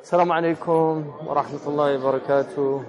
السلام 0.00 0.32
عليكم 0.32 1.12
ورحمة 1.26 1.60
الله 1.66 1.98
وبركاته. 1.98 2.82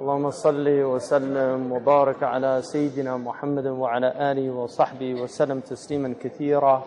اللهم 0.00 0.30
صل 0.30 0.68
وسلم 0.68 1.72
وبارك 1.72 2.22
على 2.22 2.62
سيدنا 2.62 3.16
محمد 3.16 3.66
وعلى 3.66 4.32
آله 4.32 4.50
وصحبه 4.50 5.22
وسلم 5.22 5.60
تسليما 5.60 6.14
كثيرا. 6.20 6.84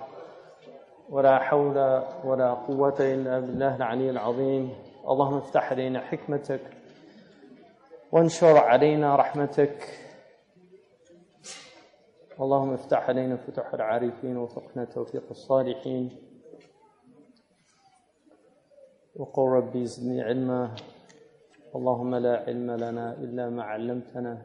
ولا 1.10 1.40
حول 1.40 1.78
ولا 2.26 2.54
قوة 2.54 2.96
إلا 3.00 3.40
بالله 3.40 3.76
العلي 3.76 4.10
العظيم. 4.10 4.74
اللهم 5.10 5.38
افتح 5.38 5.72
علينا 5.72 6.00
حكمتك 6.00 6.62
وانشر 8.12 8.58
علينا 8.58 9.16
رحمتك. 9.16 9.78
اللهم 12.42 12.74
افتح 12.74 13.10
علينا 13.10 13.36
فتوح 13.36 13.74
العارفين 13.74 14.38
وفقنا 14.38 14.86
توفيق 14.86 15.24
الصالحين. 15.32 16.29
وقل 19.16 19.44
ربي 19.44 19.86
زدني 19.86 20.22
علما. 20.22 20.76
اللهم 21.76 22.16
لا 22.16 22.36
علم 22.48 22.72
لنا 22.72 23.14
إلا 23.14 23.50
ما 23.50 23.64
علمتنا. 23.64 24.42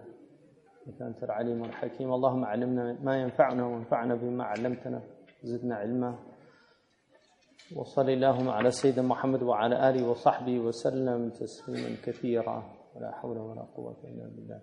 إنك 0.86 1.02
أنت 1.02 1.24
العليم 1.24 1.64
الحكيم. 1.64 2.12
اللهم 2.12 2.44
علمنا 2.44 2.98
ما 3.02 3.22
ينفعنا 3.22 3.66
وانفعنا 3.66 4.14
بما 4.14 4.44
علمتنا. 4.44 5.02
زدنا 5.42 5.74
علما. 5.76 6.14
وصل 7.76 8.10
اللهم 8.10 8.48
على 8.48 8.70
سيدنا 8.70 9.08
محمد 9.08 9.42
وعلى 9.42 9.90
آله 9.90 10.08
وصحبه 10.08 10.58
وسلم 10.58 11.30
تسليما 11.30 11.96
كثيرا. 12.04 12.62
ولا 12.94 13.10
حول 13.10 13.38
ولا 13.38 13.62
قوة 13.76 13.96
إلا 14.04 14.24
بالله. 14.36 14.60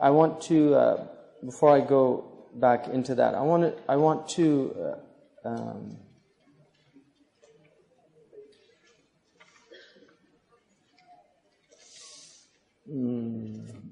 I 0.00 0.10
want 0.10 0.40
to, 0.48 0.74
uh, 0.74 1.06
before 1.44 1.70
I 1.70 1.80
go 1.80 2.24
back 2.54 2.88
into 2.88 3.14
that, 3.14 3.34
I 3.34 3.42
want 3.42 3.62
to, 3.62 3.72
I 3.88 3.96
want 3.96 4.28
to 4.36 4.74
uh, 4.74 5.48
um, 5.48 5.96
mm, 12.92 13.82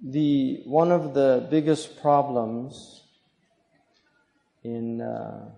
the 0.00 0.62
one 0.64 0.90
of 0.90 1.14
the 1.14 1.46
biggest 1.50 2.00
problems 2.00 3.02
in 4.64 5.00
uh, 5.00 5.50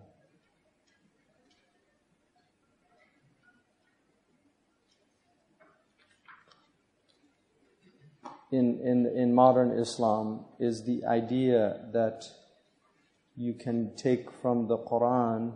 in, 8.55 8.81
in 8.81 9.07
in 9.07 9.35
modern 9.35 9.71
Islam 9.73 10.45
is 10.59 10.85
the 10.85 11.05
idea 11.07 11.81
that 11.93 12.25
you 13.37 13.55
can 13.55 13.95
take 13.97 14.31
from 14.31 14.69
the 14.69 14.79
Quran 14.79 15.53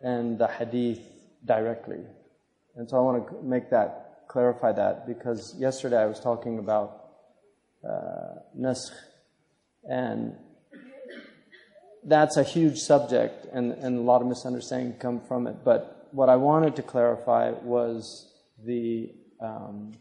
and 0.00 0.38
the 0.38 0.46
Hadith 0.46 1.02
directly, 1.44 2.04
and 2.76 2.88
so 2.88 2.96
I 2.96 3.00
want 3.00 3.28
to 3.28 3.42
make 3.42 3.70
that 3.70 4.24
clarify 4.28 4.72
that 4.72 5.06
because 5.06 5.54
yesterday 5.58 6.00
I 6.00 6.06
was 6.06 6.20
talking 6.20 6.58
about 6.58 6.88
uh, 7.84 8.40
naskh, 8.58 8.92
and 9.88 10.36
that's 12.04 12.36
a 12.36 12.42
huge 12.42 12.78
subject, 12.78 13.46
and, 13.52 13.72
and 13.72 13.98
a 13.98 14.02
lot 14.02 14.22
of 14.22 14.28
misunderstanding 14.28 14.94
come 14.98 15.20
from 15.20 15.46
it. 15.46 15.56
But 15.64 16.08
what 16.12 16.28
I 16.28 16.36
wanted 16.36 16.76
to 16.76 16.82
clarify 16.82 17.50
was 17.50 18.32
the 18.64 19.12
um, 19.40 19.92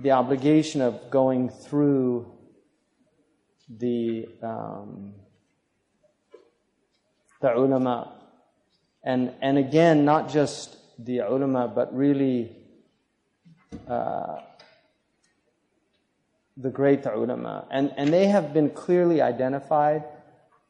the 0.00 0.12
obligation 0.12 0.80
of 0.80 1.10
going 1.10 1.50
through 1.50 2.32
the 3.68 4.28
um, 4.42 5.14
the 7.40 7.54
ulama, 7.54 8.12
and 9.04 9.34
and 9.42 9.58
again, 9.58 10.04
not 10.04 10.30
just 10.30 10.76
the 11.04 11.18
ulama, 11.18 11.68
but 11.68 11.94
really. 11.94 12.56
Uh, 13.88 14.40
the 16.56 16.70
great 16.70 17.04
ulama. 17.06 17.66
And, 17.70 17.92
and 17.96 18.12
they 18.12 18.26
have 18.26 18.52
been 18.52 18.70
clearly 18.70 19.20
identified. 19.20 20.04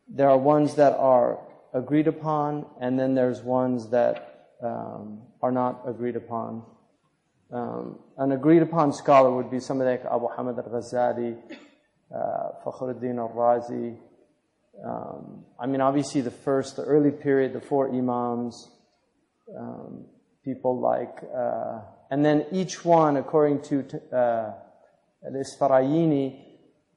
There 0.09 0.28
are 0.28 0.38
ones 0.38 0.75
that 0.77 0.97
are 0.97 1.38
agreed 1.72 2.06
upon, 2.06 2.66
and 2.81 2.99
then 2.99 3.15
there's 3.15 3.41
ones 3.41 3.88
that 3.91 4.50
um, 4.62 5.22
are 5.41 5.50
not 5.53 5.82
agreed 5.87 6.16
upon. 6.16 6.62
Um, 7.52 7.98
an 8.16 8.32
agreed 8.32 8.62
upon 8.62 8.94
scholar 8.94 9.30
would 9.36 9.50
be 9.50 9.60
somebody 9.60 9.90
like 9.90 10.04
Abu 10.06 10.26
Hamid 10.34 10.56
al 10.58 10.64
Ghazali, 10.64 11.36
uh, 12.14 12.48
Fakhruddin 12.64 13.18
al 13.18 13.28
Razi. 13.28 13.96
Um, 14.82 15.44
I 15.60 15.66
mean, 15.66 15.82
obviously, 15.82 16.22
the 16.22 16.30
first, 16.30 16.76
the 16.76 16.84
early 16.84 17.10
period, 17.10 17.52
the 17.52 17.60
four 17.60 17.90
Imams, 17.90 18.70
um, 19.54 20.06
people 20.42 20.80
like, 20.80 21.18
uh, 21.36 21.80
and 22.10 22.24
then 22.24 22.46
each 22.52 22.86
one, 22.86 23.18
according 23.18 23.60
to 23.64 23.84
uh, 24.10 24.52
al-Isfarayini, 25.26 26.40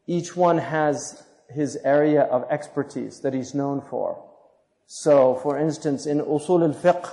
each 0.07 0.37
one 0.37 0.57
has 0.57 1.23
his 1.49 1.77
area 1.83 2.21
of 2.21 2.45
expertise 2.49 3.19
that 3.21 3.33
he's 3.33 3.53
known 3.53 3.81
for. 3.89 4.23
So, 4.87 5.35
for 5.35 5.57
instance, 5.57 6.05
in 6.05 6.19
Usul 6.21 6.63
al-Fiqh, 6.63 7.11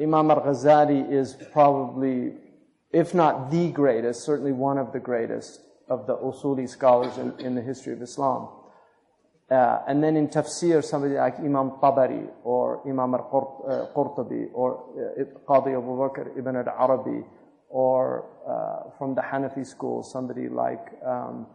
Imam 0.00 0.30
al-Ghazali 0.30 1.12
is 1.12 1.36
probably, 1.52 2.34
if 2.92 3.14
not 3.14 3.50
the 3.50 3.70
greatest, 3.70 4.24
certainly 4.24 4.52
one 4.52 4.78
of 4.78 4.92
the 4.92 5.00
greatest 5.00 5.60
of 5.88 6.06
the 6.06 6.16
Usuli 6.16 6.68
scholars 6.68 7.18
in, 7.18 7.38
in 7.40 7.54
the 7.54 7.62
history 7.62 7.92
of 7.92 8.02
Islam. 8.02 8.48
Uh, 9.50 9.82
and 9.86 10.02
then 10.02 10.16
in 10.16 10.28
tafsir, 10.28 10.82
somebody 10.82 11.14
like 11.14 11.38
Imam 11.38 11.72
Tabari 11.72 12.26
or 12.42 12.80
Imam 12.88 13.14
al-Qurtubi 13.14 14.48
or 14.54 14.82
uh, 14.96 15.24
Qadi 15.46 15.76
Abu 15.76 15.92
Bakr 16.00 16.38
ibn 16.38 16.56
al-Arabi 16.56 17.22
or 17.68 18.24
uh, 18.48 18.90
from 18.96 19.14
the 19.14 19.20
Hanafi 19.20 19.66
school, 19.66 20.02
somebody 20.02 20.48
like 20.48 20.86
um, 21.04 21.46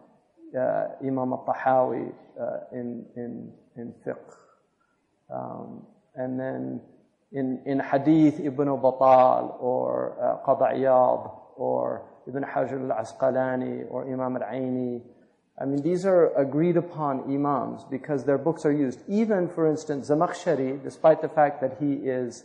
uh, 0.55 0.85
Imam 1.01 1.33
al-Tahawi 1.33 2.13
uh, 2.39 2.59
in, 2.71 3.05
in, 3.15 3.51
in 3.77 3.93
fiqh. 4.05 4.33
Um, 5.33 5.85
and 6.15 6.39
then 6.39 6.81
in, 7.31 7.61
in 7.65 7.79
hadith, 7.79 8.39
Ibn 8.39 8.67
Battal 8.67 9.61
or 9.61 10.17
uh, 10.21 10.49
or 11.57 12.03
Ibn 12.27 12.43
Hajar 12.43 12.89
al-Asqalani 12.91 13.85
or 13.89 14.05
Imam 14.05 14.35
al-Aini. 14.37 15.01
I 15.59 15.65
mean, 15.65 15.81
these 15.81 16.05
are 16.05 16.35
agreed 16.35 16.77
upon 16.77 17.23
imams 17.23 17.83
because 17.89 18.23
their 18.25 18.37
books 18.37 18.63
are 18.65 18.71
used. 18.71 18.99
Even, 19.07 19.49
for 19.49 19.67
instance, 19.67 20.09
Zamakhshari, 20.09 20.83
despite 20.83 21.21
the 21.21 21.29
fact 21.29 21.61
that 21.61 21.77
he 21.79 21.93
is 21.93 22.43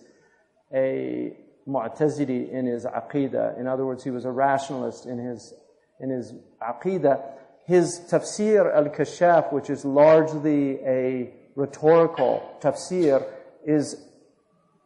a 0.74 1.36
Mu'tazili 1.68 2.50
in 2.50 2.66
his 2.66 2.84
aqidah. 2.84 3.58
In 3.58 3.66
other 3.66 3.84
words, 3.84 4.02
he 4.02 4.10
was 4.10 4.24
a 4.24 4.30
rationalist 4.30 5.06
in 5.06 5.18
his, 5.18 5.54
in 6.00 6.10
his 6.10 6.32
aqidah. 6.62 7.20
His 7.66 8.00
tafsir 8.10 8.74
al-kashaf, 8.74 9.52
which 9.52 9.70
is 9.70 9.84
largely 9.84 10.80
a 10.80 11.34
rhetorical 11.54 12.58
tafsir, 12.60 13.24
is, 13.64 14.02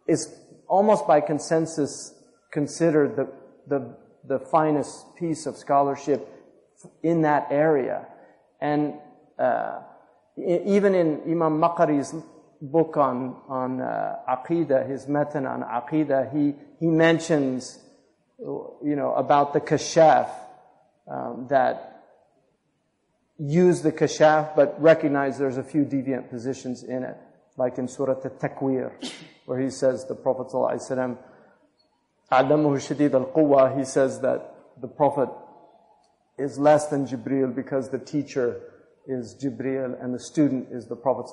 is 0.06 0.34
almost 0.68 1.06
by 1.06 1.20
consensus 1.20 2.14
considered 2.50 3.16
the, 3.16 3.28
the, 3.66 3.96
the 4.26 4.38
finest 4.38 5.16
piece 5.16 5.46
of 5.46 5.56
scholarship 5.56 6.28
in 7.02 7.22
that 7.22 7.48
area. 7.50 8.06
And 8.60 8.94
uh, 9.38 9.80
even 10.36 10.94
in 10.94 11.22
Imam 11.22 11.60
Maqari's 11.60 12.14
book 12.60 12.96
on 12.96 13.36
on 13.48 13.80
uh, 13.80 14.16
aqidah, 14.28 14.88
his 14.88 15.08
method 15.08 15.44
on 15.44 15.62
aqidah, 15.62 16.32
he 16.32 16.54
he 16.78 16.86
mentions, 16.86 17.78
you 18.38 18.96
know, 18.96 19.14
about 19.14 19.52
the 19.52 19.60
kashaf 19.60 20.30
um, 21.10 21.46
that 21.50 22.04
use 23.38 23.82
the 23.82 23.92
kashaf, 23.92 24.56
but 24.56 24.80
recognize 24.80 25.38
there's 25.38 25.58
a 25.58 25.62
few 25.62 25.84
deviant 25.84 26.30
positions 26.30 26.82
in 26.82 27.02
it, 27.02 27.16
like 27.56 27.78
in 27.78 27.88
Surah 27.88 28.20
At-Takwir, 28.24 28.92
where 29.46 29.60
he 29.60 29.70
says 29.70 30.04
the 30.06 30.14
Prophet. 30.14 30.52
He 30.52 30.78
says 33.84 34.20
that 34.20 34.54
the 34.80 34.88
Prophet 34.88 35.28
is 36.38 36.58
less 36.58 36.86
than 36.88 37.06
Jibril 37.06 37.54
because 37.54 37.90
the 37.90 37.98
teacher 37.98 38.60
is 39.06 39.36
Jibril 39.42 40.02
and 40.02 40.14
the 40.14 40.20
student 40.20 40.68
is 40.70 40.86
the 40.86 40.96
Prophet. 40.96 41.26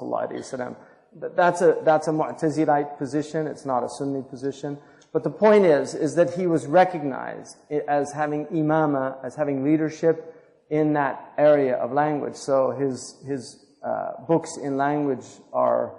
That's 1.35 1.61
a, 1.61 1.77
that's 1.83 2.07
a 2.07 2.11
Mu'tazilite 2.11 2.97
position. 2.97 3.47
It's 3.47 3.65
not 3.65 3.83
a 3.83 3.89
Sunni 3.89 4.23
position. 4.29 4.77
But 5.11 5.23
the 5.23 5.29
point 5.29 5.65
is, 5.65 5.93
is 5.93 6.15
that 6.15 6.33
he 6.33 6.47
was 6.47 6.65
recognized 6.65 7.57
as 7.87 8.11
having 8.11 8.47
imama, 8.47 9.23
as 9.23 9.35
having 9.35 9.63
leadership 9.63 10.35
in 10.69 10.93
that 10.93 11.33
area 11.37 11.75
of 11.75 11.91
language. 11.91 12.35
So 12.35 12.71
his, 12.71 13.15
his 13.27 13.63
uh, 13.85 14.13
books 14.27 14.57
in 14.57 14.77
language 14.77 15.25
are 15.51 15.93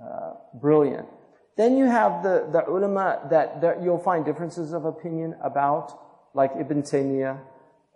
uh, 0.00 0.32
brilliant. 0.54 1.08
Then 1.56 1.76
you 1.76 1.84
have 1.84 2.22
the, 2.22 2.48
the 2.50 2.66
ulama 2.66 3.20
that, 3.30 3.60
that 3.60 3.82
you'll 3.82 3.98
find 3.98 4.24
differences 4.24 4.72
of 4.72 4.84
opinion 4.84 5.36
about, 5.42 5.98
like 6.34 6.50
Ibn 6.58 6.82
Taymiyyah, 6.82 7.38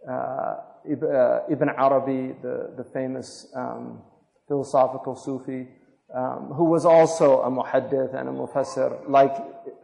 uh, 0.08 0.12
uh 0.12 1.40
Ibn 1.50 1.68
Arabi, 1.70 2.34
the, 2.42 2.74
the 2.76 2.84
famous 2.92 3.46
um, 3.54 4.02
philosophical 4.46 5.16
Sufi, 5.16 5.66
um, 6.14 6.52
who 6.54 6.64
was 6.64 6.84
also 6.84 7.40
a 7.42 7.50
muhaddith 7.50 8.14
and 8.14 8.28
a 8.28 8.32
mufassir, 8.32 9.08
like 9.08 9.34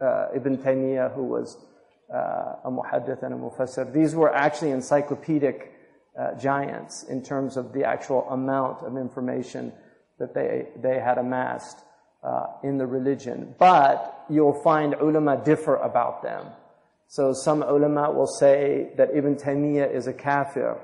uh, 0.01 0.27
Ibn 0.35 0.57
Taymiyyah, 0.57 1.13
who 1.15 1.23
was 1.23 1.57
uh, 2.13 2.55
a 2.63 2.71
muhaddith 2.71 3.23
and 3.23 3.33
a 3.33 3.37
mufassir. 3.37 3.91
These 3.91 4.13
were 4.15 4.33
actually 4.33 4.71
encyclopedic 4.71 5.71
uh, 6.17 6.35
giants 6.35 7.03
in 7.03 7.23
terms 7.23 7.57
of 7.57 7.73
the 7.73 7.83
actual 7.83 8.29
amount 8.29 8.83
of 8.83 8.97
information 8.97 9.73
that 10.19 10.35
they, 10.35 10.67
they 10.81 10.99
had 10.99 11.17
amassed 11.17 11.79
in 12.63 12.77
the 12.77 12.87
religion. 12.87 13.55
But 13.59 14.25
you'll 14.29 14.61
find 14.63 14.93
ulama 14.93 15.41
differ 15.43 15.75
about 15.75 16.23
them. 16.23 16.47
So 17.07 17.33
some 17.33 17.61
ulama 17.61 18.11
will 18.11 18.27
say 18.27 18.89
that 18.97 19.09
Ibn 19.13 19.35
Taymiyyah 19.35 19.93
is 19.93 20.07
a 20.07 20.13
kafir, 20.13 20.77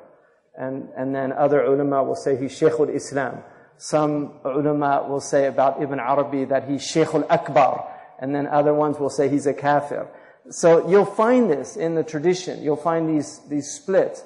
and, 0.56 0.90
and 0.96 1.16
then 1.16 1.32
other 1.32 1.64
ulama 1.64 2.04
will 2.04 2.16
say 2.16 2.38
he's 2.38 2.56
Shaykh 2.56 2.80
al-Islam. 2.80 3.40
Some 3.78 4.34
ulama 4.44 5.06
will 5.10 5.22
say 5.22 5.48
about 5.48 5.82
Ibn 5.82 6.00
Arabi 6.00 6.46
that 6.46 6.70
he's 6.70 6.86
Shaykh 6.86 7.16
al-Akbar, 7.16 7.88
and 8.20 8.36
then 8.36 8.46
other 8.46 8.74
ones 8.74 9.00
will 9.00 9.10
say 9.10 9.30
he's 9.30 9.48
a 9.48 9.54
kafir. 9.54 10.08
So 10.52 10.88
you'll 10.90 11.06
find 11.06 11.50
this 11.50 11.78
in 11.78 11.96
the 11.96 12.04
tradition. 12.04 12.62
You'll 12.62 12.76
find 12.76 13.10
these, 13.10 13.40
these 13.48 13.72
splits. 13.72 14.24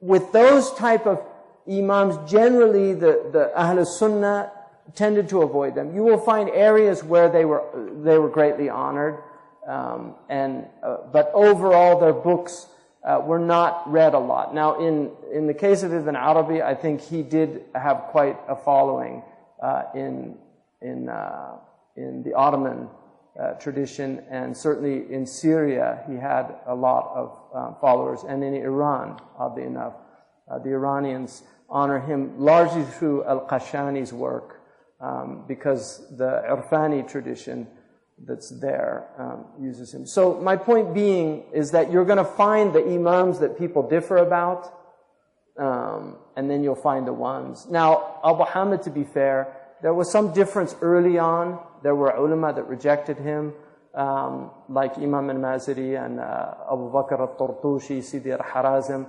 With 0.00 0.32
those 0.32 0.72
type 0.74 1.06
of 1.06 1.22
imams, 1.70 2.30
generally 2.30 2.94
the, 2.94 3.28
the 3.32 3.52
Ahl 3.56 3.84
Sunnah 3.84 4.50
tended 4.94 5.28
to 5.30 5.42
avoid 5.42 5.74
them. 5.74 5.94
You 5.94 6.02
will 6.02 6.18
find 6.18 6.50
areas 6.50 7.02
where 7.02 7.28
they 7.28 7.44
were, 7.44 7.62
they 8.02 8.18
were 8.18 8.28
greatly 8.28 8.68
honored. 8.68 9.22
Um, 9.66 10.14
and, 10.28 10.66
uh, 10.82 10.98
but 11.12 11.30
overall 11.32 11.98
their 11.98 12.12
books 12.12 12.66
uh, 13.02 13.20
were 13.24 13.38
not 13.38 13.90
read 13.90 14.14
a 14.14 14.18
lot. 14.18 14.54
Now, 14.54 14.80
in, 14.80 15.10
in 15.32 15.46
the 15.46 15.54
case 15.54 15.82
of 15.82 15.92
Ibn 15.92 16.16
Arabi, 16.16 16.62
I 16.62 16.74
think 16.74 17.00
he 17.00 17.22
did 17.22 17.64
have 17.74 18.04
quite 18.08 18.38
a 18.48 18.56
following 18.56 19.22
uh, 19.62 19.84
in, 19.94 20.36
in, 20.80 21.08
uh, 21.08 21.56
in 21.96 22.22
the 22.22 22.34
Ottoman 22.34 22.88
uh, 23.38 23.52
tradition, 23.54 24.22
and 24.30 24.56
certainly 24.56 25.12
in 25.12 25.26
Syria, 25.26 26.04
he 26.06 26.14
had 26.14 26.54
a 26.66 26.74
lot 26.74 27.10
of 27.14 27.38
um, 27.54 27.76
followers, 27.80 28.20
and 28.26 28.44
in 28.44 28.54
Iran, 28.54 29.18
oddly 29.38 29.64
enough. 29.64 29.94
Uh, 30.48 30.58
the 30.58 30.70
Iranians 30.70 31.42
honor 31.68 31.98
him 31.98 32.38
largely 32.38 32.84
through 32.84 33.24
Al-Qashani's 33.24 34.12
work, 34.12 34.60
um, 35.00 35.44
because 35.46 36.04
the 36.16 36.42
Irfani 36.48 37.08
tradition 37.08 37.66
that's 38.26 38.50
there 38.60 39.08
um, 39.18 39.46
uses 39.60 39.92
him. 39.92 40.06
So 40.06 40.34
my 40.40 40.56
point 40.56 40.94
being 40.94 41.44
is 41.52 41.72
that 41.72 41.90
you're 41.90 42.04
going 42.04 42.18
to 42.18 42.24
find 42.24 42.72
the 42.72 42.84
imams 42.84 43.40
that 43.40 43.58
people 43.58 43.88
differ 43.88 44.18
about, 44.18 44.72
um, 45.58 46.16
and 46.36 46.48
then 46.48 46.62
you'll 46.62 46.74
find 46.76 47.06
the 47.06 47.12
ones. 47.12 47.66
Now, 47.68 48.20
Abu 48.24 48.44
Hamid, 48.44 48.82
to 48.82 48.90
be 48.90 49.04
fair, 49.04 49.56
there 49.82 49.94
was 49.94 50.10
some 50.10 50.32
difference 50.32 50.74
early 50.80 51.18
on. 51.18 51.58
There 51.82 51.94
were 51.94 52.10
ulama 52.10 52.52
that 52.54 52.66
rejected 52.68 53.18
him, 53.18 53.52
um, 53.94 54.50
like 54.68 54.96
Imam 54.96 55.30
al-Maziri 55.30 56.02
and 56.02 56.20
uh, 56.20 56.54
Abu 56.72 56.90
Bakr 56.90 57.18
al-Tartushi, 57.18 58.02
Sidi 58.02 58.32
al-Harazim. 58.32 59.06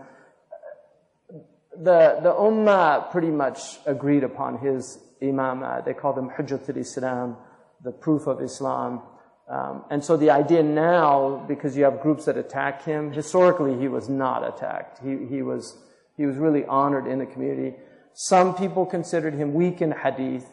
The, 1.77 2.19
the 2.23 2.33
ummah 2.33 3.11
pretty 3.11 3.31
much 3.31 3.79
agreed 3.85 4.23
upon 4.23 4.57
his 4.59 4.99
imamah. 5.25 5.83
They 5.85 5.93
call 5.93 6.17
him 6.17 6.29
Hujjat 6.29 6.69
al-Islam, 6.69 7.37
the 7.83 7.91
proof 7.91 8.27
of 8.27 8.41
Islam. 8.41 9.01
Um, 9.47 9.85
and 9.91 10.03
so 10.03 10.17
the 10.17 10.31
idea 10.31 10.63
now, 10.63 11.45
because 11.47 11.77
you 11.77 11.83
have 11.83 12.01
groups 12.01 12.25
that 12.25 12.37
attack 12.37 12.83
him, 12.83 13.11
historically 13.11 13.77
he 13.77 13.87
was 13.87 14.09
not 14.09 14.47
attacked. 14.47 14.99
He, 15.03 15.25
he 15.27 15.41
was, 15.41 15.77
he 16.17 16.25
was 16.25 16.37
really 16.37 16.65
honored 16.65 17.05
in 17.07 17.19
the 17.19 17.25
community. 17.25 17.77
Some 18.13 18.55
people 18.55 18.85
considered 18.85 19.33
him 19.33 19.53
weak 19.53 19.81
in 19.81 19.91
hadith. 19.91 20.47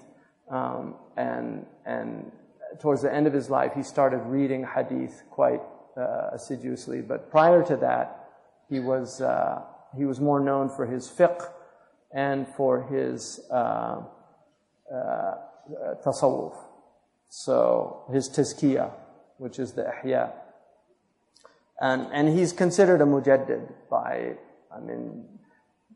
Um, 0.50 0.96
and, 1.16 1.64
and 1.86 2.30
towards 2.80 3.02
the 3.02 3.12
end 3.12 3.26
of 3.26 3.32
his 3.32 3.48
life, 3.48 3.72
he 3.74 3.82
started 3.82 4.18
reading 4.26 4.66
hadith 4.74 5.22
quite 5.30 5.62
uh, 5.96 6.30
assiduously. 6.32 7.00
But 7.00 7.30
prior 7.30 7.62
to 7.64 7.76
that, 7.76 8.28
he 8.68 8.80
was, 8.80 9.20
uh, 9.20 9.62
he 9.96 10.04
was 10.04 10.20
more 10.20 10.40
known 10.40 10.68
for 10.68 10.86
his 10.86 11.08
fiqh 11.08 11.48
and 12.14 12.46
for 12.56 12.82
his 12.82 13.40
uh, 13.50 14.02
uh 14.94 15.34
tasawwuf. 16.04 16.54
So 17.28 18.04
his 18.12 18.28
tazkiyah, 18.28 18.90
which 19.38 19.58
is 19.58 19.72
the 19.72 19.84
ihya. 20.04 20.32
And, 21.80 22.06
and 22.12 22.28
he's 22.28 22.52
considered 22.52 23.00
a 23.00 23.04
mujaddid 23.04 23.72
by, 23.90 24.34
I 24.74 24.80
mean, 24.80 25.24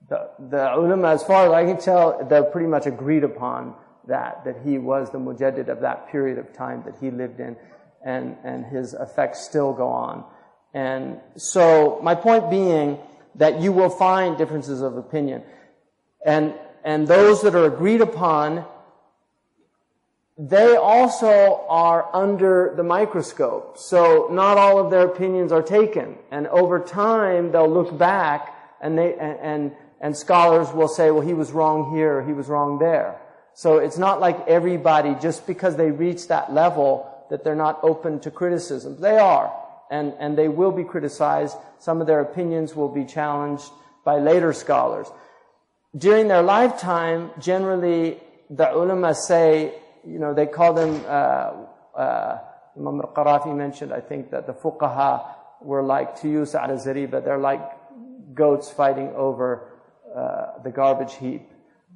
the, 0.09 0.31
the 0.39 0.75
ulama, 0.75 1.09
as 1.09 1.23
far 1.23 1.47
as 1.47 1.53
I 1.53 1.65
can 1.65 1.79
tell, 1.79 2.25
they're 2.29 2.45
pretty 2.45 2.69
much 2.69 2.87
agreed 2.87 3.25
upon 3.25 3.75
that, 4.09 4.45
that 4.45 4.57
he 4.65 4.79
was 4.79 5.11
the 5.11 5.19
mujaddid 5.19 5.69
of 5.69 5.81
that 5.81 6.09
period 6.11 6.39
of 6.39 6.53
time 6.53 6.83
that 6.87 6.95
he 7.01 7.11
lived 7.11 7.41
in, 7.41 7.57
and, 8.05 8.37
and 8.45 8.65
his 8.67 8.95
effects 8.95 9.45
still 9.45 9.73
go 9.73 9.89
on. 9.89 10.25
And 10.75 11.21
so, 11.37 12.01
my 12.03 12.15
point 12.15 12.51
being 12.51 12.99
that 13.35 13.61
you 13.61 13.73
will 13.73 13.91
find 13.91 14.37
differences 14.37 14.81
of 14.83 14.97
opinion. 14.97 15.43
And, 16.25 16.55
and 16.85 17.07
those 17.07 17.43
that 17.43 17.55
are 17.55 17.67
agreed 17.67 18.01
upon, 18.01 18.65
they 20.39 20.77
also 20.77 21.65
are 21.69 22.15
under 22.15 22.75
the 22.77 22.83
microscope. 22.83 23.79
So 23.79 24.29
not 24.31 24.59
all 24.59 24.79
of 24.79 24.91
their 24.91 25.07
opinions 25.07 25.51
are 25.51 25.63
taken. 25.63 26.19
And 26.31 26.47
over 26.49 26.79
time, 26.79 27.53
they'll 27.53 27.73
look 27.73 27.97
back 27.97 28.55
and 28.83 28.99
they, 28.99 29.15
and, 29.15 29.39
and, 29.41 29.73
and 30.01 30.17
scholars 30.17 30.71
will 30.73 30.89
say, 30.89 31.11
well, 31.11 31.27
he 31.27 31.33
was 31.33 31.53
wrong 31.53 31.95
here, 31.95 32.23
he 32.23 32.35
was 32.35 32.49
wrong 32.49 32.79
there. 32.79 33.19
So 33.55 33.79
it's 33.79 33.97
not 33.97 34.21
like 34.21 34.47
everybody, 34.47 35.15
just 35.15 35.47
because 35.47 35.77
they 35.77 35.91
reach 35.91 36.29
that 36.29 36.53
level, 36.53 37.11
that 37.31 37.43
they're 37.43 37.55
not 37.55 37.81
open 37.83 38.21
to 38.21 38.31
criticism. 38.31 39.01
They 39.01 39.17
are. 39.17 39.51
And, 39.91 40.13
and 40.19 40.37
they 40.37 40.49
will 40.49 40.73
be 40.73 40.85
criticized. 40.85 41.57
Some 41.79 42.03
of 42.03 42.07
their 42.07 42.21
opinions 42.21 42.77
will 42.77 42.91
be 42.91 43.07
challenged 43.07 43.65
by 44.05 44.19
later 44.19 44.53
scholars. 44.53 45.07
During 45.97 46.29
their 46.29 46.43
lifetime, 46.43 47.31
generally, 47.39 48.21
the 48.51 48.71
ulama 48.71 49.15
say, 49.15 49.75
you 50.07 50.19
know, 50.19 50.33
they 50.33 50.47
call 50.47 50.73
them, 50.73 51.03
uh, 51.07 51.99
uh, 51.99 52.39
Imam 52.77 53.01
al-Qarafi 53.01 53.55
mentioned, 53.57 53.93
I 53.93 54.01
think, 54.01 54.31
that 54.31 54.47
the 54.47 54.53
fuqaha 54.53 55.27
were 55.61 55.83
like, 55.83 56.21
to 56.21 56.29
use 56.29 56.55
al-zariba, 56.55 57.25
they're 57.25 57.39
like 57.39 57.63
goats 58.35 58.71
fighting 58.71 59.09
over 59.17 59.73
uh, 60.15 60.63
the 60.63 60.71
garbage 60.71 61.15
heap. 61.15 61.43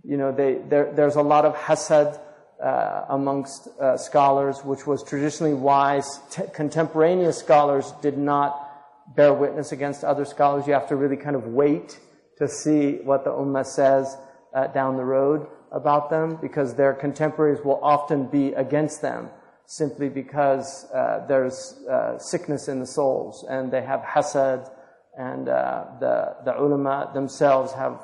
You 0.02 0.16
know, 0.16 0.32
they, 0.32 0.54
there, 0.68 0.92
there's 0.92 1.16
a 1.16 1.22
lot 1.22 1.44
of 1.44 1.54
hasad 1.54 2.18
uh, 2.62 3.04
amongst 3.10 3.68
uh, 3.78 3.96
scholars, 3.96 4.64
which 4.64 4.86
was 4.86 5.04
traditionally 5.04 5.54
why 5.54 6.02
t- 6.30 6.42
contemporaneous 6.52 7.38
scholars 7.38 7.92
did 8.02 8.18
not 8.18 8.66
bear 9.14 9.32
witness 9.32 9.72
against 9.72 10.04
other 10.04 10.24
scholars. 10.24 10.66
You 10.66 10.72
have 10.74 10.88
to 10.88 10.96
really 10.96 11.16
kind 11.16 11.36
of 11.36 11.46
wait 11.46 11.98
to 12.38 12.48
see 12.48 12.96
what 13.04 13.24
the 13.24 13.30
ummah 13.30 13.66
says 13.66 14.16
uh, 14.54 14.66
down 14.68 14.96
the 14.96 15.04
road 15.04 15.46
about 15.72 16.10
them, 16.10 16.36
because 16.40 16.74
their 16.74 16.92
contemporaries 16.92 17.64
will 17.64 17.80
often 17.82 18.26
be 18.26 18.52
against 18.54 19.02
them 19.02 19.30
simply 19.70 20.08
because 20.08 20.90
uh, 20.90 21.24
there's 21.28 21.78
uh, 21.88 22.18
sickness 22.18 22.66
in 22.66 22.80
the 22.80 22.86
souls 22.86 23.44
and 23.48 23.70
they 23.70 23.80
have 23.80 24.00
hasad 24.00 24.68
and 25.16 25.48
uh, 25.48 25.84
the, 26.00 26.34
the 26.44 26.58
ulama 26.58 27.08
themselves 27.14 27.72
have 27.72 28.00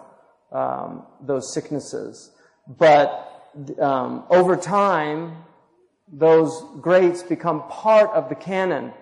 um, 0.52 1.04
those 1.20 1.52
sicknesses. 1.52 2.30
But 2.68 3.08
um, 3.80 4.24
over 4.30 4.56
time, 4.56 5.44
those 6.12 6.62
greats 6.80 7.22
become 7.22 7.62
part 7.68 8.10
of 8.10 8.28
the 8.28 8.36
canon, 8.36 8.92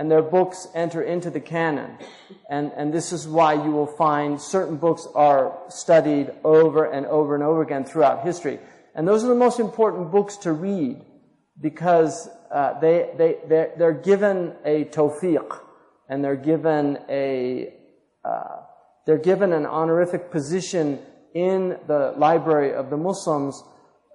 and 0.00 0.10
their 0.10 0.22
books 0.22 0.66
enter 0.74 1.02
into 1.02 1.28
the 1.28 1.40
canon. 1.40 1.98
And, 2.48 2.72
and 2.74 2.90
this 2.90 3.12
is 3.12 3.28
why 3.28 3.52
you 3.52 3.70
will 3.70 3.86
find 3.98 4.40
certain 4.40 4.78
books 4.78 5.06
are 5.14 5.58
studied 5.68 6.32
over 6.42 6.86
and 6.86 7.04
over 7.04 7.34
and 7.34 7.44
over 7.44 7.60
again 7.60 7.84
throughout 7.84 8.24
history. 8.24 8.60
And 8.94 9.06
those 9.06 9.24
are 9.24 9.28
the 9.28 9.34
most 9.34 9.60
important 9.60 10.10
books 10.10 10.38
to 10.38 10.52
read 10.54 11.04
because 11.60 12.30
uh, 12.50 12.80
they, 12.80 13.10
they, 13.18 13.36
they're, 13.46 13.72
they're, 13.76 13.92
given 13.92 14.54
a 14.64 14.86
tawfiq 14.86 15.60
and 16.08 16.24
they're 16.24 16.34
given 16.34 16.96
a, 17.10 17.74
uh, 18.24 18.56
they're 19.06 19.18
given 19.18 19.52
an 19.52 19.66
honorific 19.66 20.30
position 20.30 20.98
in 21.34 21.76
the 21.88 22.14
library 22.16 22.72
of 22.72 22.88
the 22.88 22.96
Muslims. 22.96 23.62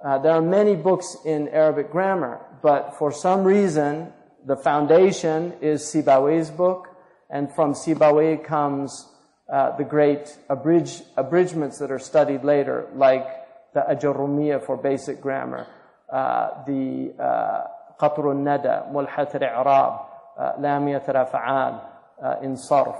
Uh, 0.04 0.18
there 0.18 0.32
are 0.32 0.42
many 0.42 0.76
books 0.76 1.16
in 1.26 1.48
Arabic 1.50 1.92
grammar, 1.92 2.44
but 2.64 2.96
for 2.98 3.12
some 3.12 3.44
reason, 3.44 4.12
the 4.46 4.56
foundation 4.56 5.54
is 5.62 5.82
Sibawe's 5.82 6.52
book, 6.52 6.90
and 7.30 7.52
from 7.54 7.74
Sibawe 7.74 8.44
comes 8.44 9.08
uh, 9.52 9.76
the 9.78 9.84
great 9.84 10.38
abridge, 10.50 11.02
abridgments 11.18 11.80
that 11.80 11.92
are 11.92 12.00
studied 12.00 12.44
later, 12.44 12.88
like 12.96 13.26
the 13.74 13.82
Ajarumiya 13.82 14.64
for 14.64 14.78
basic 14.78 15.20
grammar, 15.20 15.68
uh, 16.12 16.64
the 16.66 17.14
uh, 17.20 17.64
Qatr 18.00 18.26
al-Nada, 18.26 18.88
Mulhat 18.92 19.34
al-I'rab, 19.34 20.06
uh, 20.38 20.52
Lamiyat 20.60 21.10
al-Af'al, 21.10 21.82
uh, 22.24 22.36
Insarf, 22.44 22.98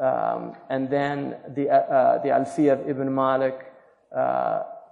um, 0.00 0.54
and 0.70 0.88
then 0.88 1.36
the, 1.54 1.70
uh, 1.70 2.22
the 2.22 2.28
Alfiya 2.28 2.80
of 2.80 2.88
Ibn 2.88 3.12
Malik 3.12 3.58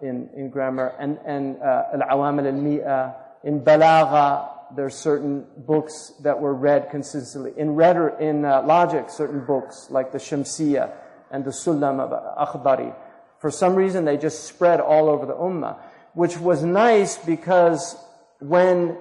in, 0.03 0.29
in 0.37 0.51
grammar, 0.51 0.95
and, 0.99 1.19
and 1.25 1.57
Al-Awamil 1.63 2.47
al-mi'a 2.47 3.15
in 3.45 3.61
Balagha, 3.61 4.49
there's 4.77 4.95
certain 4.95 5.47
books 5.57 6.13
that 6.23 6.41
were 6.41 6.55
read 6.55 6.91
consistently. 6.91 7.53
In, 7.57 7.75
rhetoric, 7.75 8.17
in 8.21 8.45
uh, 8.45 8.63
logic, 8.63 9.11
certain 9.11 9.45
books 9.45 9.89
like 9.91 10.13
the 10.13 10.19
Shamsiyya 10.19 10.93
and 11.31 11.45
the 11.45 11.51
Sulam 11.51 12.01
of 12.01 12.11
Akhdari. 12.11 12.95
For 13.39 13.51
some 13.51 13.75
reason, 13.75 14.05
they 14.05 14.17
just 14.17 14.45
spread 14.45 14.81
all 14.81 15.09
over 15.09 15.27
the 15.27 15.35
Ummah, 15.35 15.79
which 16.15 16.39
was 16.39 16.63
nice 16.63 17.17
because 17.17 17.97
when 18.41 18.97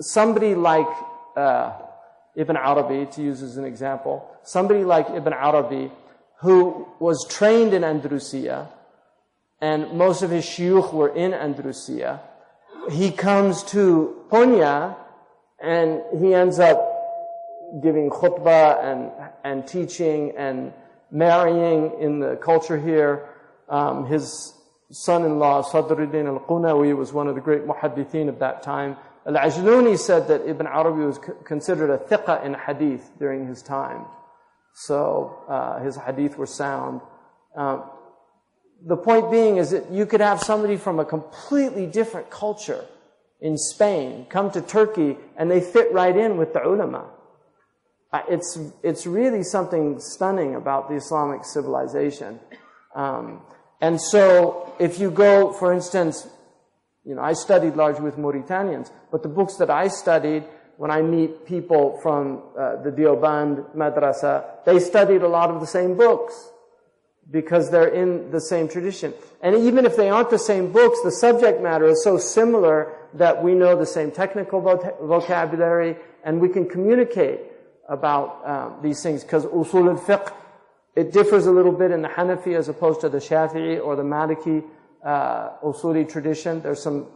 somebody 0.00 0.54
like 0.54 0.88
uh, 1.36 1.72
Ibn 2.36 2.56
Arabi, 2.56 3.06
to 3.12 3.22
use 3.22 3.42
as 3.42 3.56
an 3.56 3.64
example, 3.64 4.28
somebody 4.42 4.84
like 4.84 5.08
Ibn 5.10 5.32
Arabi, 5.32 5.90
who 6.40 6.86
was 7.00 7.26
trained 7.28 7.74
in 7.74 7.84
Andalusia, 7.84 8.68
and 9.60 9.92
most 9.92 10.22
of 10.22 10.30
his 10.30 10.44
shuyukh 10.44 10.92
were 10.92 11.14
in 11.14 11.34
Andalusia, 11.34 12.20
he 12.90 13.10
comes 13.10 13.62
to 13.64 14.24
Konya 14.30 14.96
and 15.60 16.02
he 16.20 16.34
ends 16.34 16.58
up 16.58 16.94
giving 17.82 18.10
khutbah 18.10 18.82
and, 18.82 19.10
and 19.44 19.66
teaching 19.66 20.32
and 20.36 20.72
marrying 21.10 22.00
in 22.00 22.20
the 22.20 22.36
culture 22.36 22.78
here. 22.78 23.28
Um, 23.68 24.06
his 24.06 24.54
son-in-law, 24.90 25.64
Sadruddin 25.64 26.26
al-Qunawi, 26.26 26.96
was 26.96 27.12
one 27.12 27.28
of 27.28 27.34
the 27.34 27.40
great 27.40 27.66
muhaddithin 27.66 28.28
of 28.28 28.38
that 28.38 28.62
time. 28.62 28.96
Al-Ajluni 29.26 29.98
said 29.98 30.28
that 30.28 30.48
Ibn 30.48 30.66
Arabi 30.66 31.04
was 31.04 31.18
considered 31.44 31.90
a 31.90 31.98
thiqah 31.98 32.44
in 32.44 32.54
hadith 32.54 33.10
during 33.18 33.46
his 33.46 33.62
time. 33.62 34.06
So 34.74 35.44
uh, 35.48 35.80
his 35.80 35.96
hadith 35.96 36.38
were 36.38 36.46
sound. 36.46 37.02
Um, 37.54 37.84
the 38.86 38.96
point 38.96 39.30
being 39.30 39.56
is 39.56 39.70
that 39.70 39.90
you 39.90 40.06
could 40.06 40.20
have 40.20 40.40
somebody 40.40 40.76
from 40.76 41.00
a 41.00 41.04
completely 41.04 41.86
different 41.86 42.30
culture 42.30 42.84
in 43.40 43.56
Spain 43.56 44.26
come 44.28 44.50
to 44.50 44.60
Turkey 44.60 45.16
and 45.36 45.50
they 45.50 45.60
fit 45.60 45.92
right 45.92 46.16
in 46.16 46.36
with 46.36 46.52
the 46.52 46.66
ulama. 46.66 47.08
Uh, 48.12 48.22
it's, 48.28 48.58
it's 48.82 49.06
really 49.06 49.42
something 49.42 50.00
stunning 50.00 50.54
about 50.54 50.88
the 50.88 50.96
Islamic 50.96 51.44
civilization. 51.44 52.40
Um, 52.94 53.42
and 53.80 54.00
so 54.00 54.74
if 54.78 54.98
you 54.98 55.10
go, 55.10 55.52
for 55.52 55.72
instance, 55.72 56.26
you 57.04 57.14
know, 57.14 57.22
I 57.22 57.34
studied 57.34 57.76
largely 57.76 58.04
with 58.04 58.16
Mauritanians, 58.16 58.90
but 59.12 59.22
the 59.22 59.28
books 59.28 59.56
that 59.56 59.70
I 59.70 59.88
studied, 59.88 60.44
when 60.76 60.90
I 60.90 61.02
meet 61.02 61.46
people 61.46 61.98
from 62.02 62.42
uh, 62.58 62.82
the 62.82 62.90
Deoband 62.90 63.74
madrasa, 63.74 64.64
they 64.64 64.78
studied 64.78 65.22
a 65.22 65.28
lot 65.28 65.50
of 65.50 65.60
the 65.60 65.66
same 65.66 65.96
books 65.96 66.50
because 67.30 67.70
they're 67.70 67.88
in 67.88 68.30
the 68.30 68.40
same 68.40 68.68
tradition. 68.68 69.12
And 69.42 69.54
even 69.54 69.84
if 69.84 69.96
they 69.96 70.08
aren't 70.08 70.30
the 70.30 70.38
same 70.38 70.72
books, 70.72 70.98
the 71.02 71.12
subject 71.12 71.62
matter 71.62 71.86
is 71.86 72.02
so 72.02 72.16
similar 72.16 72.94
that 73.14 73.42
we 73.42 73.54
know 73.54 73.76
the 73.76 73.86
same 73.86 74.10
technical 74.10 74.60
vocabulary 74.60 75.96
and 76.24 76.40
we 76.40 76.48
can 76.48 76.68
communicate 76.68 77.40
about 77.88 78.46
um, 78.46 78.78
these 78.82 79.02
things 79.02 79.22
because 79.22 79.46
usul 79.46 79.88
al-fiqh 79.88 80.32
it 80.98 81.12
differs 81.12 81.46
a 81.46 81.52
little 81.52 81.70
bit 81.70 81.92
in 81.92 82.02
the 82.02 82.08
Hanafi 82.08 82.56
as 82.56 82.68
opposed 82.68 83.02
to 83.02 83.08
the 83.08 83.18
Shafi'i 83.18 83.80
or 83.80 83.94
the 83.94 84.02
Maliki 84.02 84.64
uh, 85.04 85.50
usuli 85.62 86.10
tradition. 86.10 86.60
There's 86.60 86.82
some 86.82 87.06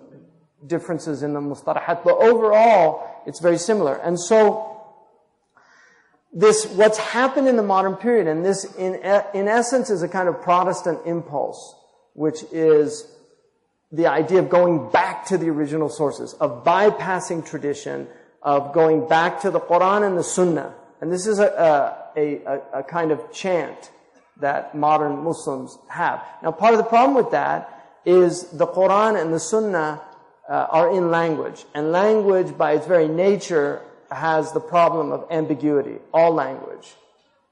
differences 0.64 1.24
in 1.24 1.32
the 1.32 1.40
mustalahat, 1.40 2.04
but 2.04 2.14
overall 2.18 3.22
it's 3.26 3.40
very 3.40 3.58
similar. 3.58 3.96
And 3.96 4.20
so 4.20 4.80
this 6.32 6.64
what's 6.66 6.98
happened 6.98 7.48
in 7.48 7.56
the 7.56 7.64
modern 7.64 7.96
period, 7.96 8.28
and 8.28 8.44
this 8.44 8.64
in 8.76 8.94
in 9.34 9.48
essence 9.48 9.90
is 9.90 10.02
a 10.02 10.08
kind 10.08 10.28
of 10.28 10.40
Protestant 10.40 11.00
impulse, 11.04 11.74
which 12.14 12.44
is 12.52 13.11
the 13.92 14.06
idea 14.06 14.38
of 14.38 14.48
going 14.48 14.90
back 14.90 15.26
to 15.26 15.36
the 15.36 15.50
original 15.50 15.88
sources, 15.88 16.32
of 16.34 16.64
bypassing 16.64 17.46
tradition, 17.46 18.08
of 18.42 18.72
going 18.72 19.06
back 19.06 19.40
to 19.42 19.50
the 19.50 19.60
Quran 19.60 20.04
and 20.06 20.16
the 20.16 20.24
Sunnah. 20.24 20.74
And 21.00 21.12
this 21.12 21.26
is 21.26 21.38
a, 21.38 22.06
a, 22.16 22.42
a, 22.46 22.60
a 22.80 22.82
kind 22.82 23.12
of 23.12 23.32
chant 23.32 23.90
that 24.40 24.74
modern 24.74 25.22
Muslims 25.22 25.78
have. 25.88 26.24
Now, 26.42 26.52
part 26.52 26.72
of 26.72 26.78
the 26.78 26.84
problem 26.84 27.14
with 27.14 27.30
that 27.32 28.00
is 28.04 28.44
the 28.50 28.66
Quran 28.66 29.20
and 29.20 29.32
the 29.32 29.38
Sunnah 29.38 30.00
uh, 30.48 30.66
are 30.70 30.96
in 30.96 31.10
language. 31.10 31.64
And 31.74 31.92
language, 31.92 32.56
by 32.56 32.72
its 32.72 32.86
very 32.86 33.08
nature, 33.08 33.82
has 34.10 34.52
the 34.52 34.60
problem 34.60 35.12
of 35.12 35.26
ambiguity. 35.30 35.98
All 36.12 36.32
language. 36.32 36.94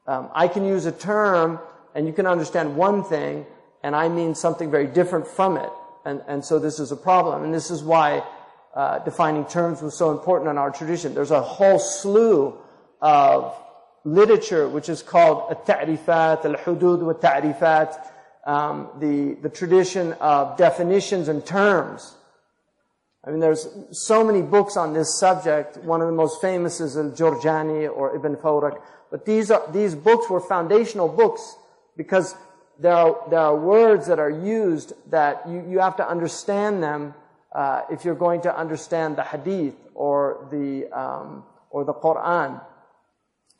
Um, 0.06 0.28
I 0.35 0.49
can 0.49 0.64
use 0.64 0.87
a 0.87 0.92
term, 0.92 1.61
and 1.94 2.06
you 2.06 2.12
can 2.12 2.26
understand 2.26 2.76
one 2.76 3.04
thing, 3.04 3.47
and 3.82 3.94
I 3.94 4.09
mean 4.09 4.35
something 4.35 4.70
very 4.70 4.87
different 4.87 5.26
from 5.26 5.56
it. 5.56 5.70
And, 6.04 6.23
and 6.26 6.45
so 6.45 6.59
this 6.59 6.78
is 6.78 6.92
a 6.92 6.97
problem. 6.97 7.45
And 7.45 7.52
this 7.52 7.71
is 7.71 7.83
why 7.83 8.23
uh, 8.75 9.00
defining 9.00 9.45
terms 9.45 9.83
was 9.83 9.97
so 9.97 10.11
important 10.11 10.50
in 10.50 10.59
our 10.59 10.71
tradition. 10.71 11.14
There's 11.14 11.30
a 11.30 11.42
whole 11.42 11.78
slew 11.78 12.57
of 13.00 13.54
literature 14.04 14.69
which 14.69 14.88
is 14.88 15.02
called 15.02 15.50
al-ta'rifat, 15.50 16.45
al-hudud 16.45 17.00
wa 17.00 17.12
ta'rifat, 17.12 17.99
um, 18.47 18.88
the, 18.99 19.37
the 19.42 19.49
tradition 19.49 20.12
of 20.14 20.57
definitions 20.57 21.28
and 21.28 21.45
terms. 21.45 22.16
I 23.23 23.30
mean, 23.30 23.40
there's 23.40 23.69
so 23.92 24.25
many 24.25 24.40
books 24.40 24.78
on 24.78 24.95
this 24.95 25.19
subject. 25.19 25.76
One 25.78 26.00
of 26.00 26.07
the 26.07 26.14
most 26.14 26.40
famous 26.40 26.80
is 26.80 26.97
Al-Jurjani 26.97 27.95
or 27.95 28.16
Ibn 28.16 28.37
Fawrak. 28.37 28.80
But 29.11 29.26
these 29.26 29.50
are, 29.50 29.62
these 29.71 29.95
books 29.95 30.30
were 30.30 30.40
foundational 30.40 31.09
books 31.09 31.57
because 31.97 32.35
there 32.80 32.94
are, 32.94 33.16
there 33.28 33.40
are 33.40 33.56
words 33.56 34.06
that 34.06 34.18
are 34.18 34.30
used 34.30 34.94
that 35.10 35.42
you, 35.49 35.64
you 35.68 35.78
have 35.80 35.96
to 35.96 36.08
understand 36.08 36.82
them 36.82 37.14
uh, 37.54 37.82
if 37.90 38.04
you're 38.04 38.14
going 38.14 38.40
to 38.42 38.56
understand 38.56 39.16
the 39.16 39.22
hadith 39.22 39.75
or 39.94 40.49
the, 40.50 40.88
um, 40.99 41.44
or 41.70 41.84
the 41.84 41.92
Quran 41.92 42.60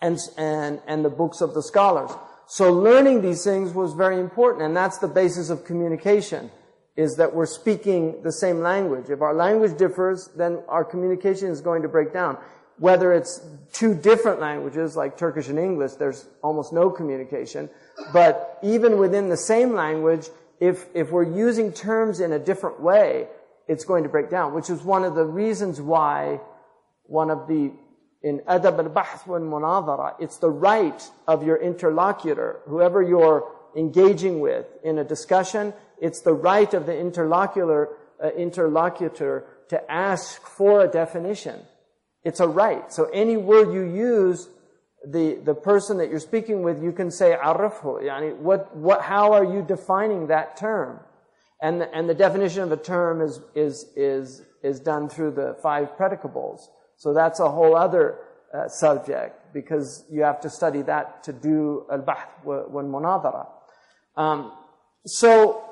and, 0.01 0.19
and, 0.39 0.81
and 0.87 1.05
the 1.05 1.11
books 1.11 1.41
of 1.43 1.53
the 1.53 1.63
scholars. 1.63 2.11
So 2.47 2.73
learning 2.73 3.23
these 3.23 3.45
things 3.45 3.75
was 3.75 3.93
very 3.93 4.19
important, 4.19 4.65
and 4.65 4.77
that's 4.77 4.99
the 4.99 5.09
basis 5.09 5.51
of 5.51 5.65
communication, 5.65 6.51
is 6.97 7.17
that 7.17 7.35
we're 7.35 7.47
speaking 7.47 8.23
the 8.23 8.33
same 8.33 8.61
language. 8.61 9.11
If 9.11 9.21
our 9.21 9.35
language 9.35 9.77
differs, 9.77 10.31
then 10.37 10.63
our 10.67 10.85
communication 10.85 11.49
is 11.49 11.61
going 11.61 11.83
to 11.83 11.89
break 11.89 12.13
down. 12.13 12.39
Whether 12.79 13.13
it's 13.13 13.41
two 13.73 13.95
different 13.95 14.41
languages, 14.41 14.97
like 14.97 15.19
Turkish 15.19 15.49
and 15.49 15.59
English, 15.59 15.93
there's 15.93 16.27
almost 16.43 16.73
no 16.73 16.91
communication. 16.91 17.69
But 18.13 18.59
even 18.63 18.99
within 18.99 19.29
the 19.29 19.37
same 19.37 19.75
language, 19.75 20.29
if, 20.59 20.87
if 20.95 21.11
we're 21.11 21.25
using 21.25 21.73
terms 21.73 22.21
in 22.21 22.33
a 22.33 22.39
different 22.39 22.81
way, 22.81 23.29
it's 23.67 23.85
going 23.85 24.03
to 24.03 24.09
break 24.09 24.31
down, 24.31 24.53
which 24.55 24.69
is 24.69 24.83
one 24.83 25.05
of 25.05 25.15
the 25.15 25.25
reasons 25.25 25.81
why 25.81 26.41
one 27.05 27.31
of 27.31 27.47
the, 27.47 27.73
in 28.23 28.41
adab 28.41 28.79
al-bahth 28.79 29.27
wa 29.27 29.39
munadhara, 29.39 30.15
it's 30.19 30.39
the 30.39 30.51
right 30.51 31.03
of 31.27 31.45
your 31.45 31.57
interlocutor, 31.57 32.61
whoever 32.67 33.03
you're 33.03 33.51
engaging 33.77 34.41
with 34.41 34.67
in 34.83 34.99
a 34.99 35.05
discussion, 35.05 35.73
it's 36.01 36.21
the 36.23 36.33
right 36.33 36.75
of 36.75 36.87
the 36.87 36.99
interlocutor, 36.99 37.89
uh, 38.23 38.31
interlocutor 38.31 39.45
to 39.69 39.91
ask 39.91 40.43
for 40.43 40.83
a 40.85 40.89
definition. 40.89 41.61
It's 42.25 42.41
a 42.41 42.49
right. 42.49 42.93
So 42.93 43.05
any 43.13 43.37
word 43.37 43.73
you 43.73 43.83
use 43.83 44.49
the, 45.07 45.39
the 45.45 45.55
person 45.55 45.99
that 45.99 46.11
you're 46.11 46.21
speaking 46.21 46.63
with, 46.63 46.83
you 46.83 46.93
can 46.93 47.11
say 47.11 47.37
arafhu. 47.43 48.03
Yani 48.03 48.37
what, 48.37 48.77
what, 48.77 49.03
how 49.03 49.33
are 49.33 49.45
you 49.45 49.63
defining 49.63 50.27
that 50.29 50.57
term? 50.57 51.01
And 51.63 51.81
the, 51.81 51.95
and 51.95 52.09
the 52.09 52.15
definition 52.15 52.63
of 52.63 52.73
a 52.73 52.77
term 52.77 53.21
is, 53.21 53.41
is, 53.55 53.87
is, 53.97 54.43
is 54.63 54.81
done 54.81 55.09
through 55.09 55.33
the 55.33 55.57
five 55.63 55.97
predicables. 55.99 56.61
So 56.97 57.15
that's 57.15 57.41
a 57.41 57.51
whole 57.51 57.77
other 57.77 58.19
uh, 58.53 58.69
subject 58.69 59.53
because 59.53 60.05
you 60.11 60.23
have 60.23 60.41
to 60.41 60.51
study 60.51 60.83
that 60.83 61.25
to 61.25 61.33
do 61.33 61.87
al-bahth 61.91 62.29
wal-munadara. 62.45 63.47
Um, 64.17 64.53
so, 65.07 65.65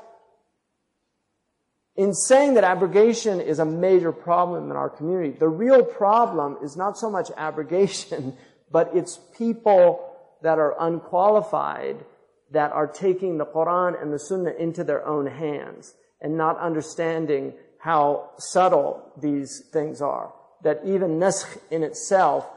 in 1.96 2.14
saying 2.14 2.54
that 2.54 2.64
abrogation 2.64 3.40
is 3.40 3.58
a 3.58 3.64
major 3.64 4.12
problem 4.12 4.70
in 4.70 4.76
our 4.76 4.88
community, 4.88 5.36
the 5.36 5.48
real 5.48 5.84
problem 5.84 6.56
is 6.62 6.76
not 6.76 6.96
so 6.96 7.10
much 7.10 7.30
abrogation 7.36 8.36
but 8.70 8.90
it's 8.94 9.18
people 9.36 10.14
that 10.42 10.58
are 10.58 10.74
unqualified 10.80 12.04
that 12.50 12.72
are 12.72 12.86
taking 12.86 13.38
the 13.38 13.46
Quran 13.46 14.00
and 14.00 14.12
the 14.12 14.18
Sunnah 14.18 14.52
into 14.58 14.84
their 14.84 15.06
own 15.06 15.26
hands 15.26 15.94
and 16.20 16.36
not 16.36 16.58
understanding 16.58 17.52
how 17.80 18.30
subtle 18.38 19.12
these 19.20 19.64
things 19.72 20.00
are. 20.00 20.32
That 20.64 20.80
even 20.84 21.18
naskh 21.18 21.58
in 21.70 21.82
itself 21.82 22.48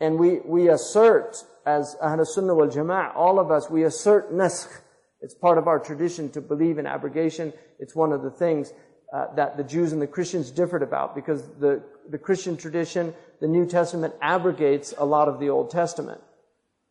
and 0.00 0.18
we, 0.18 0.40
we 0.44 0.68
assert 0.68 1.36
as 1.64 1.96
Ahl 2.02 2.24
Sunnah 2.24 2.54
wal 2.54 2.66
Jama'ah, 2.66 3.14
all 3.14 3.38
of 3.38 3.50
us, 3.50 3.70
we 3.70 3.84
assert 3.84 4.32
naskh. 4.32 4.68
It's 5.20 5.34
part 5.34 5.58
of 5.58 5.68
our 5.68 5.78
tradition 5.78 6.28
to 6.30 6.40
believe 6.40 6.78
in 6.78 6.86
abrogation. 6.86 7.52
It's 7.78 7.94
one 7.94 8.12
of 8.12 8.22
the 8.22 8.30
things 8.30 8.72
uh, 9.14 9.26
that 9.36 9.56
the 9.56 9.62
Jews 9.62 9.92
and 9.92 10.02
the 10.02 10.06
Christians 10.06 10.50
differed 10.50 10.82
about 10.82 11.14
because 11.14 11.46
the, 11.60 11.82
the 12.08 12.18
Christian 12.18 12.56
tradition, 12.56 13.14
the 13.40 13.48
New 13.48 13.66
Testament 13.66 14.14
abrogates 14.20 14.94
a 14.96 15.04
lot 15.04 15.28
of 15.28 15.40
the 15.40 15.50
Old 15.50 15.70
Testament. 15.70 16.20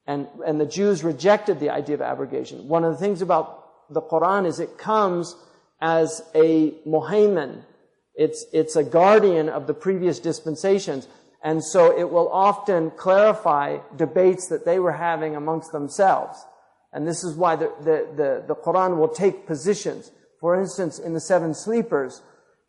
And, 0.08 0.28
and 0.46 0.60
the 0.60 0.66
Jews 0.66 1.04
rejected 1.04 1.60
the 1.60 1.70
idea 1.70 1.96
of 1.96 2.02
abrogation. 2.02 2.68
One 2.68 2.84
of 2.84 2.94
the 2.94 3.00
things 3.00 3.22
about 3.22 3.94
the 3.94 4.02
Quran 4.02 4.48
is 4.48 4.60
it 4.60 4.78
comes 4.78 5.36
as 5.80 6.22
a 6.36 6.72
muhayman. 6.88 7.64
It's, 8.16 8.46
it's 8.52 8.76
a 8.76 8.84
guardian 8.84 9.50
of 9.50 9.68
the 9.68 9.74
previous 9.74 10.20
dispensations. 10.20 11.08
And 11.44 11.64
so 11.64 11.98
it 11.98 12.10
will 12.10 12.30
often 12.30 12.92
clarify 12.92 13.80
debates 13.96 14.48
that 14.50 14.66
they 14.66 14.80
were 14.80 14.92
having 14.92 15.36
amongst 15.36 15.72
themselves. 15.72 16.44
And 16.94 17.08
this 17.08 17.24
is 17.24 17.36
why 17.36 17.56
the, 17.56 17.72
the, 17.80 18.08
the, 18.16 18.44
the 18.48 18.56
Quran 18.56 18.98
will 18.98 19.08
take 19.08 19.48
positions. 19.48 20.12
For 20.40 20.60
instance, 20.60 21.00
in 21.00 21.14
the 21.14 21.22
seven 21.22 21.54
sleepers, 21.54 22.22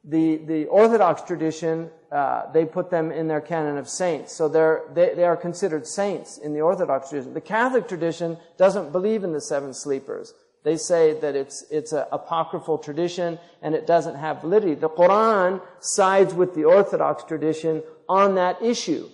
the, 0.05 0.37
the 0.37 0.67
Orthodox 0.67 1.23
tradition, 1.23 1.89
uh, 2.11 2.51
they 2.53 2.65
put 2.65 2.91
them 2.91 3.13
in 3.13 3.29
their 3.29 3.41
canon 3.41 3.79
of 3.79 3.89
saints. 3.89 4.35
So 4.35 4.49
they're, 4.49 4.83
they, 4.93 5.15
they 5.15 5.25
are 5.25 5.37
considered 5.37 5.87
saints 5.87 6.39
in 6.39 6.53
the 6.53 6.61
Orthodox 6.61 7.11
tradition. 7.11 7.35
The 7.35 7.41
Catholic 7.41 7.87
tradition 7.89 8.37
doesn't 8.59 8.91
believe 8.91 9.23
in 9.23 9.33
the 9.33 9.41
seven 9.41 9.73
sleepers. 9.73 10.35
They 10.65 10.77
say 10.77 11.19
that 11.21 11.35
it's, 11.35 11.65
it's 11.71 11.93
an 11.93 12.05
apocryphal 12.13 12.79
tradition 12.79 13.39
and 13.63 13.75
it 13.75 13.87
doesn't 13.87 14.17
have 14.17 14.41
validity. 14.41 14.75
The 14.75 14.89
Quran 14.89 15.61
sides 15.81 16.35
with 16.35 16.55
the 16.55 16.65
Orthodox 16.65 17.25
tradition 17.25 17.83
on 18.09 18.35
that 18.37 18.61
issue. 18.63 19.09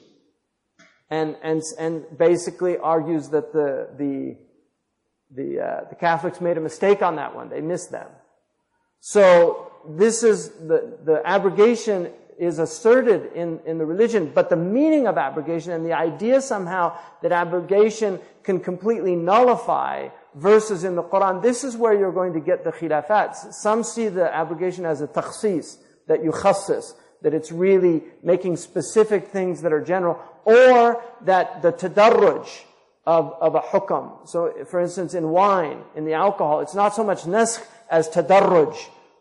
And, 1.11 1.37
and, 1.43 1.63
and 1.79 2.05
basically 2.19 2.77
argues 2.77 3.31
that 3.31 3.53
the, 3.53 3.89
the, 3.97 4.37
the, 5.31 5.61
uh, 5.61 5.85
the 5.89 5.95
Catholics 5.97 6.41
made 6.41 6.59
a 6.59 6.61
mistake 6.61 7.01
on 7.01 7.17
that 7.17 7.35
one. 7.35 7.49
They 7.49 7.63
missed 7.63 7.91
them. 7.91 8.09
So 9.01 9.68
this 9.89 10.23
is 10.23 10.51
the, 10.51 10.99
the 11.05 11.23
abrogation 11.25 12.11
is 12.39 12.59
asserted 12.59 13.33
in, 13.33 13.61
in 13.67 13.79
the 13.79 13.85
religion, 13.85 14.31
but 14.33 14.49
the 14.49 14.57
meaning 14.57 15.07
of 15.07 15.19
abrogation 15.19 15.73
and 15.73 15.85
the 15.85 15.93
idea 15.93 16.41
somehow 16.41 16.97
that 17.23 17.33
abrogation 17.33 18.21
can 18.45 18.61
completely 18.61 19.17
nullify 19.17 20.09
verses 20.35 20.85
in 20.85 20.95
the 20.95 21.03
Quran, 21.03 21.43
this 21.43 21.65
is 21.65 21.77
where 21.77 21.99
you're 21.99 22.13
going 22.13 22.33
to 22.33 22.41
get 22.41 22.63
the 22.63 22.71
khilafat. 22.71 23.53
Some 23.53 23.83
see 23.83 24.09
the 24.09 24.33
abrogation 24.33 24.87
as 24.87 25.01
a 25.01 25.09
takhsis, 25.09 25.79
that 26.07 26.23
you 26.23 26.31
khassis, 26.31 26.95
that 27.23 27.35
it's 27.35 27.51
really 27.51 28.05
making 28.23 28.57
specific 28.57 29.29
things 29.29 29.63
that 29.63 29.73
are 29.73 29.81
general, 29.81 30.19
or 30.45 31.03
that 31.23 31.61
the 31.63 31.73
tadarruj 31.73 32.49
of, 33.05 33.35
of 33.41 33.55
a 33.55 33.61
hukam. 33.61 34.29
So, 34.29 34.65
for 34.71 34.81
instance, 34.81 35.15
in 35.15 35.31
wine, 35.31 35.83
in 35.97 36.05
the 36.05 36.13
alcohol, 36.13 36.61
it's 36.61 36.75
not 36.75 36.95
so 36.95 37.03
much 37.03 37.23
naskh 37.23 37.65
as 37.91 38.09
tadarruj, 38.09 38.77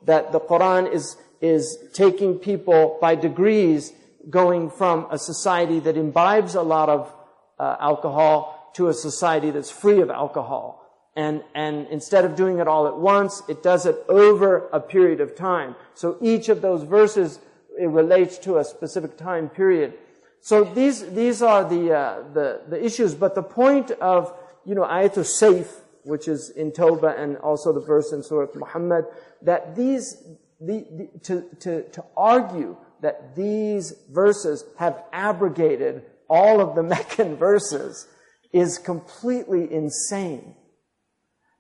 that 0.06 0.32
the 0.32 0.40
Quran 0.40 0.92
is, 0.92 1.18
is 1.42 1.78
taking 1.94 2.36
people 2.36 2.98
by 3.02 3.16
degrees 3.16 3.94
going 4.30 4.70
from 4.70 5.08
a 5.10 5.18
society 5.18 5.80
that 5.80 5.98
imbibes 5.98 6.56
a 6.56 6.62
lot 6.62 6.90
of 6.90 7.14
uh, 7.60 7.78
alcohol 7.80 8.72
to 8.76 8.90
a 8.90 8.94
society 8.94 9.52
that's 9.52 9.72
free 9.72 10.02
of 10.02 10.10
alcohol. 10.10 10.84
And, 11.16 11.44
and 11.56 11.88
instead 11.88 12.26
of 12.26 12.36
doing 12.36 12.60
it 12.60 12.68
all 12.68 12.88
at 12.88 12.98
once, 12.98 13.42
it 13.50 13.64
does 13.64 13.88
it 13.88 13.96
over 14.08 14.70
a 14.72 14.80
period 14.80 15.20
of 15.20 15.36
time. 15.36 15.76
So 15.96 16.18
each 16.22 16.50
of 16.50 16.62
those 16.62 16.84
verses 16.84 17.40
it 17.80 17.88
relates 17.88 18.38
to 18.40 18.58
a 18.58 18.64
specific 18.64 19.18
time 19.18 19.50
period. 19.50 19.94
So 20.42 20.64
these, 20.64 21.06
these 21.12 21.42
are 21.42 21.64
the, 21.64 21.94
uh, 21.94 22.24
the, 22.34 22.62
the 22.68 22.84
issues, 22.84 23.16
but 23.16 23.36
the 23.36 23.44
point 23.44 23.92
of, 23.92 24.34
you 24.66 24.76
know, 24.76 24.84
ayatul 24.84 25.26
sayf, 25.26 25.68
which 26.08 26.28
is 26.28 26.50
in 26.52 26.72
Tawbah 26.72 27.20
and 27.20 27.38
also 27.38 27.74
the 27.74 27.86
verse 27.86 28.12
in 28.12 28.24
Surah 28.24 28.48
Muhammad, 28.56 29.06
that 29.42 29.76
these, 29.76 30.24
the, 30.60 30.86
the, 30.92 31.20
to, 31.24 31.46
to, 31.60 31.84
to 31.90 32.04
argue 32.16 32.78
that 33.02 33.36
these 33.36 33.94
verses 34.10 34.64
have 34.78 35.04
abrogated 35.14 36.04
all 36.30 36.62
of 36.62 36.76
the 36.76 36.84
Meccan 36.96 37.36
verses 37.36 38.08
is 38.52 38.78
completely 38.78 39.72
insane. 39.72 40.56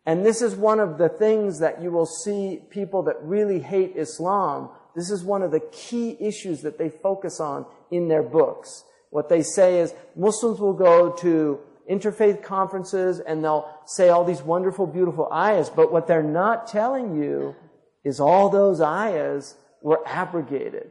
And 0.05 0.25
this 0.25 0.41
is 0.41 0.55
one 0.55 0.79
of 0.79 0.97
the 0.97 1.10
things 1.10 1.60
that 1.60 1.81
you 1.81 1.91
will 1.91 2.05
see 2.05 2.62
people 2.69 3.03
that 3.03 3.21
really 3.21 3.60
hate 3.60 3.93
Islam 3.95 4.69
this 4.97 5.12
is 5.12 5.23
one 5.23 5.43
of 5.43 5.51
the 5.51 5.60
key 5.60 6.17
issues 6.19 6.63
that 6.63 6.79
they 6.79 6.89
focus 6.89 7.39
on 7.39 7.67
in 7.91 8.07
their 8.07 8.23
books. 8.23 8.83
What 9.12 9.29
they 9.29 9.43
say 9.43 9.79
is 9.79 9.93
Muslims 10.15 10.60
will 10.60 10.73
go 10.73 11.12
to 11.19 11.60
interfaith 11.89 12.43
conferences 12.43 13.19
and 13.19 13.43
they'll 13.43 13.69
say 13.86 14.10
all 14.10 14.23
these 14.23 14.41
wonderful, 14.41 14.88
beautiful 14.88 15.28
ayahs, 15.32 15.69
but 15.69 15.91
what 15.91 16.08
they're 16.08 16.23
not 16.23 16.67
telling 16.67 17.21
you 17.21 17.56
is 18.04 18.19
all 18.19 18.50
those 18.50 18.82
ayahs 18.82 19.56
were 19.82 20.02
abrogated. 20.06 20.89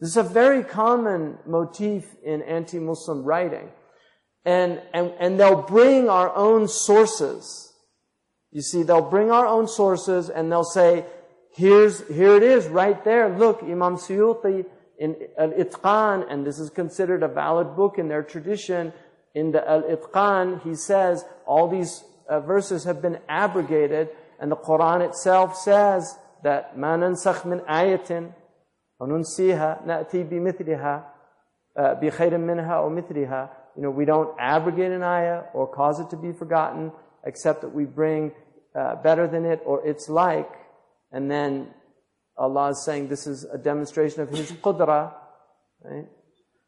This 0.00 0.10
is 0.10 0.16
a 0.16 0.22
very 0.22 0.62
common 0.62 1.38
motif 1.46 2.04
in 2.22 2.42
anti-Muslim 2.42 3.24
writing. 3.24 3.68
And, 4.44 4.80
and, 4.92 5.12
and 5.18 5.40
they'll 5.40 5.62
bring 5.62 6.08
our 6.08 6.34
own 6.34 6.68
sources. 6.68 7.72
You 8.52 8.62
see, 8.62 8.82
they'll 8.82 9.10
bring 9.10 9.30
our 9.30 9.46
own 9.46 9.66
sources 9.66 10.30
and 10.30 10.52
they'll 10.52 10.64
say, 10.64 11.04
Here's, 11.56 12.06
here 12.08 12.36
it 12.36 12.42
is 12.42 12.66
right 12.66 13.02
there. 13.02 13.34
Look, 13.34 13.62
Imam 13.62 13.96
Suyuti 13.96 14.66
in 14.98 15.16
Al-Itqan, 15.38 16.30
and 16.30 16.46
this 16.46 16.58
is 16.58 16.68
considered 16.68 17.22
a 17.22 17.28
valid 17.28 17.74
book 17.74 17.98
in 17.98 18.08
their 18.08 18.22
tradition 18.22 18.92
In 19.35 19.51
the 19.51 19.67
Al-Itqan, 19.69 20.61
he 20.63 20.75
says 20.75 21.23
all 21.45 21.67
these 21.67 22.03
uh, 22.27 22.39
verses 22.41 22.83
have 22.83 23.01
been 23.01 23.19
abrogated, 23.29 24.09
and 24.39 24.51
the 24.51 24.57
Quran 24.57 25.01
itself 25.01 25.55
says 25.55 26.17
that 26.43 26.75
ما 26.77 26.97
ننسخ 26.97 27.45
من 27.45 27.61
آية 27.61 28.31
وننسيها 28.99 29.81
نأتي 29.85 30.23
بمثلها 30.23 31.03
بخير 31.77 32.37
منها 32.37 32.73
أو 32.73 32.89
مثلها. 32.89 33.49
You 33.75 33.83
know, 33.83 33.89
we 33.89 34.05
don't 34.05 34.35
abrogate 34.37 34.91
an 34.91 35.03
ayah 35.03 35.43
or 35.53 35.67
cause 35.67 35.99
it 35.99 36.09
to 36.09 36.17
be 36.17 36.33
forgotten, 36.33 36.91
except 37.25 37.61
that 37.61 37.73
we 37.73 37.85
bring 37.85 38.31
uh, 38.75 38.95
better 38.95 39.27
than 39.27 39.45
it 39.45 39.61
or 39.65 39.85
its 39.87 40.09
like. 40.09 40.49
And 41.11 41.31
then 41.31 41.73
Allah 42.37 42.69
is 42.71 42.83
saying 42.83 43.07
this 43.07 43.27
is 43.27 43.45
a 43.45 43.57
demonstration 43.57 44.21
of 44.21 44.29
His 44.29 44.51
qudra. 44.51 45.13
Right? 45.83 46.07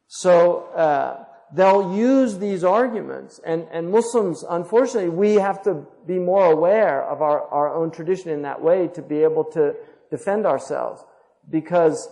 So 0.06 0.64
uh, 0.74 1.24
they'll 1.55 1.95
use 1.95 2.37
these 2.37 2.63
arguments, 2.63 3.39
and, 3.45 3.67
and 3.71 3.91
Muslims, 3.91 4.43
unfortunately, 4.49 5.09
we 5.09 5.35
have 5.35 5.61
to 5.63 5.85
be 6.05 6.19
more 6.19 6.51
aware 6.51 7.03
of 7.03 7.21
our, 7.21 7.47
our 7.47 7.73
own 7.73 7.91
tradition 7.91 8.29
in 8.29 8.41
that 8.43 8.61
way 8.61 8.87
to 8.89 9.01
be 9.01 9.23
able 9.23 9.43
to 9.45 9.75
defend 10.11 10.45
ourselves, 10.45 11.03
because 11.49 12.09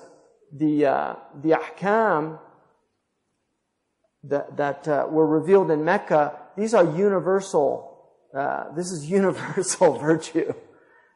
the 0.51 0.85
uh, 0.85 1.15
the 1.41 1.51
ahkam 1.51 2.39
that 4.23 4.57
that 4.57 4.87
uh, 4.87 5.07
were 5.09 5.27
revealed 5.27 5.71
in 5.71 5.83
Mecca, 5.83 6.37
these 6.55 6.73
are 6.73 6.85
universal. 6.97 7.83
Uh, 8.37 8.73
this 8.75 8.91
is 8.91 9.05
universal 9.09 9.97
virtue. 9.97 10.53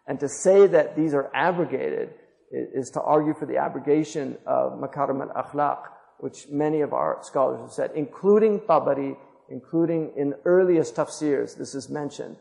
And 0.08 0.20
to 0.20 0.28
say 0.28 0.68
that 0.68 0.96
these 0.96 1.14
are 1.14 1.32
abrogated 1.34 2.10
is 2.52 2.90
to 2.90 3.02
argue 3.02 3.34
for 3.34 3.46
the 3.46 3.58
abrogation 3.58 4.38
of 4.46 4.74
makarim 4.74 5.22
al-akhlaq, 5.22 5.84
which 6.21 6.49
many 6.51 6.81
of 6.81 6.93
our 6.93 7.19
scholars 7.23 7.61
have 7.61 7.73
said, 7.73 7.91
including 7.95 8.61
Tabari, 8.61 9.17
including 9.51 10.13
in 10.17 10.35
earliest 10.45 10.97
tafsirs, 10.97 11.57
this 11.57 11.75
is 11.75 11.89
mentioned. 11.89 12.37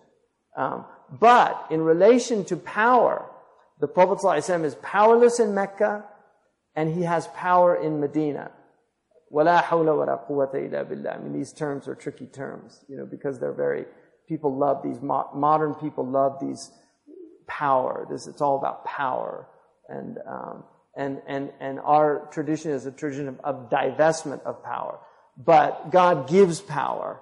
Um, 0.57 0.85
but 1.19 1.67
in 1.69 1.81
relation 1.81 2.45
to 2.45 2.55
power, 2.57 3.29
the 3.79 3.87
Prophet 3.87 4.19
ﷺ 4.19 4.63
is 4.63 4.75
powerless 4.75 5.39
in 5.39 5.53
Mecca, 5.53 6.05
and 6.75 6.93
he 6.93 7.03
has 7.03 7.27
power 7.27 7.75
in 7.75 7.99
Medina. 7.99 8.51
وَلَا 9.33 9.61
حَوْلَ 9.63 9.85
وَلَا 9.85 10.29
قُوَّةَ 10.29 10.53
إِلَّا 10.53 10.85
بِاللَّهِ 10.85 11.15
I 11.15 11.19
mean, 11.19 11.33
these 11.33 11.51
terms 11.51 11.87
are 11.87 11.95
tricky 11.95 12.27
terms, 12.27 12.79
you 12.87 12.95
know, 12.95 13.05
because 13.05 13.39
they're 13.39 13.53
very, 13.53 13.85
people 14.29 14.55
love 14.55 14.81
these, 14.81 15.01
modern 15.01 15.73
people 15.75 16.05
love 16.07 16.39
these 16.39 16.71
power. 17.47 18.07
This, 18.09 18.27
it's 18.27 18.41
all 18.41 18.57
about 18.57 18.85
power. 18.85 19.47
And, 19.89 20.17
um, 20.27 20.63
and, 20.96 21.20
and, 21.26 21.52
and 21.60 21.80
our 21.80 22.28
tradition 22.32 22.72
is 22.72 22.86
a 22.86 22.90
tradition 22.90 23.28
of, 23.28 23.40
of 23.40 23.70
divestment 23.70 24.42
of 24.42 24.62
power. 24.64 24.98
But 25.36 25.90
God 25.90 26.28
gives 26.28 26.60
power, 26.60 27.20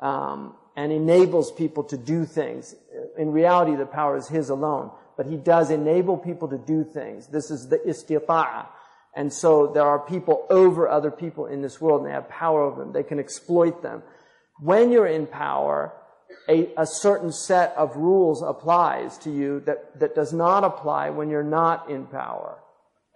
um, 0.00 0.54
and 0.76 0.92
enables 0.92 1.50
people 1.50 1.84
to 1.84 1.96
do 1.96 2.26
things. 2.26 2.74
In 3.16 3.32
reality, 3.32 3.74
the 3.74 3.86
power 3.86 4.16
is 4.16 4.28
His 4.28 4.50
alone. 4.50 4.90
But 5.16 5.26
He 5.26 5.36
does 5.36 5.70
enable 5.70 6.18
people 6.18 6.48
to 6.48 6.58
do 6.58 6.84
things. 6.84 7.28
This 7.28 7.50
is 7.50 7.68
the 7.68 7.78
istita'a. 7.78 8.66
And 9.16 9.32
so 9.32 9.68
there 9.68 9.84
are 9.84 9.98
people 9.98 10.46
over 10.50 10.86
other 10.86 11.10
people 11.10 11.46
in 11.46 11.62
this 11.62 11.80
world 11.80 12.02
and 12.02 12.10
they 12.10 12.14
have 12.14 12.28
power 12.28 12.62
over 12.62 12.84
them. 12.84 12.92
They 12.92 13.02
can 13.02 13.18
exploit 13.18 13.82
them. 13.82 14.02
When 14.60 14.92
you're 14.92 15.06
in 15.06 15.26
power, 15.26 15.94
a, 16.50 16.68
a, 16.76 16.86
certain 16.86 17.32
set 17.32 17.72
of 17.78 17.96
rules 17.96 18.42
applies 18.42 19.16
to 19.18 19.30
you 19.30 19.60
that, 19.60 19.98
that 19.98 20.14
does 20.14 20.34
not 20.34 20.64
apply 20.64 21.10
when 21.10 21.30
you're 21.30 21.42
not 21.42 21.88
in 21.88 22.06
power. 22.06 22.58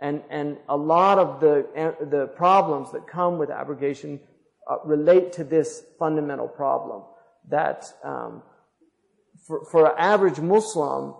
And, 0.01 0.23
and 0.31 0.57
a 0.69 0.77
lot 0.77 1.19
of 1.19 1.41
the, 1.41 1.67
the 2.11 2.27
problems 2.29 2.93
that 2.93 3.07
come 3.07 3.39
with 3.39 3.51
abrogation 3.51 4.21
uh, 4.69 4.77
relate 4.85 5.33
to 5.35 5.45
this 5.45 5.83
fundamental 5.99 6.49
problem 6.49 7.03
that 7.49 7.93
um, 8.03 8.43
for, 9.47 9.65
for 9.67 9.87
an 9.87 9.95
average 9.99 10.39
Muslim, 10.39 11.15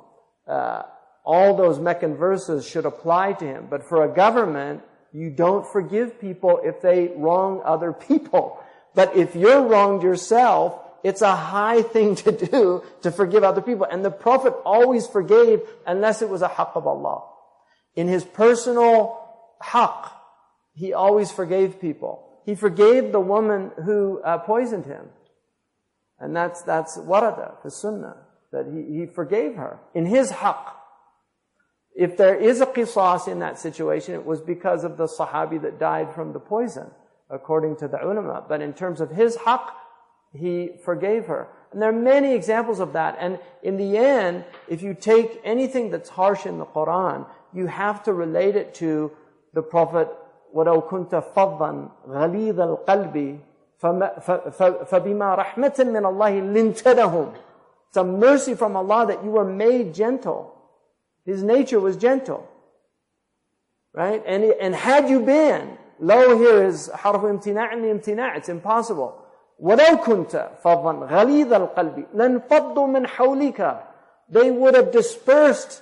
uh, 0.47 0.83
all 1.25 1.57
those 1.57 1.79
Meccan 1.79 2.17
verses 2.17 2.67
should 2.67 2.87
apply 2.87 3.35
to 3.35 3.45
him. 3.45 3.67
But 3.69 3.85
for 3.85 4.05
a 4.05 4.09
government, 4.09 4.83
you 5.13 5.31
don't 5.31 5.67
forgive 5.67 6.21
people 6.21 6.61
if 6.65 6.81
they 6.81 7.09
wrong 7.17 7.63
other 7.65 7.93
people. 7.93 8.63
But 8.95 9.17
if 9.17 9.35
you're 9.35 9.63
wronged 9.63 10.03
yourself, 10.03 10.79
it's 11.03 11.23
a 11.23 11.35
high 11.35 11.83
thing 11.83 12.15
to 12.17 12.33
do 12.33 12.83
to 13.03 13.11
forgive 13.11 13.45
other 13.45 13.63
people. 13.63 13.87
And 13.91 14.05
the 14.05 14.11
Prophet 14.11 14.55
always 14.65 15.07
forgave 15.07 15.61
unless 15.87 16.23
it 16.23 16.29
was 16.29 16.43
a 16.43 16.49
haqq 16.49 16.77
of 16.77 16.87
Allah. 16.87 17.25
In 18.01 18.09
his 18.09 18.25
personal 18.25 19.21
haqq, 19.63 20.11
he 20.73 20.95
always 20.95 21.31
forgave 21.31 21.83
people. 21.83 22.27
He 22.47 22.55
forgave 22.55 23.13
the 23.13 23.21
woman 23.21 23.73
who 23.85 24.23
uh, 24.23 24.39
poisoned 24.39 24.87
him. 24.87 25.11
And 26.19 26.35
that's, 26.35 26.63
that's 26.63 26.97
warada, 26.97 27.63
the 27.63 27.71
sunnah, 27.71 28.17
that 28.53 28.65
he, 28.73 29.01
he 29.01 29.05
forgave 29.05 29.57
her 29.57 29.81
in 29.93 30.07
his 30.07 30.33
haqq. 30.33 30.73
If 31.95 32.17
there 32.17 32.35
is 32.35 32.63
a 32.63 32.67
qisas 32.67 33.29
in 33.29 33.41
that 33.41 33.59
situation, 33.59 34.15
it 34.15 34.25
was 34.25 34.41
because 34.41 34.83
of 34.83 34.97
the 34.97 35.07
sahabi 35.07 35.61
that 35.61 35.79
died 35.79 36.15
from 36.15 36.33
the 36.33 36.41
poison, 36.41 36.91
according 37.29 37.77
to 37.81 37.89
the 37.89 38.03
ulama. 38.03 38.47
But 38.49 38.63
in 38.63 38.73
terms 38.73 39.03
of 39.03 39.11
his 39.11 39.37
haqq, 39.37 39.67
he 40.33 40.71
forgave 40.87 41.27
her. 41.27 41.49
And 41.71 41.83
there 41.83 41.91
are 41.91 41.93
many 41.93 42.35
examples 42.35 42.81
of 42.81 42.95
that. 42.95 43.19
And 43.21 43.39
in 43.63 43.77
the 43.77 43.99
end, 43.99 44.47
if 44.69 44.81
you 44.81 44.95
take 44.95 45.39
anything 45.45 45.91
that's 45.91 46.09
harsh 46.09 46.47
in 46.47 46.57
the 46.57 46.65
Quran, 46.65 47.27
you 47.54 47.68
have 47.68 48.04
to 48.04 48.14
relate 48.14 48.56
it 48.56 48.74
to 48.76 49.12
the 49.54 49.62
Prophet, 49.62 50.10
وَلَوْ 50.54 50.88
كُنْتَ 50.90 51.24
فَضًّا 51.34 51.90
غَلِيظَ 52.08 52.60
الْقَلْبِ 52.60 53.40
فَبِمَا 53.82 55.36
رَحْمَةٍ 55.36 55.78
مِّنَ 55.80 56.06
اللَّهِ 56.06 56.42
لِنْتَدَهُمْ 56.54 57.34
It's 57.90 57.98
a 57.98 58.04
mercy 58.04 58.56
from 58.56 58.76
Allah 58.76 59.08
that 59.08 59.24
you 59.24 59.32
were 59.32 59.46
made 59.46 59.94
gentle. 59.94 60.54
His 61.26 61.44
nature 61.44 61.80
was 61.80 61.98
gentle. 61.98 62.48
Right? 63.94 64.22
And, 64.26 64.44
and 64.44 64.76
had 64.76 65.10
you 65.10 65.22
been, 65.22 65.78
low 66.00 66.38
here 66.38 66.66
is 66.66 66.90
حرف 66.90 67.26
امتناع 67.26 67.74
امتناع. 67.74 68.38
It's 68.38 68.50
impossible. 68.50 69.14
ولو 69.60 69.98
كنت 70.06 70.50
فظا 70.64 70.92
غليظ 70.92 71.54
القلب 71.54 72.06
لانفضوا 72.14 72.88
من 72.88 73.08
حولك 73.08 73.78
they 74.30 74.52
would 74.52 74.76
have 74.76 74.92
dispersed 74.92 75.82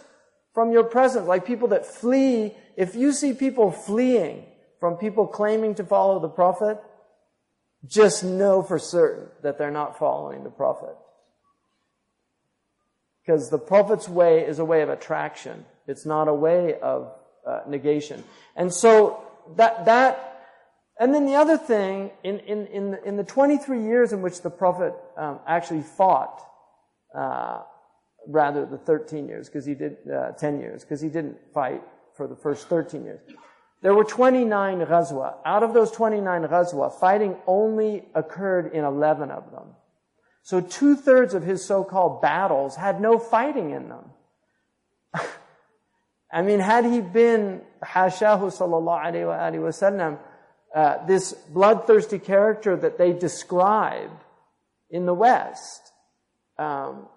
from 0.59 0.73
your 0.73 0.83
presence 0.83 1.29
like 1.29 1.47
people 1.47 1.69
that 1.69 1.87
flee. 1.87 2.53
If 2.77 2.97
you 2.97 3.13
see 3.13 3.33
people 3.33 3.71
fleeing 3.71 4.45
from 4.81 4.97
people 4.97 5.25
claiming 5.25 5.77
to 5.77 5.85
follow 5.85 6.19
the 6.19 6.29
prophet 6.29 6.81
just 7.87 8.25
know 8.25 8.65
for 8.65 8.77
certain 8.77 9.29
that 9.45 9.57
they're 9.57 9.71
not 9.71 10.01
following 10.01 10.43
the 10.43 10.51
prophet. 10.51 10.97
Because 13.25 13.51
the 13.51 13.59
prophet's 13.59 14.09
way 14.09 14.45
is 14.45 14.59
a 14.59 14.65
way 14.65 14.83
of 14.83 14.89
attraction. 14.89 15.65
It's 15.87 16.05
not 16.05 16.27
a 16.27 16.35
way 16.35 16.77
of 16.83 17.13
uh, 17.47 17.61
negation. 17.69 18.25
And 18.57 18.75
so 18.75 19.23
that 19.59 19.85
that 19.85 20.43
and 20.99 21.15
then 21.15 21.25
the 21.25 21.37
other 21.37 21.57
thing, 21.57 22.11
in, 22.25 22.41
in, 22.41 22.67
in, 22.67 22.91
the, 22.91 23.05
in 23.05 23.17
the 23.17 23.23
23 23.23 23.85
years 23.85 24.13
in 24.13 24.23
which 24.23 24.43
the 24.43 24.51
Prophet 24.51 24.93
um, 25.17 25.39
actually 25.47 25.83
fought, 25.83 26.45
uh, 27.15 27.63
rather 28.29 28.67
the 28.67 28.79
13 28.79 29.27
years, 29.27 29.49
because 29.49 29.65
he 29.65 29.75
did, 29.75 29.97
uh, 30.09 30.33
10 30.33 30.61
years, 30.61 30.85
because 30.85 31.01
he 31.01 31.09
didn't 31.09 31.39
fight 31.53 31.83
for 32.15 32.29
the 32.29 32.37
first 32.37 32.69
13 32.69 33.05
years. 33.05 33.21
There 33.81 33.95
were 33.95 34.05
29 34.05 34.81
ghazwa. 34.81 35.37
Out 35.45 35.63
of 35.63 35.73
those 35.73 35.91
29 35.91 36.43
ghazwa, 36.43 36.93
fighting 37.01 37.37
only 37.47 38.05
occurred 38.15 38.73
in 38.73 38.85
11 38.85 39.31
of 39.31 39.51
them. 39.51 39.69
So 40.43 40.61
two 40.61 40.97
thirds 40.97 41.35
of 41.35 41.43
his 41.43 41.65
so-called 41.65 42.21
battles 42.21 42.77
had 42.77 43.01
no 43.01 43.19
fighting 43.19 43.71
in 43.71 43.89
them. 43.89 44.11
I 46.33 46.43
mean, 46.43 46.61
had 46.61 46.85
he 46.85 47.01
been 47.01 47.63
hashahu 47.83 48.51
sallallahu 48.51 49.05
alayhi 49.05 49.63
wa 49.63 49.69
sallam, 49.69 50.19
uh, 50.75 51.07
this 51.07 51.33
bloodthirsty 51.33 52.19
character 52.19 52.77
that 52.77 52.99
they 52.99 53.13
describe 53.13 54.11
in 54.91 55.07
the 55.07 55.15
West, 55.15 55.93
um, 56.59 57.09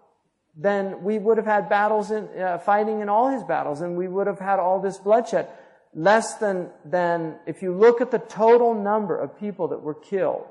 then 0.56 1.04
we 1.04 1.18
would 1.18 1.38
have 1.38 1.46
had 1.46 1.70
battles 1.70 2.12
in, 2.12 2.28
uh, 2.40 2.58
fighting 2.60 3.02
in 3.02 3.10
all 3.10 3.30
his 3.30 3.44
battles, 3.44 3.82
and 3.82 3.96
we 3.96 4.08
would 4.08 4.28
have 4.28 4.40
had 4.40 4.60
all 4.60 4.80
this 4.80 4.98
bloodshed. 4.98 5.48
Less 5.94 6.36
than, 6.36 6.70
than, 6.86 7.36
if 7.46 7.62
you 7.62 7.74
look 7.74 8.02
at 8.02 8.12
the 8.12 8.20
total 8.20 8.74
number 8.74 9.18
of 9.18 9.38
people 9.38 9.70
that 9.70 9.82
were 9.82 9.94
killed, 9.94 10.48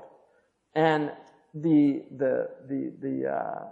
and 0.75 1.13
the, 1.55 2.03
the, 2.11 2.49
the, 2.69 2.93
the, 3.01 3.31
uh, 3.31 3.65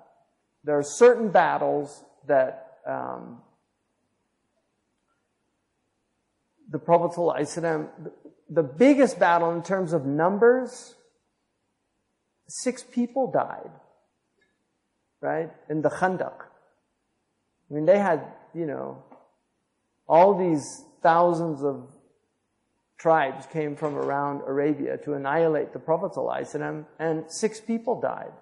there 0.64 0.78
are 0.78 0.82
certain 0.82 1.28
battles 1.28 2.02
that, 2.26 2.78
um, 2.86 3.38
the 6.70 6.78
Prophet 6.78 7.16
ﷺ, 7.16 7.88
the 8.50 8.62
biggest 8.62 9.18
battle 9.18 9.52
in 9.52 9.62
terms 9.62 9.92
of 9.92 10.04
numbers, 10.04 10.94
six 12.46 12.82
people 12.82 13.30
died, 13.30 13.70
right? 15.20 15.50
In 15.68 15.82
the 15.82 15.90
Khandaq. 15.90 16.42
I 17.70 17.74
mean, 17.74 17.86
they 17.86 17.98
had, 17.98 18.22
you 18.54 18.66
know, 18.66 19.02
all 20.08 20.34
these 20.34 20.84
thousands 21.02 21.62
of 21.62 21.88
tribes 22.98 23.46
came 23.46 23.76
from 23.76 23.94
around 23.96 24.42
Arabia 24.46 24.98
to 24.98 25.14
annihilate 25.14 25.72
the 25.72 25.78
Prophet 25.78 26.12
ﷺ, 26.12 26.84
and 26.98 27.24
six 27.28 27.60
people 27.60 28.00
died. 28.00 28.32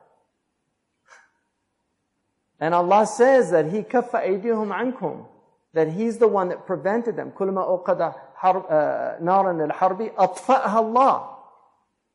And 2.59 2.75
Allah 2.75 3.07
says 3.07 3.51
that 3.51 3.71
He 3.71 3.83
kaffa 3.83 4.27
aydihum 4.27 4.73
ankum, 4.73 5.27
that 5.75 5.93
He's 5.93 6.19
the 6.19 6.29
one 6.29 6.49
that 6.49 6.67
prevented 6.67 7.17
them. 7.17 7.33
Kulma 7.33 7.67
uqada 7.67 8.15
uh, 8.43 9.23
naran 9.23 9.71
al-harbi 9.71 10.15
atfa'ha 10.15 10.75
Allah. 10.75 11.33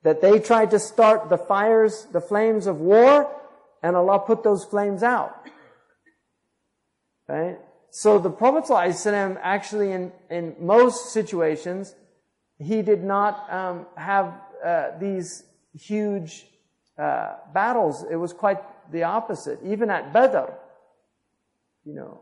That 0.03 0.21
they 0.21 0.39
tried 0.39 0.71
to 0.71 0.79
start 0.79 1.29
the 1.29 1.37
fires, 1.37 2.07
the 2.11 2.21
flames 2.21 2.65
of 2.65 2.79
war, 2.79 3.29
and 3.81 3.95
Allah 3.95 4.19
put 4.19 4.43
those 4.43 4.63
flames 4.63 5.03
out. 5.03 5.47
Right? 7.27 7.57
So 7.91 8.19
the 8.19 8.29
Prophet 8.29 8.65
ﷺ 8.65 9.37
actually 9.41 9.91
in, 9.91 10.11
in 10.29 10.55
most 10.59 11.11
situations, 11.11 11.93
he 12.57 12.81
did 12.81 13.03
not 13.03 13.51
um, 13.51 13.85
have 13.95 14.33
uh, 14.63 14.97
these 14.99 15.43
huge 15.73 16.45
uh, 16.97 17.35
battles. 17.53 18.05
It 18.09 18.15
was 18.15 18.33
quite 18.33 18.59
the 18.91 19.03
opposite. 19.03 19.59
Even 19.65 19.89
at 19.89 20.13
Badr, 20.13 20.51
you 21.85 21.95
know, 21.95 22.21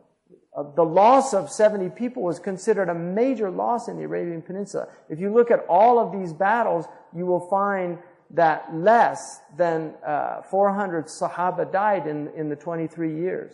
uh, 0.55 0.63
the 0.75 0.83
loss 0.83 1.33
of 1.33 1.51
70 1.51 1.89
people 1.89 2.23
was 2.23 2.39
considered 2.39 2.89
a 2.89 2.95
major 2.95 3.51
loss 3.51 3.87
in 3.87 3.97
the 3.97 4.03
Arabian 4.03 4.41
Peninsula. 4.41 4.87
If 5.09 5.19
you 5.19 5.33
look 5.33 5.51
at 5.51 5.65
all 5.69 5.99
of 5.99 6.11
these 6.11 6.33
battles, 6.33 6.85
you 7.15 7.25
will 7.25 7.47
find 7.49 7.99
that 8.31 8.73
less 8.73 9.39
than 9.57 9.95
uh, 10.05 10.41
400 10.43 11.05
Sahaba 11.05 11.71
died 11.71 12.07
in, 12.07 12.29
in 12.35 12.49
the 12.49 12.55
23 12.55 13.19
years. 13.19 13.53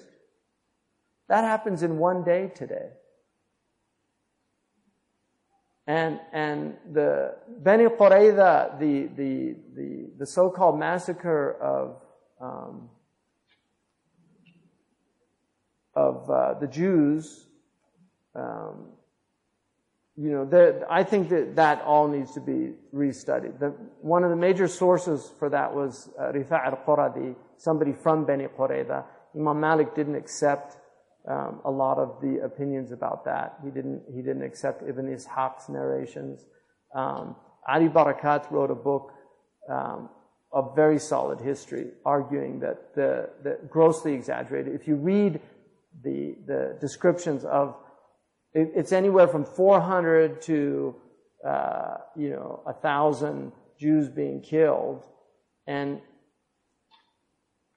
That 1.30 1.44
happens 1.44 1.84
in 1.84 1.98
one 1.98 2.24
day 2.24 2.52
today. 2.54 2.90
And, 5.88 6.20
and 6.34 6.76
the 6.92 7.36
Beni 7.60 7.86
Qurayza, 7.86 8.80
the, 8.80 9.08
the, 9.16 9.56
the, 9.76 10.10
the 10.18 10.26
so-called 10.26 10.80
massacre 10.80 11.52
of 11.62 12.02
um, 12.42 12.90
of 15.96 16.30
uh, 16.30 16.56
the 16.60 16.68
Jews, 16.68 17.48
um, 18.36 18.90
you 20.18 20.32
know, 20.32 20.86
I 20.90 21.04
think 21.04 21.30
that 21.30 21.58
that 21.58 21.82
all 21.82 22.08
needs 22.08 22.34
to 22.36 22.40
be 22.40 22.72
restudied. 22.94 23.60
The, 23.60 23.76
one 24.02 24.24
of 24.24 24.30
the 24.30 24.36
major 24.38 24.68
sources 24.68 25.34
for 25.40 25.50
that 25.50 25.74
was 25.74 26.10
uh, 26.18 26.32
Rifa' 26.32 26.66
al-Quradi, 26.66 27.36
somebody 27.58 27.92
from 27.92 28.26
Beni 28.26 28.48
Qurayza. 28.48 29.04
Imam 29.36 29.60
Malik 29.60 29.94
didn't 29.94 30.16
accept 30.16 30.78
um, 31.30 31.60
a 31.66 31.72
lot 31.72 31.98
of 31.98 32.22
the 32.22 32.40
opinions 32.46 32.92
about 32.92 33.26
that. 33.26 33.58
He 33.64 33.70
didn't, 33.72 34.04
he 34.14 34.22
didn't 34.22 34.44
accept 34.44 34.88
Ibn 34.88 35.06
Ishaq's 35.06 35.68
narrations. 35.68 36.46
Um, 36.96 37.36
Ali 37.68 37.90
Barakat 37.90 38.50
wrote 38.52 38.72
a 38.72 38.76
book 38.76 39.12
um, 39.70 40.10
of 40.54 40.76
very 40.76 41.00
solid 41.00 41.42
history, 41.42 41.88
arguing 42.06 42.60
that 42.62 42.96
the, 42.96 43.30
the 43.44 43.60
grossly 43.70 44.14
exaggerated. 44.14 44.74
If 44.74 44.88
you 44.88 44.96
read 44.96 45.42
the, 46.04 46.36
the 46.48 46.78
descriptions 46.80 47.44
of, 47.44 47.76
it, 48.56 48.72
it's 48.74 48.92
anywhere 48.92 49.28
from 49.28 49.46
400 49.46 50.42
to, 50.44 50.96
uh, 51.46 51.98
you 52.16 52.30
know, 52.30 52.64
a 52.66 52.74
thousand 52.74 53.52
Jews 53.80 54.10
being 54.10 54.42
killed. 54.42 55.04
And 55.68 56.02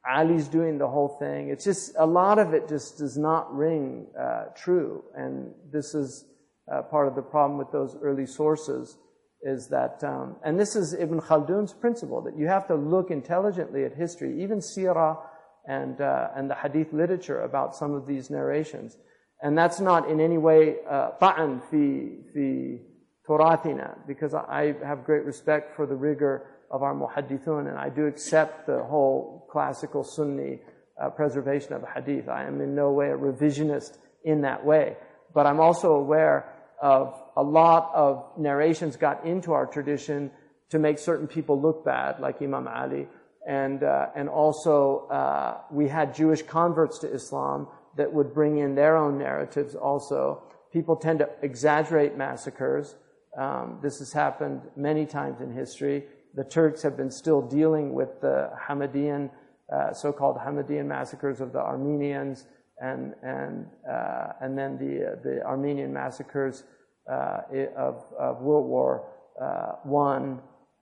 Ali's 0.08 0.48
doing 0.48 0.78
the 0.78 0.88
whole 0.88 1.18
thing. 1.18 1.50
It's 1.50 1.64
just, 1.64 1.92
a 1.98 2.06
lot 2.06 2.38
of 2.38 2.54
it 2.54 2.68
just 2.68 2.98
does 2.98 3.18
not 3.18 3.54
ring 3.54 4.06
uh, 4.18 4.44
true. 4.56 5.02
And 5.14 5.52
this 5.70 5.94
is 5.94 6.24
uh, 6.72 6.82
part 6.82 7.08
of 7.08 7.14
the 7.16 7.22
problem 7.22 7.58
with 7.58 7.72
those 7.72 7.96
early 8.00 8.26
sources. 8.26 8.96
is 9.42 9.68
that, 9.68 10.02
um, 10.04 10.36
and 10.44 10.58
this 10.58 10.76
is 10.76 10.94
Ibn 10.94 11.20
Khaldun's 11.20 11.72
principle, 11.72 12.22
that 12.22 12.38
you 12.38 12.46
have 12.46 12.66
to 12.68 12.74
look 12.74 13.10
intelligently 13.10 13.84
at 13.84 13.94
history, 13.94 14.42
even 14.42 14.58
seerah 14.58 15.18
and, 15.66 16.00
uh, 16.00 16.28
and 16.36 16.48
the 16.48 16.54
hadith 16.54 16.92
literature 16.92 17.42
about 17.42 17.74
some 17.74 17.94
of 17.94 18.06
these 18.06 18.30
narrations. 18.30 18.96
And 19.40 19.56
that's 19.56 19.80
not 19.80 20.10
in 20.10 20.20
any 20.20 20.38
way 20.38 20.76
uh, 20.88 21.10
fi, 21.20 21.34
fi 21.70 22.80
turathina, 23.26 23.98
because 24.06 24.34
I 24.34 24.74
have 24.84 25.04
great 25.04 25.24
respect 25.24 25.76
for 25.76 25.86
the 25.86 25.94
rigor 25.94 26.46
of 26.70 26.82
our 26.82 26.94
muhaddithun, 26.94 27.68
and 27.68 27.78
I 27.78 27.88
do 27.88 28.06
accept 28.06 28.66
the 28.66 28.82
whole 28.82 29.46
classical 29.50 30.02
Sunni 30.04 30.60
uh, 31.00 31.10
preservation 31.10 31.72
of 31.72 31.84
hadith. 31.94 32.28
I 32.28 32.44
am 32.44 32.60
in 32.60 32.74
no 32.74 32.90
way 32.92 33.10
a 33.10 33.16
revisionist 33.16 33.98
in 34.24 34.42
that 34.42 34.64
way. 34.64 34.96
But 35.34 35.46
I'm 35.46 35.60
also 35.60 35.92
aware 35.92 36.52
of 36.82 37.14
a 37.36 37.42
lot 37.42 37.92
of 37.94 38.24
narrations 38.36 38.96
got 38.96 39.24
into 39.24 39.52
our 39.52 39.66
tradition 39.66 40.30
to 40.70 40.78
make 40.78 40.98
certain 40.98 41.26
people 41.26 41.60
look 41.60 41.84
bad, 41.84 42.20
like 42.20 42.42
Imam 42.42 42.68
Ali. 42.68 43.08
And, 43.46 43.82
uh, 43.82 44.08
and 44.14 44.28
also, 44.28 45.06
uh, 45.10 45.58
we 45.70 45.88
had 45.88 46.14
Jewish 46.14 46.42
converts 46.42 46.98
to 46.98 47.12
Islam 47.12 47.68
that 47.96 48.12
would 48.12 48.34
bring 48.34 48.58
in 48.58 48.74
their 48.74 48.96
own 48.96 49.18
narratives 49.18 49.74
also. 49.74 50.42
People 50.72 50.96
tend 50.96 51.20
to 51.20 51.28
exaggerate 51.42 52.16
massacres. 52.16 52.96
Um, 53.36 53.78
this 53.82 53.98
has 53.98 54.12
happened 54.12 54.62
many 54.76 55.06
times 55.06 55.40
in 55.40 55.52
history. 55.52 56.04
The 56.34 56.44
Turks 56.44 56.82
have 56.82 56.96
been 56.96 57.10
still 57.10 57.42
dealing 57.42 57.94
with 57.94 58.20
the 58.20 58.50
Hamidian, 58.68 59.30
uh, 59.72 59.92
so-called 59.92 60.36
Hamidian 60.38 60.86
massacres 60.86 61.40
of 61.40 61.52
the 61.52 61.60
Armenians 61.60 62.46
and 62.80 63.14
and 63.22 63.66
uh, 63.90 64.32
and 64.40 64.56
then 64.56 64.78
the 64.78 65.12
uh, 65.12 65.16
the 65.22 65.42
Armenian 65.44 65.92
massacres 65.92 66.64
uh, 67.10 67.40
of, 67.76 68.04
of 68.18 68.40
World 68.40 68.66
War 68.66 69.08
uh, 69.40 69.72
One. 69.82 70.40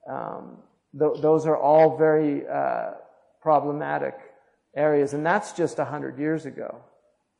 Um, 0.08 0.58
th- 0.98 1.20
those 1.20 1.46
are 1.46 1.56
all 1.56 1.96
very 1.96 2.46
uh, 2.46 2.92
problematic 3.40 4.14
areas, 4.76 5.14
and 5.14 5.24
that's 5.24 5.52
just 5.52 5.78
hundred 5.78 6.18
years 6.18 6.46
ago. 6.46 6.82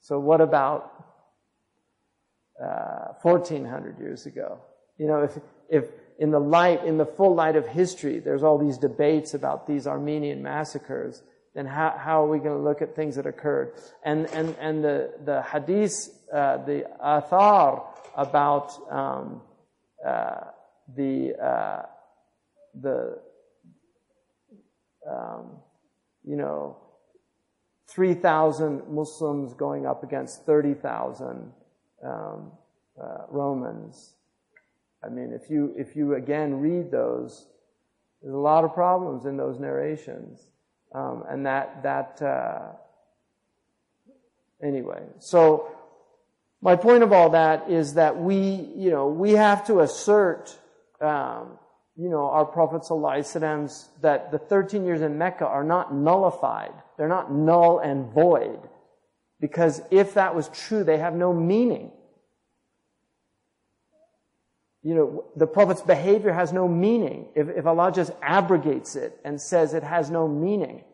So 0.07 0.19
what 0.19 0.41
about 0.41 0.93
1400 3.23 3.99
years 3.99 4.27
ago? 4.27 4.59
You 4.99 5.07
know, 5.09 5.23
if 5.23 5.39
if 5.69 5.85
in 6.19 6.31
the 6.31 6.39
light, 6.39 6.85
in 6.85 6.97
the 6.97 7.05
full 7.05 7.35
light 7.35 7.57
of 7.57 7.67
history, 7.67 8.21
there's 8.21 8.43
all 8.43 8.59
these 8.59 8.79
debates 8.79 9.35
about 9.35 9.67
these 9.67 9.87
Armenian 9.87 10.43
massacres 10.43 11.23
then 11.57 11.65
how, 11.65 11.97
how 11.99 12.23
are 12.23 12.29
we 12.29 12.39
going 12.39 12.55
to 12.55 12.63
look 12.63 12.83
at 12.83 12.95
things 12.95 13.17
that 13.17 13.27
occurred? 13.27 13.73
And, 14.05 14.27
and, 14.27 14.55
and 14.61 14.85
the, 14.85 15.15
the 15.25 15.41
hadith, 15.41 16.11
uh, 16.31 16.59
the 16.59 16.85
athar 17.03 17.83
about 18.15 18.73
um, 18.93 19.41
uh, 20.07 20.41
the, 20.95 21.35
uh, 21.43 21.83
the 22.79 23.19
um, 25.11 25.47
you 26.25 26.37
know, 26.37 26.77
3,000 27.89 28.89
Muslims 28.89 29.55
going 29.55 29.87
up 29.87 30.03
against 30.03 30.45
30,000 30.45 31.53
um, 32.05 32.53
uh, 33.01 33.19
Romans. 33.29 34.15
I 35.05 35.09
mean, 35.09 35.33
if 35.33 35.51
you, 35.51 35.73
if 35.77 35.95
you 35.95 36.15
again 36.15 36.61
read 36.61 36.91
those, 36.91 37.47
there's 38.23 38.35
a 38.35 38.39
lot 38.39 38.65
of 38.65 38.75
problems 38.75 39.25
in 39.25 39.37
those 39.37 39.59
narrations. 39.61 40.47
Um, 40.93 41.25
and 41.29 41.47
that, 41.47 41.83
that, 41.83 42.23
uh, 42.23 42.73
anyway. 44.63 45.03
So, 45.19 45.71
my 46.63 46.75
point 46.75 47.03
of 47.03 47.13
all 47.13 47.31
that 47.31 47.71
is 47.71 47.95
that 47.95 48.19
we, 48.19 48.39
you 48.75 48.91
know, 48.91 49.09
we 49.09 49.33
have 49.33 49.67
to 49.67 49.81
assert, 49.81 50.57
um, 51.01 51.59
you 51.97 52.09
know, 52.11 52.29
our 52.31 52.45
Prophet 52.45 52.83
ﷺ's, 52.83 53.89
that 54.03 54.31
the 54.31 54.39
13 54.39 54.85
years 54.85 55.01
in 55.01 55.19
Mecca 55.19 55.47
are 55.47 55.65
not 55.65 55.95
nullified. 55.95 56.73
They're 56.99 57.09
not 57.09 57.33
null 57.33 57.79
and 57.79 58.13
void. 58.13 58.61
Because 59.41 59.81
if 59.91 60.15
that 60.15 60.35
was 60.35 60.49
true, 60.49 60.85
they 60.85 60.99
have 60.99 61.15
no 61.15 61.33
meaning 61.33 61.91
you 64.87 64.95
know, 64.95 65.25
the 65.35 65.49
Prophet's 65.49 65.81
behavior 65.81 66.33
has 66.33 66.53
no 66.53 66.69
meaning 66.69 67.27
if, 67.35 67.49
if 67.49 67.67
Allah 67.67 67.91
just 67.91 68.13
abrogates 68.23 68.95
it 68.95 69.19
and 69.25 69.41
says 69.41 69.75
it 69.75 69.83
has 69.83 70.11
no 70.11 70.29
meaning. 70.29 70.85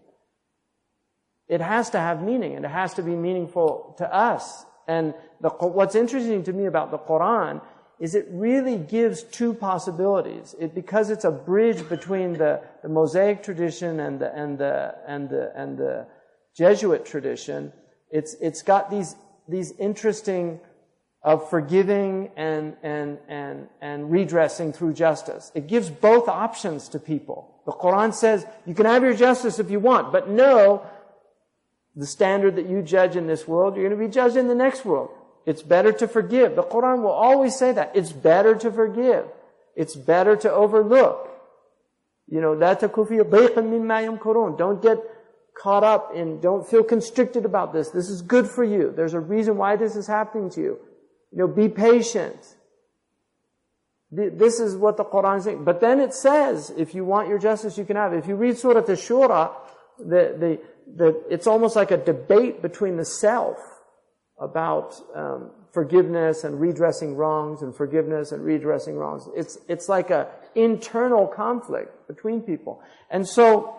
It 1.47 1.61
has 1.61 1.91
to 1.91 1.99
have 1.99 2.23
meaning 2.23 2.55
and 2.57 2.65
it 2.65 2.71
has 2.71 2.95
to 2.95 3.03
be 3.03 3.15
meaningful 3.15 3.95
to 3.99 4.11
us. 4.11 4.65
And 4.89 5.13
the, 5.43 5.51
what's 5.51 5.95
interesting 5.95 6.43
to 6.45 6.55
me 6.55 6.65
about 6.65 6.91
the 6.91 6.97
Quran 6.97 7.61
is 8.03 8.17
it 8.17 8.27
really 8.31 8.77
gives 8.77 9.23
two 9.23 9.55
possibilities. 9.55 10.57
It, 10.59 10.75
because 10.75 11.09
it's 11.09 11.25
a 11.25 11.31
bridge 11.31 11.89
between 11.89 12.33
the, 12.33 12.61
the 12.83 12.89
Mosaic 12.89 13.45
tradition 13.45 14.01
and 14.01 14.19
the, 14.19 14.35
and 14.35 14.59
the, 14.59 14.97
and 15.07 15.31
the, 15.31 15.53
and 15.55 15.79
the 15.79 16.09
Jesuit 16.53 17.07
tradition, 17.07 17.73
it's, 18.11 18.35
it's 18.41 18.61
got 18.61 18.91
these, 18.91 19.15
these 19.47 19.71
interesting 19.79 20.59
of 21.23 21.49
forgiving 21.49 22.33
and, 22.37 22.77
and, 22.83 23.19
and, 23.29 23.69
and 23.81 24.11
redressing 24.11 24.73
through 24.73 24.95
justice. 24.95 25.53
It 25.55 25.69
gives 25.69 25.89
both 25.89 26.29
options 26.29 26.89
to 26.89 26.99
people. 26.99 27.55
The 27.67 27.73
Quran 27.73 28.13
says 28.13 28.45
you 28.67 28.75
can 28.75 28.87
have 28.87 29.05
your 29.05 29.15
justice 29.15 29.61
if 29.61 29.71
you 29.71 29.79
want, 29.79 30.11
but 30.11 30.29
know 30.29 30.85
the 31.95 32.07
standard 32.07 32.57
that 32.57 32.67
you 32.67 32.83
judge 32.83 33.15
in 33.15 33.29
this 33.29 33.47
world, 33.47 33.77
you're 33.77 33.89
going 33.89 33.97
to 33.97 34.05
be 34.09 34.13
judged 34.13 34.35
in 34.35 34.49
the 34.49 34.57
next 34.57 34.85
world. 34.85 35.11
It's 35.46 35.62
better 35.62 35.92
to 35.94 36.08
forgive. 36.08 36.56
The 36.56 36.64
Quran 36.64 37.02
will 37.02 37.12
always 37.12 37.58
say 37.58 37.72
that. 37.72 37.96
It's 37.96 38.12
better 38.12 38.54
to 38.56 38.72
forgive. 38.72 39.26
It's 39.76 39.96
better 39.96 40.36
to 40.36 40.52
overlook. 40.52 41.30
You 42.28 42.42
know, 42.42 42.54
لا 42.54 42.74
تكفي 42.74 43.22
ضيقا 43.22 43.62
مما 43.62 44.02
يمكرون. 44.02 44.58
Don't 44.58 44.82
get 44.82 44.98
caught 45.58 45.84
up 45.84 46.14
in, 46.14 46.40
don't 46.42 46.68
feel 46.68 46.84
constricted 46.84 47.46
about 47.46 47.74
this. 47.74 47.90
This 47.90 48.10
is 48.10 48.22
good 48.22 48.48
for 48.48 48.64
you. 48.64 48.94
There's 48.96 49.14
a 49.14 49.20
reason 49.20 49.58
why 49.58 49.76
this 49.76 49.96
is 49.96 50.08
happening 50.08 50.50
to 50.52 50.62
you. 50.62 50.80
You 51.32 51.40
know, 51.40 51.48
be 51.48 51.70
patient. 51.70 52.56
This 54.12 54.60
is 54.60 54.76
what 54.76 54.98
the 54.98 55.04
Quran 55.04 55.38
is 55.40 55.44
saying. 55.46 55.64
But 55.64 55.82
then 55.82 56.00
it 56.00 56.14
says, 56.14 56.72
if 56.78 56.96
you 56.96 57.04
want 57.04 57.28
your 57.28 57.40
justice, 57.40 57.78
you 57.78 57.86
can 57.86 57.98
have 57.98 58.14
it. 58.14 58.18
If 58.18 58.28
you 58.28 58.36
read 58.36 58.58
Surah 58.58 58.80
Ash-Shura, 58.80 59.52
the, 60.00 60.36
the, 60.40 60.60
the, 60.96 61.24
it's 61.30 61.48
almost 61.48 61.76
like 61.76 61.92
a 61.92 61.98
debate 61.98 62.62
between 62.62 62.98
the 62.98 63.06
self 63.06 63.58
about 64.39 64.95
um, 65.15 65.51
forgiveness 65.73 66.45
and 66.45 66.61
redressing 66.61 67.17
wrongs 67.17 67.63
and 67.63 67.75
forgiveness 67.75 68.33
and 68.33 68.45
redressing 68.45 68.97
wrongs. 68.97 69.29
It's, 69.37 69.59
it's 69.69 69.89
like 69.89 70.11
an 70.11 70.27
internal 70.55 71.27
conflict 71.27 72.09
between 72.09 72.43
people. 72.43 72.83
And 73.11 73.27
so, 73.27 73.79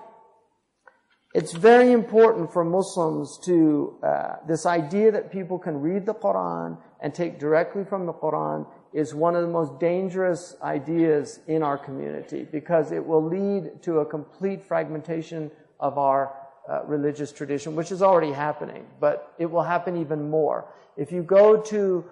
it's 1.33 1.53
very 1.53 1.91
important 1.91 2.53
for 2.53 2.63
Muslims 2.63 3.39
to, 3.45 3.97
uh, 4.03 4.35
this 4.47 4.67
idea 4.67 5.11
that 5.11 5.31
people 5.31 5.57
can 5.57 5.81
read 5.81 6.05
the 6.05 6.13
Quran 6.13 6.77
and 7.01 7.13
take 7.13 7.39
directly 7.39 7.83
from 7.83 8.05
the 8.05 8.13
Quran 8.13 8.67
is 8.93 9.15
one 9.15 9.35
of 9.35 9.41
the 9.41 9.47
most 9.47 9.79
dangerous 9.79 10.55
ideas 10.61 11.39
in 11.47 11.63
our 11.63 11.77
community 11.77 12.47
because 12.51 12.91
it 12.91 13.03
will 13.03 13.23
lead 13.23 13.81
to 13.81 13.99
a 13.99 14.05
complete 14.05 14.63
fragmentation 14.63 15.49
of 15.79 15.97
our 15.97 16.31
uh, 16.69 16.83
religious 16.85 17.31
tradition, 17.31 17.75
which 17.75 17.91
is 17.91 18.01
already 18.01 18.31
happening, 18.31 18.85
but 18.99 19.33
it 19.37 19.45
will 19.45 19.63
happen 19.63 19.97
even 19.97 20.29
more. 20.29 20.65
If 20.97 21.11
you 21.11 21.23
go 21.23 21.61
to 21.61 22.05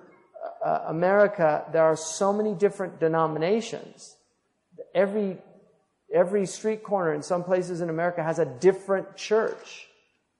uh, 0.65 0.85
America, 0.87 1.63
there 1.71 1.83
are 1.83 1.95
so 1.95 2.33
many 2.33 2.53
different 2.53 2.99
denominations. 2.99 4.15
Every 4.93 5.37
Every 6.13 6.45
street 6.45 6.83
corner 6.83 7.13
in 7.13 7.21
some 7.21 7.43
places 7.43 7.79
in 7.79 7.89
America 7.89 8.21
has 8.21 8.37
a 8.37 8.45
different 8.45 9.15
church. 9.15 9.87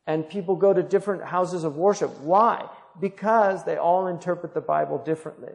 And 0.05 0.27
people 0.27 0.57
go 0.57 0.73
to 0.73 0.83
different 0.83 1.23
houses 1.23 1.63
of 1.63 1.77
worship. 1.77 2.11
Why? 2.19 2.67
Because 2.99 3.63
they 3.63 3.77
all 3.77 4.07
interpret 4.07 4.53
the 4.53 4.59
Bible 4.59 4.97
differently. 4.97 5.53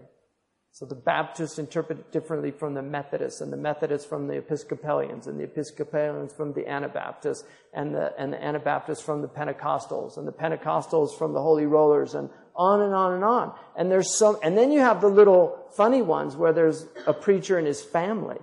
So 0.76 0.84
the 0.84 0.94
Baptists 0.94 1.58
interpret 1.58 2.00
it 2.00 2.12
differently 2.12 2.50
from 2.50 2.74
the 2.74 2.82
Methodists, 2.82 3.40
and 3.40 3.50
the 3.50 3.56
Methodists 3.56 4.06
from 4.06 4.26
the 4.26 4.36
Episcopalians, 4.36 5.26
and 5.26 5.40
the 5.40 5.44
Episcopalians 5.44 6.34
from 6.34 6.52
the 6.52 6.68
Anabaptists, 6.68 7.44
and 7.72 7.94
the, 7.94 8.12
and 8.18 8.30
the 8.30 8.44
Anabaptists 8.44 9.02
from 9.02 9.22
the 9.22 9.26
Pentecostals, 9.26 10.18
and 10.18 10.28
the 10.28 10.32
Pentecostals 10.32 11.16
from 11.16 11.32
the 11.32 11.40
Holy 11.40 11.64
Rollers, 11.64 12.14
and 12.14 12.28
on 12.54 12.82
and 12.82 12.92
on 12.92 13.14
and 13.14 13.24
on. 13.24 13.54
And 13.74 13.90
there's 13.90 14.18
some, 14.18 14.36
and 14.42 14.54
then 14.54 14.70
you 14.70 14.80
have 14.80 15.00
the 15.00 15.08
little 15.08 15.66
funny 15.78 16.02
ones 16.02 16.36
where 16.36 16.52
there's 16.52 16.86
a 17.06 17.14
preacher 17.14 17.56
and 17.56 17.66
his 17.66 17.82
family 17.82 18.36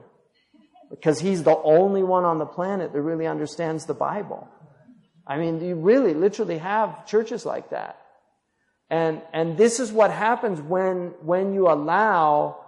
because 0.90 1.20
he's 1.20 1.44
the 1.44 1.56
only 1.58 2.02
one 2.02 2.26
on 2.26 2.40
the 2.40 2.48
planet 2.48 2.94
that 2.94 3.02
really 3.02 3.28
understands 3.28 3.86
the 3.86 3.94
Bible. 3.94 4.48
I 5.28 5.38
mean, 5.38 5.64
you 5.64 5.76
really 5.76 6.16
literally 6.16 6.58
have 6.58 7.06
churches 7.06 7.46
like 7.46 7.70
that. 7.70 8.03
And, 8.94 9.24
and 9.34 9.58
this 9.58 9.80
is 9.80 9.92
what 9.92 10.12
happens 10.12 10.62
when, 10.62 11.16
when 11.24 11.52
you 11.52 11.68
allow 11.68 12.64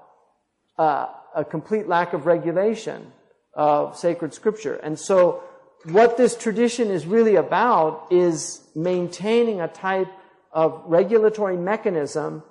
uh, 0.75 1.05
a 1.35 1.45
complete 1.45 1.87
lack 1.87 2.13
of 2.13 2.25
regulation 2.25 3.11
of 3.53 3.95
sacred 3.95 4.33
scripture. 4.33 4.73
And 4.77 4.97
so 4.97 5.43
what 5.83 6.17
this 6.17 6.35
tradition 6.35 6.89
is 6.89 7.05
really 7.05 7.35
about 7.35 8.07
is 8.09 8.67
maintaining 8.73 9.61
a 9.61 9.67
type 9.67 10.11
of 10.51 10.81
regulatory 10.87 11.57
mechanism 11.57 12.41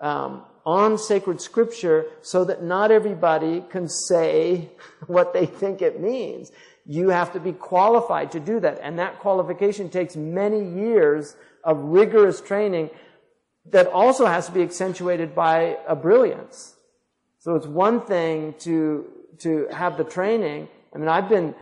um, 0.00 0.44
on 0.64 0.96
sacred 0.96 1.40
scripture 1.40 2.06
so 2.22 2.44
that 2.44 2.62
not 2.62 2.92
everybody 2.92 3.64
can 3.70 3.88
say 3.88 4.70
what 5.08 5.32
they 5.32 5.46
think 5.46 5.82
it 5.82 6.00
means. 6.00 6.52
You 6.86 7.08
have 7.08 7.32
to 7.32 7.40
be 7.40 7.50
qualified 7.50 8.30
to 8.32 8.38
do 8.38 8.60
that. 8.60 8.78
And 8.84 9.00
that 9.00 9.18
qualification 9.18 9.90
takes 9.90 10.14
many 10.14 10.62
years 10.62 11.34
of 11.64 11.76
rigorous 11.78 12.40
training 12.40 12.90
that 13.70 13.86
also 13.88 14.26
has 14.26 14.46
to 14.46 14.52
be 14.52 14.62
accentuated 14.62 15.34
by 15.34 15.78
a 15.86 15.96
brilliance. 15.96 16.76
So 17.38 17.54
it's 17.54 17.66
one 17.66 18.00
thing 18.00 18.54
to, 18.60 19.06
to 19.38 19.68
have 19.70 19.96
the 19.96 20.04
training. 20.04 20.68
I 20.94 20.98
mean, 20.98 21.08
I've 21.08 21.28
been 21.28 21.54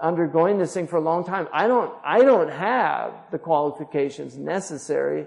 undergoing 0.00 0.58
this 0.58 0.74
thing 0.74 0.86
for 0.86 0.96
a 0.96 1.00
long 1.00 1.24
time. 1.24 1.48
I 1.52 1.66
don't, 1.66 1.92
I 2.04 2.20
don't 2.20 2.50
have 2.50 3.12
the 3.30 3.38
qualifications 3.38 4.36
necessary 4.36 5.26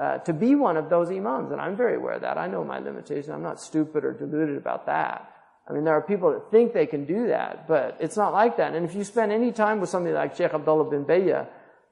uh, 0.00 0.18
to 0.18 0.32
be 0.32 0.54
one 0.54 0.76
of 0.76 0.90
those 0.90 1.08
imams, 1.10 1.52
and 1.52 1.60
I'm 1.60 1.76
very 1.76 1.96
aware 1.96 2.14
of 2.14 2.22
that. 2.22 2.36
I 2.36 2.46
know 2.46 2.64
my 2.64 2.78
limitations. 2.78 3.28
I'm 3.28 3.42
not 3.42 3.60
stupid 3.60 4.04
or 4.04 4.12
deluded 4.12 4.56
about 4.56 4.86
that. 4.86 5.30
I 5.68 5.72
mean, 5.72 5.84
there 5.84 5.94
are 5.94 6.02
people 6.02 6.32
that 6.32 6.50
think 6.50 6.74
they 6.74 6.86
can 6.86 7.06
do 7.06 7.28
that, 7.28 7.66
but 7.66 7.96
it's 8.00 8.16
not 8.16 8.32
like 8.32 8.56
that. 8.58 8.74
And 8.74 8.84
if 8.84 8.94
you 8.94 9.02
spend 9.02 9.32
any 9.32 9.50
time 9.50 9.80
with 9.80 9.88
somebody 9.88 10.14
like 10.14 10.36
Sheikh 10.36 10.52
Abdullah 10.52 10.90
bin 10.90 11.04
Bayya, 11.04 11.46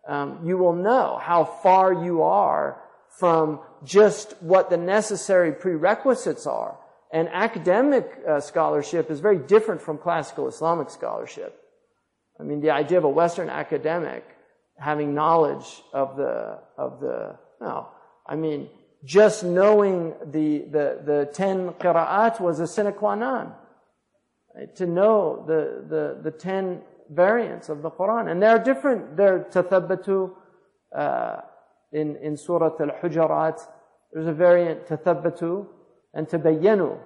um, 0.06 0.40
you 0.44 0.58
will 0.58 0.74
know 0.74 1.18
how 1.22 1.44
far 1.44 1.92
you 1.92 2.22
are 2.22 2.81
from 3.18 3.60
just 3.84 4.34
what 4.40 4.70
the 4.70 4.76
necessary 4.76 5.52
prerequisites 5.52 6.46
are. 6.46 6.78
And 7.12 7.28
academic 7.28 8.10
uh, 8.26 8.40
scholarship 8.40 9.10
is 9.10 9.20
very 9.20 9.38
different 9.38 9.82
from 9.82 9.98
classical 9.98 10.48
Islamic 10.48 10.88
scholarship. 10.90 11.58
I 12.40 12.42
mean, 12.42 12.60
the 12.60 12.70
idea 12.70 12.98
of 12.98 13.04
a 13.04 13.08
Western 13.08 13.50
academic 13.50 14.24
having 14.78 15.14
knowledge 15.14 15.82
of 15.92 16.16
the, 16.16 16.58
of 16.78 17.00
the, 17.00 17.38
no, 17.60 17.88
I 18.26 18.34
mean, 18.36 18.68
just 19.04 19.44
knowing 19.44 20.14
the, 20.24 20.60
the, 20.70 21.02
the 21.04 21.30
ten 21.32 21.70
qira'at 21.72 22.40
was 22.40 22.60
a 22.60 22.66
sine 22.66 22.92
qua 22.92 23.14
non. 23.14 23.52
Right? 24.56 24.74
To 24.76 24.86
know 24.86 25.44
the, 25.46 25.84
the, 25.88 26.20
the 26.22 26.30
ten 26.30 26.82
variants 27.10 27.68
of 27.68 27.82
the 27.82 27.90
Quran. 27.90 28.30
And 28.30 28.42
there 28.42 28.50
are 28.50 28.58
different, 28.58 29.16
there 29.16 29.36
are 29.36 29.40
tathabbatu, 29.40 30.30
uh, 30.96 31.40
in, 31.92 32.16
in 32.16 32.36
Surah 32.36 32.76
Al-Hujarat, 32.80 33.60
there's 34.12 34.26
a 34.26 34.32
variant 34.32 34.86
tathabbatu 34.86 35.66
and 36.14 36.26
tabayyanu. 36.26 36.98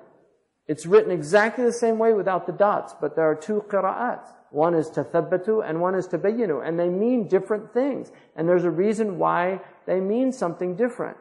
It's 0.68 0.87
written 0.87 1.12
exactly 1.12 1.64
the 1.64 1.72
same 1.72 1.99
way 1.99 2.12
without 2.12 2.46
the 2.46 2.53
dots, 2.53 2.94
but 3.01 3.14
there 3.14 3.31
are 3.31 3.37
two 3.37 3.64
qira'at. 3.68 4.27
One 4.51 4.75
is 4.75 4.88
tathabbatu 4.90 5.68
and 5.68 5.81
one 5.81 5.94
is 5.94 6.09
tabayyanu, 6.09 6.66
and 6.66 6.79
they 6.79 6.88
mean 6.88 7.29
different 7.29 7.72
things. 7.72 8.11
And 8.35 8.49
there's 8.49 8.64
a 8.64 8.70
reason 8.70 9.18
why 9.18 9.61
they 9.87 10.01
mean 10.01 10.33
something 10.33 10.77
different. 10.77 11.16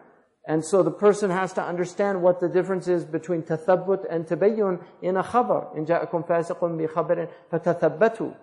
And 0.47 0.63
so 0.63 0.83
the 0.83 0.91
person 0.91 1.31
has 1.31 1.53
to 1.53 1.63
understand 1.63 2.21
what 2.21 2.39
the 2.39 2.47
difference 2.47 2.87
is 2.87 3.03
between 3.03 3.41
tathabbut 3.43 4.05
and 4.09 4.25
tabayyun 4.25 4.83
in 5.01 5.17
a 5.17 5.23
khabar. 5.23 5.75
In 5.75 5.85
ja'akum 5.85 6.27
fasiqun 6.27 6.77
bi 6.77 6.85
khabarin 6.85 7.29
fatathabbatu. 7.51 8.35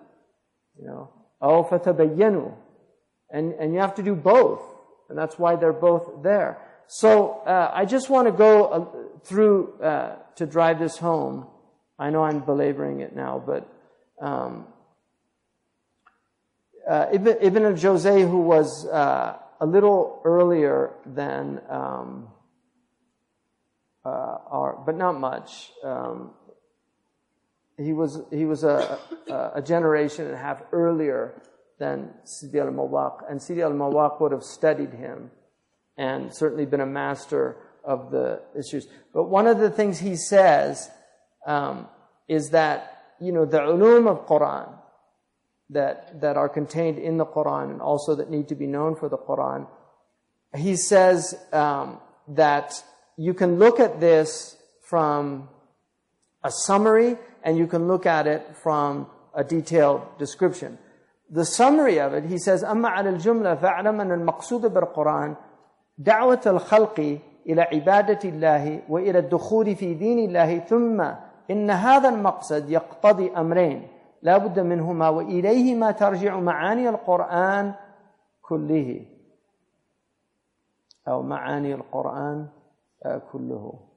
You 0.79 0.85
know, 0.85 1.09
oh 1.41 1.63
fatabayyanu. 1.63 2.53
And, 3.29 3.53
and 3.53 3.73
you 3.73 3.79
have 3.79 3.95
to 3.95 4.03
do 4.03 4.15
both. 4.15 4.61
And 5.13 5.19
that's 5.19 5.37
why 5.37 5.55
they're 5.55 5.71
both 5.71 6.23
there. 6.23 6.57
So 6.87 7.43
uh, 7.45 7.69
I 7.71 7.85
just 7.85 8.09
want 8.09 8.27
to 8.27 8.31
go 8.31 8.65
uh, 8.65 8.85
through 9.23 9.79
uh, 9.79 10.15
to 10.37 10.47
drive 10.47 10.79
this 10.79 10.97
home. 10.97 11.45
I 11.99 12.09
know 12.09 12.23
I'm 12.23 12.39
belaboring 12.39 13.01
it 13.01 13.15
now, 13.15 13.37
but 13.45 13.71
um, 14.19 14.65
uh, 16.89 17.09
Ibn, 17.13 17.37
Ibn 17.41 17.75
who 18.27 18.39
was 18.39 18.87
uh, 18.87 19.37
a 19.61 19.65
little 19.67 20.19
earlier 20.25 20.95
than 21.05 21.61
um, 21.69 22.29
uh, 24.03 24.09
our, 24.09 24.81
but 24.83 24.97
not 24.97 25.19
much. 25.19 25.71
Um, 25.83 26.31
he 27.77 27.93
was 27.93 28.19
he 28.31 28.45
was 28.45 28.63
a, 28.63 28.97
a, 29.29 29.51
a 29.57 29.61
generation 29.61 30.25
and 30.25 30.33
a 30.33 30.39
half 30.39 30.63
earlier 30.71 31.39
than 31.79 32.13
Sidi 32.23 32.59
al-Mawaq, 32.59 33.29
and 33.29 33.41
Sidi 33.41 33.61
al-Mawaq 33.61 34.21
would 34.21 34.31
have 34.31 34.43
studied 34.43 34.93
him 34.93 35.31
and 35.97 36.33
certainly 36.33 36.65
been 36.65 36.81
a 36.81 36.85
master 36.85 37.57
of 37.83 38.11
the 38.11 38.41
issues. 38.57 38.87
But 39.13 39.25
one 39.25 39.47
of 39.47 39.59
the 39.59 39.69
things 39.69 39.99
he 39.99 40.15
says 40.15 40.89
um, 41.45 41.87
is 42.27 42.49
that, 42.51 43.15
you 43.19 43.31
know, 43.31 43.45
the 43.45 43.59
ulum 43.59 44.07
of 44.07 44.25
Quran 44.27 44.69
that, 45.69 46.21
that 46.21 46.37
are 46.37 46.49
contained 46.49 46.97
in 46.97 47.17
the 47.17 47.25
Quran 47.25 47.71
and 47.71 47.81
also 47.81 48.15
that 48.15 48.29
need 48.29 48.47
to 48.49 48.55
be 48.55 48.67
known 48.67 48.95
for 48.95 49.09
the 49.09 49.17
Quran, 49.17 49.67
he 50.55 50.75
says 50.75 51.35
um, 51.51 51.99
that 52.27 52.83
you 53.17 53.33
can 53.33 53.59
look 53.59 53.79
at 53.79 53.99
this 53.99 54.57
from 54.81 55.49
a 56.43 56.51
summary 56.51 57.17
and 57.43 57.57
you 57.57 57.67
can 57.67 57.87
look 57.87 58.05
at 58.05 58.27
it 58.27 58.55
from 58.61 59.07
a 59.33 59.43
detailed 59.43 60.01
description. 60.17 60.77
The 61.33 61.45
summary 61.45 61.97
of 61.97 62.13
it, 62.13 62.25
he 62.25 62.37
says, 62.37 62.63
أما 62.63 62.89
على 62.89 63.09
الجملة 63.09 63.55
فاعلم 63.55 64.01
أن 64.01 64.11
المقصود 64.11 64.73
بالقرآن 64.73 65.35
دعوة 65.97 66.41
الخلق 66.45 67.19
إلى 67.49 67.61
عبادة 67.61 68.29
الله 68.29 68.81
وإلى 68.89 69.19
الدخول 69.19 69.75
في 69.75 69.93
دين 69.93 70.29
الله 70.29 70.59
ثم 70.59 71.01
إن 71.51 71.71
هذا 71.71 72.09
المقصد 72.09 72.69
يقتضي 72.69 73.31
أمرين 73.31 73.87
لا 74.21 74.37
بد 74.37 74.59
منهما 74.59 75.09
وإليهما 75.09 75.91
ترجع 75.91 76.39
معاني 76.39 76.89
القرآن 76.89 77.73
كله 78.41 79.05
أو 81.07 81.21
معاني 81.21 81.73
القرآن 81.73 82.47
كله. 83.31 83.92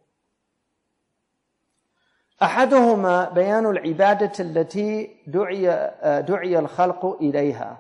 أحدهما 2.43 3.31
بيان 3.31 3.67
العبادة 3.67 4.33
التي 4.41 5.11
دعي 5.27 5.91
دعي 6.23 6.59
الخلق 6.59 7.17
إليها 7.21 7.77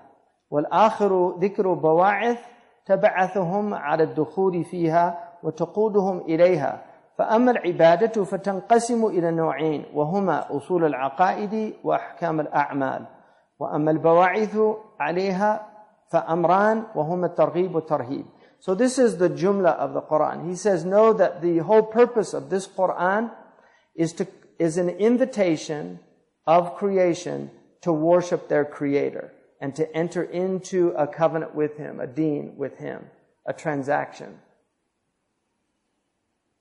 والآخر 0.51 1.37
ذكر 1.41 1.73
بواعث 1.73 2.39
تبعثهم 2.87 3.75
على 3.75 4.03
الدخول 4.03 4.65
فيها 4.65 5.19
وتقودهم 5.43 6.19
إليها. 6.19 6.83
فأما 7.19 7.51
العبادة 7.51 8.25
فتنقسم 8.25 9.07
إلى 9.07 9.31
نوعين 9.31 9.85
وهما 9.95 10.57
أصول 10.57 10.85
العقائد 10.85 11.75
وأحكام 11.85 12.41
الأعمال. 12.41 13.07
وأما 13.59 13.91
البواعث 13.91 14.59
عليها 15.01 15.67
فأمران 16.11 16.83
وهما 16.95 17.27
الترغيب 17.27 17.75
والترهيب 17.75 18.27
So 18.59 18.75
this 18.75 18.99
is 18.99 19.19
the 19.19 19.29
jumla 19.29 19.77
of 19.77 19.93
the 19.93 20.01
Quran. 20.01 20.49
He 20.49 20.57
says, 20.57 20.85
know 20.85 21.13
that 21.13 21.43
the 21.43 21.59
whole 21.59 21.83
purpose 21.83 22.33
of 22.35 22.49
this 22.49 22.67
Quran 22.67 23.31
is 23.95 24.15
to, 24.15 24.27
is 24.59 24.79
an 24.79 24.89
invitation 24.89 26.01
of 26.47 26.77
creation 26.77 27.51
to 27.83 27.93
worship 27.93 28.49
their 28.49 28.65
creator 28.65 29.33
and 29.61 29.75
to 29.77 29.97
enter 29.97 30.23
into 30.23 30.91
a 30.91 31.07
covenant 31.07 31.55
with 31.55 31.77
him, 31.77 32.01
a 32.01 32.07
deen 32.07 32.55
with 32.57 32.79
him, 32.79 33.07
a 33.47 33.53
transaction. 33.53 34.39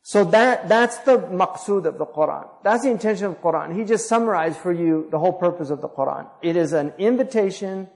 So 0.01 0.23
that, 0.25 0.69
that's 0.69 0.97
the 0.99 1.17
maqsood 1.17 1.85
of 1.85 1.97
the 1.97 2.05
Quran. 2.05 2.47
That's 2.63 2.83
the 2.83 2.91
intention 2.91 3.25
of 3.25 3.35
the 3.35 3.41
Quran. 3.41 3.75
He 3.75 3.83
just 3.85 4.07
summarized 4.07 4.57
for 4.57 4.71
you 4.71 5.07
the 5.09 5.17
whole 5.17 5.33
purpose 5.33 5.71
of 5.71 5.81
the 5.81 5.89
Quran. 5.89 6.27
It 6.43 6.55
is 6.55 6.73
an 6.73 6.93
invitation 6.99 7.87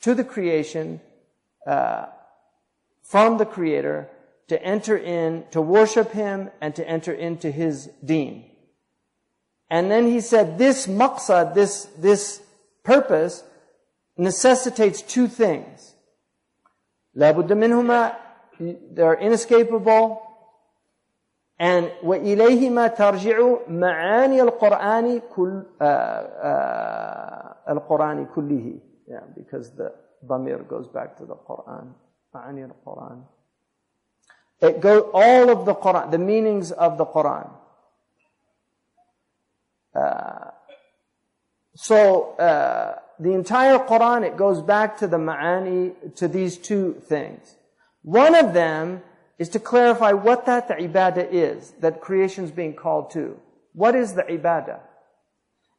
to 0.00 0.14
the 0.14 0.24
creation, 0.24 1.00
uh, 1.66 2.06
from 3.02 3.38
the 3.38 3.46
Creator 3.46 4.08
to 4.48 4.62
enter 4.62 4.96
in, 4.96 5.44
to 5.50 5.60
worship 5.60 6.12
Him 6.12 6.50
and 6.60 6.74
to 6.76 6.88
enter 6.88 7.12
into 7.12 7.50
His 7.50 7.90
deen. 8.04 8.44
And 9.70 9.90
then 9.90 10.06
he 10.06 10.20
said 10.20 10.58
this 10.58 10.86
maqsad, 10.86 11.54
this, 11.54 11.84
this 11.98 12.40
purpose, 12.84 13.44
necessitates 14.16 15.02
two 15.02 15.28
things. 15.28 15.94
لابد 17.14 17.52
منهما, 17.52 18.12
they're 18.92 19.14
inescapable. 19.14 20.22
And 21.60 21.90
وإليهما 22.02 22.86
ترجع 22.86 23.56
معاني 23.68 24.42
القرآن 24.42 25.20
كل 25.36 25.62
uh, 25.80 25.84
uh, 25.84 27.56
القرآن 27.68 28.26
كله. 28.34 28.80
Yeah, 29.06 29.20
because 29.34 29.72
the 29.72 29.92
damir 30.24 30.66
goes 30.68 30.86
back 30.86 31.16
to 31.18 31.26
the 31.26 31.34
Quran. 31.34 31.92
معاني 32.34 32.64
القرآن. 32.64 33.22
It 34.60 34.80
go 34.80 35.10
all 35.12 35.50
of 35.50 35.66
the 35.66 35.74
Quran, 35.74 36.10
the 36.10 36.18
meanings 36.18 36.72
of 36.72 36.96
the 36.96 37.04
Quran 37.04 37.50
so 41.74 42.34
uh, 42.36 42.98
the 43.20 43.32
entire 43.32 43.78
Quran 43.78 44.26
it 44.26 44.36
goes 44.36 44.60
back 44.62 44.98
to 44.98 45.06
the 45.06 45.18
ma'ani 45.18 46.14
to 46.16 46.28
these 46.28 46.58
two 46.58 46.94
things 47.08 47.56
one 48.02 48.34
of 48.34 48.54
them 48.54 49.02
is 49.38 49.48
to 49.50 49.60
clarify 49.60 50.12
what 50.12 50.46
that 50.46 50.68
ibadah 50.68 51.28
is 51.30 51.72
that 51.80 52.00
creation 52.00 52.44
is 52.44 52.50
being 52.50 52.74
called 52.74 53.10
to. 53.12 53.38
What 53.72 53.94
is 53.94 54.14
the 54.14 54.22
ibadah? 54.22 54.80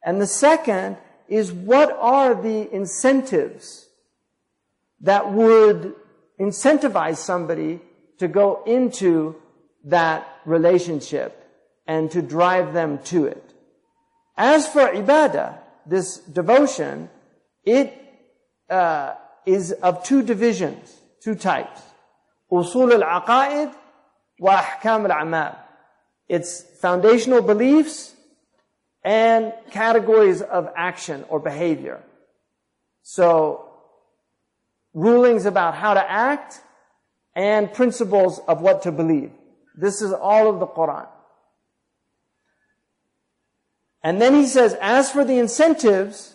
And 0.04 0.20
the 0.20 0.26
second 0.26 0.96
is 1.28 1.52
what 1.52 1.90
are 2.00 2.34
the 2.34 2.72
incentives 2.74 3.86
that 5.02 5.32
would 5.32 5.94
incentivize 6.40 7.16
somebody 7.16 7.80
to 8.18 8.28
go 8.28 8.62
into 8.64 9.36
that 9.84 10.26
relationship 10.44 11.44
and 11.86 12.10
to 12.10 12.22
drive 12.22 12.72
them 12.72 12.98
to 13.04 13.26
it. 13.26 13.49
As 14.40 14.66
for 14.66 14.88
ibadah, 14.88 15.58
this 15.84 16.16
devotion, 16.16 17.10
it 17.62 17.92
uh, 18.70 19.12
is 19.44 19.72
of 19.72 20.02
two 20.02 20.22
divisions, 20.22 20.96
two 21.22 21.34
types. 21.34 21.82
Usul 22.50 22.90
al-aqaid 23.02 23.74
wa 24.38 24.62
ahkam 24.62 25.10
al-amal. 25.10 25.58
It's 26.26 26.62
foundational 26.80 27.42
beliefs 27.42 28.14
and 29.04 29.52
categories 29.72 30.40
of 30.40 30.70
action 30.74 31.26
or 31.28 31.38
behavior. 31.38 32.00
So, 33.02 33.68
rulings 34.94 35.44
about 35.44 35.74
how 35.74 35.92
to 35.92 36.10
act 36.10 36.62
and 37.36 37.70
principles 37.70 38.40
of 38.48 38.62
what 38.62 38.84
to 38.84 38.90
believe. 38.90 39.32
This 39.76 40.00
is 40.00 40.14
all 40.14 40.48
of 40.48 40.60
the 40.60 40.66
Quran. 40.66 41.08
And 44.02 44.20
then 44.20 44.34
he 44.34 44.46
says, 44.46 44.74
as 44.80 45.10
for 45.10 45.24
the 45.24 45.38
incentives, 45.38 46.34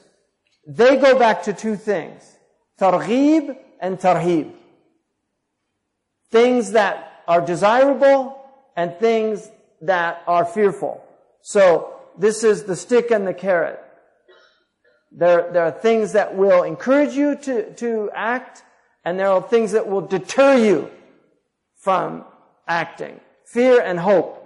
they 0.67 0.97
go 0.97 1.17
back 1.17 1.43
to 1.43 1.53
two 1.53 1.75
things. 1.75 2.37
Targhib 2.79 3.57
and 3.79 3.97
tarhib. 3.97 4.51
Things 6.31 6.71
that 6.71 7.23
are 7.27 7.41
desirable 7.41 8.39
and 8.75 8.95
things 8.97 9.49
that 9.81 10.23
are 10.27 10.45
fearful. 10.45 11.03
So 11.41 11.95
this 12.17 12.43
is 12.43 12.63
the 12.63 12.75
stick 12.75 13.11
and 13.11 13.27
the 13.27 13.33
carrot. 13.33 13.79
There, 15.11 15.49
there 15.51 15.63
are 15.63 15.71
things 15.71 16.11
that 16.11 16.35
will 16.35 16.63
encourage 16.63 17.13
you 17.13 17.35
to, 17.37 17.73
to 17.75 18.09
act, 18.13 18.63
and 19.05 19.17
there 19.17 19.29
are 19.29 19.41
things 19.41 19.71
that 19.71 19.87
will 19.87 20.01
deter 20.01 20.57
you 20.57 20.91
from 21.77 22.25
acting. 22.67 23.19
Fear 23.45 23.81
and 23.81 23.99
hope. 23.99 24.44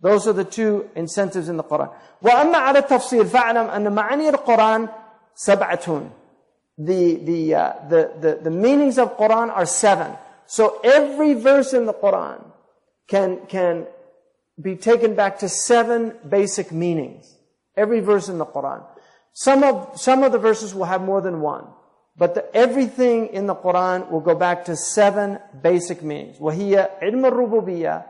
Those 0.00 0.28
are 0.28 0.32
the 0.32 0.44
two 0.44 0.88
incentives 0.94 1.48
in 1.48 1.56
the 1.56 1.64
Quran. 1.64 1.90
وأما 2.22 2.56
على 2.56 2.78
التفصيل 2.78 3.26
فاعلم 3.26 3.70
أن 3.70 3.92
معاني 3.92 4.28
القرآن 4.28 4.88
سبعة. 5.34 6.10
The, 6.78 7.14
the, 7.16 7.54
uh, 7.54 7.72
the, 7.88 8.12
the, 8.20 8.38
the 8.42 8.50
meanings 8.50 8.98
of 8.98 9.16
Quran 9.16 9.48
are 9.48 9.64
seven. 9.64 10.12
So 10.46 10.78
every 10.84 11.34
verse 11.34 11.72
in 11.72 11.86
the 11.86 11.94
Quran 11.94 12.44
can, 13.08 13.46
can 13.48 13.86
be 14.60 14.76
taken 14.76 15.14
back 15.14 15.38
to 15.38 15.48
seven 15.48 16.14
basic 16.28 16.72
meanings. 16.72 17.34
Every 17.76 18.00
verse 18.00 18.28
in 18.28 18.38
the 18.38 18.46
Quran. 18.46 18.84
Some 19.32 19.62
of, 19.64 19.98
some 19.98 20.22
of 20.22 20.32
the 20.32 20.38
verses 20.38 20.74
will 20.74 20.84
have 20.84 21.02
more 21.02 21.20
than 21.20 21.40
one. 21.40 21.66
But 22.16 22.34
the, 22.34 22.56
everything 22.56 23.28
in 23.28 23.46
the 23.46 23.54
Quran 23.54 24.10
will 24.10 24.20
go 24.20 24.34
back 24.34 24.64
to 24.66 24.76
seven 24.76 25.38
basic 25.62 26.02
meanings. 26.02 26.38
وهي 26.38 26.88
علم 27.02 27.26
الربوبية, 27.26 28.04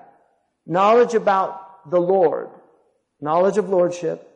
knowledge 0.66 1.14
about 1.14 1.60
the 1.89 1.99
Lord, 1.99 2.49
knowledge 3.19 3.57
of 3.57 3.69
lordship, 3.69 4.27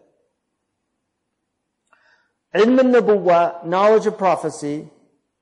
ilm 2.55 2.77
al-nubuwa, 2.79 3.65
knowledge 3.65 4.05
of 4.05 4.17
prophecy, 4.17 4.89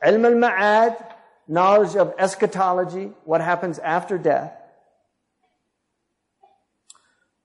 ilm 0.06 0.26
al-ma'ad, 0.26 1.14
knowledge 1.48 1.96
of 1.96 2.14
eschatology, 2.18 3.12
what 3.26 3.42
happens 3.42 3.80
after 3.80 4.18
death, 4.18 4.54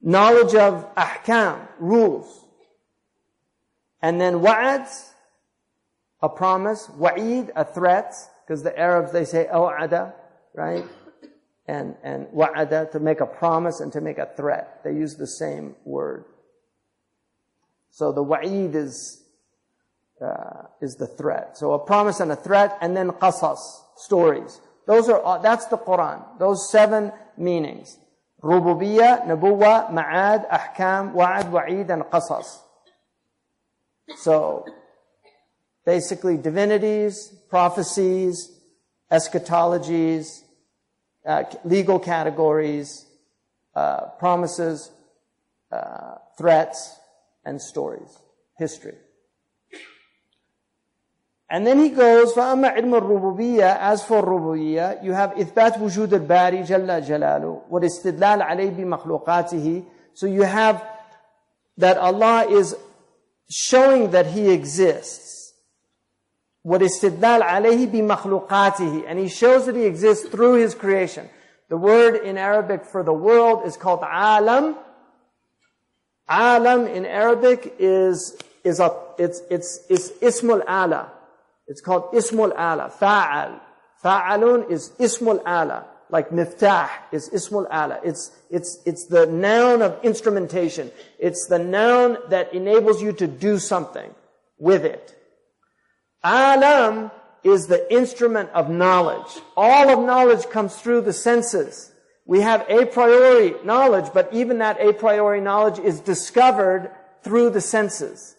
knowledge 0.00 0.54
of 0.54 0.94
ahkam, 0.94 1.60
rules, 1.78 2.44
and 4.00 4.20
then 4.20 4.40
wa'ad, 4.40 4.86
a 6.22 6.28
promise, 6.28 6.88
wa'id, 6.96 7.50
a 7.54 7.64
threat, 7.64 8.14
because 8.44 8.62
the 8.62 8.76
Arabs, 8.78 9.12
they 9.12 9.24
say 9.24 9.46
aw'ada, 9.52 10.14
right? 10.54 10.84
and, 11.68 11.94
and 12.02 12.26
wa'ada, 12.28 12.90
to 12.92 12.98
make 12.98 13.20
a 13.20 13.26
promise 13.26 13.80
and 13.80 13.92
to 13.92 14.00
make 14.00 14.18
a 14.18 14.28
threat. 14.36 14.80
They 14.82 14.94
use 14.94 15.16
the 15.16 15.26
same 15.26 15.76
word. 15.84 16.24
So 17.90 18.10
the 18.10 18.24
wa'id 18.24 18.74
is, 18.74 19.22
uh, 20.20 20.62
is 20.80 20.94
the 20.96 21.06
threat. 21.06 21.58
So 21.58 21.72
a 21.72 21.78
promise 21.78 22.20
and 22.20 22.32
a 22.32 22.36
threat, 22.36 22.78
and 22.80 22.96
then 22.96 23.10
qasas, 23.10 23.60
stories. 23.96 24.60
Those 24.86 25.10
are, 25.10 25.42
that's 25.42 25.66
the 25.66 25.76
Quran. 25.76 26.24
Those 26.38 26.70
seven 26.72 27.12
meanings. 27.36 27.98
rububiya 28.42 29.26
Nabuwa, 29.26 29.92
Ma'ad, 29.92 30.48
Ahkam, 30.48 31.12
Wa'ad, 31.12 31.50
Wa'id, 31.50 31.90
and 31.90 32.02
Qasas. 32.04 32.60
So, 34.16 34.64
basically 35.84 36.38
divinities, 36.38 37.34
prophecies, 37.50 38.50
eschatologies, 39.12 40.44
uh, 41.27 41.43
legal 41.63 41.99
categories 41.99 43.05
uh, 43.75 44.07
promises 44.19 44.91
uh, 45.71 46.15
threats 46.37 46.97
and 47.45 47.61
stories 47.61 48.19
history 48.57 48.95
and 51.53 51.67
then 51.67 51.77
he 51.77 51.89
goes, 51.89 52.33
فَأَمَّا 52.33 52.73
عِلْمُ 52.77 52.99
الرُّبُوبِيَّةِ 52.99 53.77
As 53.77 54.03
for 54.03 54.23
rububiyyah, 54.23 55.03
you 55.03 55.11
have 55.11 55.33
إثبات 55.37 55.77
وجود 55.77 56.13
الباري 56.13 56.63
جل 56.63 57.01
جلاله 57.01 57.61
والاستدلال 57.69 58.41
عليه 58.41 58.69
بمخلوقاته. 58.71 59.83
So 60.15 60.25
you 60.25 60.41
have 60.41 60.83
that 61.77 61.97
Allah 61.97 62.47
is 62.49 62.75
showing 63.51 64.09
that 64.11 64.25
He 64.25 64.49
exists. 64.49 65.36
what 66.68 66.82
is 66.82 67.00
istidlal 67.00 67.40
alayhi 67.40 67.90
bi 67.90 68.00
makhlukatihi. 68.14 69.04
And 69.08 69.18
he 69.18 69.28
shows 69.28 69.64
that 69.64 69.74
he 69.74 69.84
exists 69.84 70.28
through 70.28 70.56
his 70.56 70.74
creation. 70.74 71.26
The 71.70 71.78
word 71.78 72.16
in 72.16 72.36
Arabic 72.36 72.84
for 72.84 73.02
the 73.02 73.12
world 73.12 73.66
is 73.66 73.78
called 73.78 74.00
alam. 74.02 74.76
Alam 76.28 76.86
in 76.86 77.06
Arabic 77.06 77.74
is, 77.78 78.36
is 78.64 78.80
a, 78.80 78.94
it's, 79.18 79.40
it's, 79.50 79.80
it's 79.88 80.10
ismul 80.20 80.62
ala. 80.68 81.10
It's 81.68 81.80
called 81.80 82.12
ismul 82.12 82.52
ala. 82.52 82.92
Fa'al. 83.00 83.60
Fa'alun 84.04 84.70
is 84.70 84.90
ismul 84.98 85.40
ala. 85.46 85.86
Like 86.10 86.28
miftah 86.28 86.90
is 87.12 87.30
ismul 87.30 87.66
ala. 87.72 87.98
It's, 88.04 88.30
it's, 88.50 88.78
it's 88.84 89.06
the 89.06 89.24
noun 89.24 89.80
of 89.80 89.98
instrumentation. 90.04 90.90
It's 91.18 91.46
the 91.46 91.58
noun 91.58 92.18
that 92.28 92.52
enables 92.52 93.00
you 93.00 93.12
to 93.14 93.26
do 93.26 93.58
something 93.58 94.14
with 94.58 94.84
it. 94.84 95.17
Alam 96.22 97.10
is 97.44 97.66
the 97.66 97.92
instrument 97.92 98.50
of 98.50 98.68
knowledge. 98.68 99.40
All 99.56 99.88
of 99.90 100.04
knowledge 100.04 100.48
comes 100.50 100.76
through 100.76 101.02
the 101.02 101.12
senses. 101.12 101.92
We 102.26 102.40
have 102.40 102.66
a 102.68 102.84
priori 102.86 103.54
knowledge, 103.64 104.10
but 104.12 104.32
even 104.32 104.58
that 104.58 104.80
a 104.80 104.92
priori 104.92 105.40
knowledge 105.40 105.78
is 105.78 106.00
discovered 106.00 106.90
through 107.22 107.50
the 107.50 107.60
senses. 107.60 108.36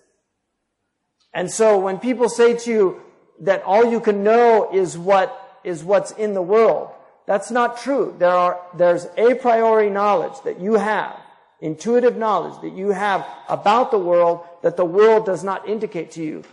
And 1.34 1.50
so 1.50 1.80
when 1.80 2.00
people 2.00 2.30
say 2.30 2.56
to 2.56 2.72
you, 2.72 3.02
that 3.42 3.64
all 3.64 3.90
you 3.90 4.00
can 4.00 4.24
know 4.24 4.70
is 4.74 4.98
what 4.98 5.60
is 5.64 5.84
what's 5.84 6.12
in 6.12 6.34
the 6.34 6.42
world. 6.42 6.90
That's 7.26 7.52
not 7.52 7.78
true. 7.78 8.16
There 8.18 8.32
are, 8.32 8.60
there's 8.76 9.06
a 9.18 9.36
priori 9.36 9.90
knowledge 9.90 10.42
that 10.44 10.60
you 10.60 10.74
have, 10.74 11.18
intuitive 11.62 12.18
knowledge 12.18 12.62
that 12.62 12.74
you 12.74 12.90
have 12.90 13.26
about 13.48 13.92
the 13.92 14.00
world 14.00 14.42
that 14.64 14.78
the 14.78 14.86
world 14.86 15.26
does 15.26 15.44
not 15.44 15.68
indicate 15.68 16.12
to 16.12 16.24
you. 16.24 16.44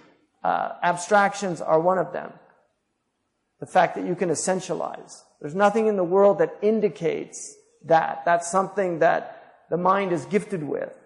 Uh, 0.46 0.76
abstractions 0.80 1.60
are 1.60 1.80
one 1.80 1.98
of 1.98 2.12
them. 2.12 2.32
The 3.58 3.66
fact 3.66 3.96
that 3.96 4.06
you 4.06 4.14
can 4.14 4.28
essentialize. 4.28 5.22
There's 5.40 5.56
nothing 5.56 5.88
in 5.88 5.96
the 5.96 6.04
world 6.04 6.38
that 6.38 6.56
indicates 6.62 7.56
that. 7.86 8.22
That's 8.24 8.48
something 8.48 9.00
that 9.00 9.64
the 9.70 9.76
mind 9.76 10.12
is 10.12 10.24
gifted 10.26 10.62
with. 10.62 10.96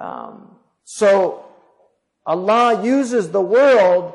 Um, 0.00 0.56
so 0.82 1.44
Allah 2.26 2.82
uses 2.82 3.30
the 3.30 3.40
world 3.40 4.14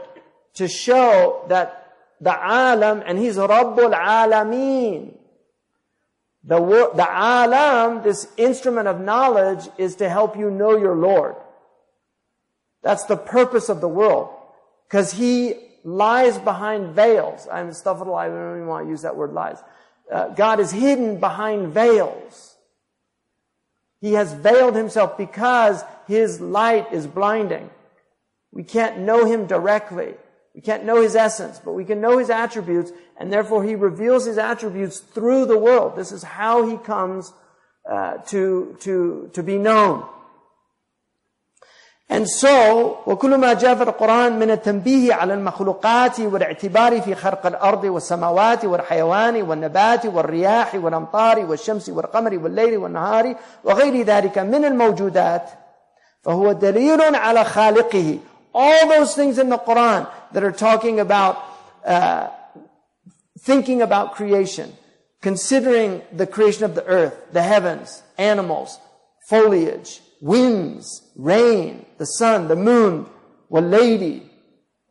to 0.56 0.68
show 0.68 1.46
that 1.48 1.94
the 2.20 2.32
alam, 2.32 3.02
and 3.06 3.18
he's 3.18 3.38
Rabbul 3.38 3.96
Alameen. 3.96 5.16
The, 6.44 6.60
the 6.60 7.08
alam, 7.08 8.04
this 8.04 8.28
instrument 8.36 8.90
of 8.90 9.00
knowledge, 9.00 9.70
is 9.78 9.96
to 9.96 10.10
help 10.10 10.36
you 10.36 10.52
know 10.52 10.76
your 10.76 10.98
Lord. 10.98 11.38
That's 12.84 13.06
the 13.06 13.16
purpose 13.16 13.70
of 13.70 13.80
the 13.80 13.88
world. 13.88 14.36
Because 14.90 15.14
he 15.14 15.54
lies 15.84 16.38
behind 16.40 16.96
veils. 16.96 17.48
I'm 17.52 17.72
stuff 17.74 18.02
I 18.02 18.28
don't 18.28 18.56
even 18.56 18.68
want 18.68 18.86
to 18.88 18.90
use 18.90 19.04
that 19.04 19.16
word 19.16 19.34
lies. 19.34 19.58
Uh, 20.12 20.30
God 20.30 20.60
is 20.60 20.72
hidden 20.72 21.20
behind 21.20 21.74
veils. 21.74 22.56
He 24.02 24.14
has 24.14 24.34
veiled 24.34 24.76
himself 24.76 25.18
because 25.18 25.84
his 26.08 26.42
light 26.42 26.92
is 26.92 27.06
blinding. 27.06 27.70
We 28.52 28.64
can't 28.64 29.00
know 29.00 29.26
him 29.26 29.46
directly. 29.46 30.16
We 30.56 30.62
can't 30.62 30.86
know 30.86 31.02
his 31.02 31.16
essence, 31.16 31.62
but 31.64 31.74
we 31.74 31.86
can 31.86 32.02
know 32.02 32.18
his 32.18 32.30
attributes, 32.30 32.92
and 33.20 33.32
therefore 33.32 33.64
he 33.64 33.76
reveals 33.76 34.26
his 34.26 34.38
attributes 34.38 35.00
through 35.00 35.46
the 35.46 35.58
world. 35.58 35.96
This 35.96 36.12
is 36.12 36.24
how 36.24 36.68
he 36.68 36.78
comes 36.78 37.32
uh, 37.90 38.18
to, 38.30 38.76
to, 38.80 39.30
to 39.34 39.44
be 39.44 39.58
known. 39.58 40.08
And 42.09 42.29
so, 42.29 42.97
وكل 43.07 43.37
ما 43.37 43.53
جاء 43.53 43.75
في 43.75 43.83
القرآن 43.83 44.39
من 44.39 44.51
التنبيه 44.51 45.15
على 45.15 45.35
المخلوقات 45.35 46.21
والاعتبار 46.21 47.01
في 47.01 47.15
خلق 47.15 47.47
الأرض 47.47 47.85
والسماوات 47.85 48.65
والحيوان 48.65 49.43
والنبات 49.43 50.07
والرياح 50.07 50.75
والأمطار 50.75 51.39
والشمس 51.39 51.89
والقمر 51.89 52.39
والليل 52.39 52.77
والنهار 52.79 53.35
وغير 53.65 54.03
ذلك 54.03 54.39
من 54.39 54.65
الموجودات 54.65 55.51
فهو 56.23 56.53
دليل 56.53 57.15
على 57.15 57.45
خالقه. 57.45 58.19
All 58.55 58.89
those 58.89 59.15
things 59.15 59.39
in 59.39 59.49
the 59.49 59.59
Quran 59.59 60.07
that 60.33 60.45
are 60.45 60.53
talking 60.53 61.01
about 61.01 61.37
uh, 61.85 62.29
thinking 63.41 63.83
about 63.83 64.15
creation, 64.15 64.73
considering 65.21 66.03
the 66.13 66.27
creation 66.27 66.65
of 66.65 66.75
the 66.75 66.85
earth, 66.87 67.15
the 67.33 67.43
heavens, 67.43 68.03
animals, 68.19 68.79
foliage, 69.29 70.01
winds, 70.22 71.02
rain, 71.16 71.86
the 71.98 72.06
sun, 72.06 72.48
the 72.48 72.56
moon, 72.56 73.06
lady, 73.50 74.30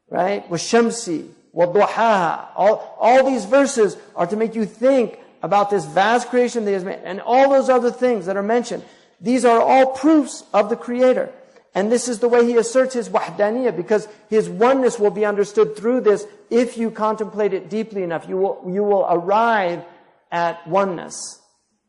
right? 0.08 0.48
Washamsi, 0.50 1.28
waduhaha. 1.54 2.48
All, 2.56 2.96
all 2.98 3.24
these 3.24 3.44
verses 3.44 3.96
are 4.16 4.26
to 4.26 4.36
make 4.36 4.54
you 4.54 4.64
think 4.64 5.18
about 5.42 5.70
this 5.70 5.84
vast 5.84 6.28
creation 6.28 6.64
that 6.64 6.70
he 6.70 6.74
has 6.74 6.84
made 6.84 7.00
and 7.04 7.20
all 7.20 7.50
those 7.50 7.68
other 7.68 7.90
things 7.90 8.26
that 8.26 8.36
are 8.36 8.42
mentioned. 8.42 8.84
These 9.20 9.44
are 9.44 9.60
all 9.60 9.86
proofs 9.86 10.44
of 10.52 10.70
the 10.70 10.76
Creator. 10.76 11.32
And 11.74 11.92
this 11.92 12.08
is 12.08 12.18
the 12.18 12.28
way 12.28 12.44
he 12.44 12.56
asserts 12.56 12.94
his 12.94 13.08
wahdaniyah 13.08 13.76
because 13.76 14.08
his 14.28 14.48
oneness 14.48 14.98
will 14.98 15.10
be 15.10 15.24
understood 15.24 15.76
through 15.76 16.00
this 16.00 16.26
if 16.50 16.76
you 16.76 16.90
contemplate 16.90 17.52
it 17.52 17.68
deeply 17.68 18.02
enough. 18.02 18.28
You 18.28 18.38
will, 18.38 18.64
you 18.66 18.82
will 18.82 19.06
arrive 19.08 19.84
at 20.32 20.66
oneness 20.66 21.40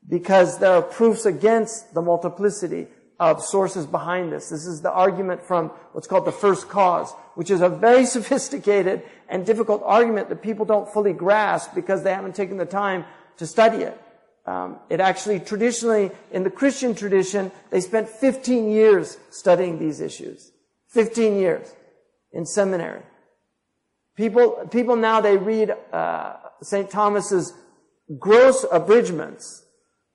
because 0.07 0.59
there 0.59 0.73
are 0.73 0.81
proofs 0.81 1.25
against 1.25 1.93
the 1.93 2.01
multiplicity 2.01 2.87
of 3.20 3.43
sources 3.43 3.86
behind 3.86 4.32
this. 4.32 4.49
This 4.49 4.65
is 4.65 4.82
the 4.82 4.91
argument 4.91 5.41
from 5.41 5.70
what's 5.91 6.07
called 6.07 6.26
the 6.26 6.32
first 6.32 6.70
cause, 6.70 7.11
which 7.36 7.51
is 7.51 7.61
a 7.61 7.70
very 7.70 8.05
sophisticated 8.17 9.03
and 9.28 9.45
difficult 9.45 9.82
argument 9.86 10.30
that 10.30 10.41
people 10.41 10.65
don't 10.65 10.91
fully 10.91 11.13
grasp 11.13 11.76
because 11.76 12.03
they 12.03 12.13
haven't 12.13 12.36
taken 12.36 12.57
the 12.57 12.65
time 12.65 13.05
to 13.38 13.45
study 13.45 13.84
it. 13.84 14.01
Um, 14.45 14.80
it 14.89 14.99
actually 14.99 15.39
traditionally, 15.39 16.11
in 16.32 16.43
the 16.43 16.49
Christian 16.49 16.95
tradition, 16.95 17.51
they 17.70 17.82
spent 17.82 18.09
15 18.09 18.70
years 18.70 19.17
studying 19.30 19.78
these 19.78 19.99
issues. 19.99 20.51
15 20.88 21.38
years 21.38 21.76
in 22.32 22.45
seminary. 22.45 23.01
People, 24.15 24.67
people 24.72 24.95
now 24.95 25.22
they 25.22 25.38
read 25.38 25.76
uh, 25.93 26.34
St. 26.61 26.89
Thomas's 26.89 27.53
gross 28.17 28.65
abridgments 28.72 29.63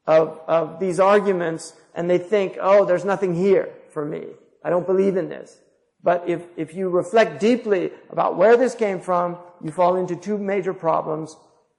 of, 0.07 0.41
of 0.49 0.81
these 0.81 0.99
arguments 0.99 1.75
and 1.96 2.10
they 2.10 2.18
think, 2.18 2.58
oh, 2.62 2.86
there's 2.86 3.06
nothing 3.06 3.36
here 3.36 3.70
for 3.92 4.06
me. 4.06 4.26
I 4.64 4.70
don't 4.70 4.86
believe 4.86 5.18
in 5.18 5.30
this. 5.30 5.58
But 6.04 6.30
if, 6.30 6.42
if 6.56 6.74
you 6.74 6.90
reflect 6.90 7.40
deeply 7.40 7.92
about 8.10 8.38
where 8.38 8.56
this 8.56 8.76
came 8.76 9.02
from, 9.02 9.38
you 9.62 9.72
fall 9.72 9.96
into 9.98 10.16
two 10.16 10.38
major 10.38 10.74
problems, 10.74 11.36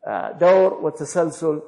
uh, 0.06 0.32
dawr 0.34 0.78
wa 0.80 0.90
tasalsul. 0.90 1.62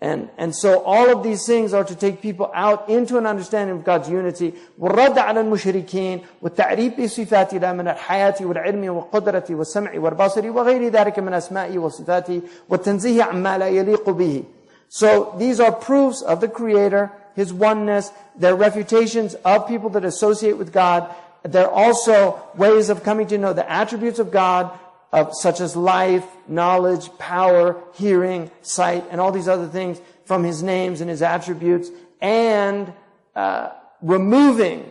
And, 0.00 0.28
and 0.36 0.54
so 0.54 0.82
all 0.82 1.08
of 1.10 1.22
these 1.22 1.46
things 1.46 1.72
are 1.72 1.84
to 1.84 1.94
take 1.94 2.20
people 2.20 2.50
out 2.52 2.90
into 2.90 3.16
an 3.16 3.26
understanding 3.26 3.76
of 3.76 3.84
God's 3.84 4.10
unity. 4.10 4.52
والرد 4.78 5.18
على 5.18 5.40
المشركين 5.40 6.20
والتعريف 6.42 7.00
بصفات 7.00 7.54
الله 7.54 7.72
من 7.72 7.88
الحياة 7.88 8.34
والعلم 8.40 8.96
والقدرة 8.96 9.44
والسمع 9.50 9.92
والبصر 9.98 10.50
وغير 10.50 10.88
ذلك 10.88 11.18
من 11.18 11.34
أسمائه 11.34 11.78
وصفاته 11.78 12.42
والتنزيه 12.68 13.22
عما 13.22 13.58
لا 13.58 13.68
يليق 13.68 14.10
به. 14.10 14.44
So 14.88 15.34
these 15.38 15.58
are 15.58 15.72
proofs 15.72 16.20
of 16.22 16.40
the 16.40 16.48
Creator 16.48 17.10
his 17.38 17.52
oneness. 17.52 18.10
They're 18.36 18.56
refutations 18.56 19.34
of 19.44 19.68
people 19.68 19.90
that 19.90 20.04
associate 20.04 20.58
with 20.58 20.72
God. 20.72 21.14
They're 21.42 21.70
also 21.70 22.42
ways 22.56 22.88
of 22.88 23.02
coming 23.02 23.26
to 23.28 23.38
know 23.38 23.52
the 23.52 23.70
attributes 23.70 24.18
of 24.18 24.30
God, 24.30 24.70
of, 25.12 25.34
such 25.34 25.60
as 25.60 25.76
life, 25.76 26.24
knowledge, 26.48 27.10
power, 27.18 27.76
hearing, 27.94 28.50
sight, 28.62 29.04
and 29.10 29.20
all 29.20 29.32
these 29.32 29.48
other 29.48 29.68
things 29.68 30.00
from 30.24 30.42
his 30.42 30.62
names 30.62 31.00
and 31.00 31.10
his 31.10 31.22
attributes, 31.22 31.90
and 32.20 32.92
uh, 33.36 33.70
removing 34.00 34.90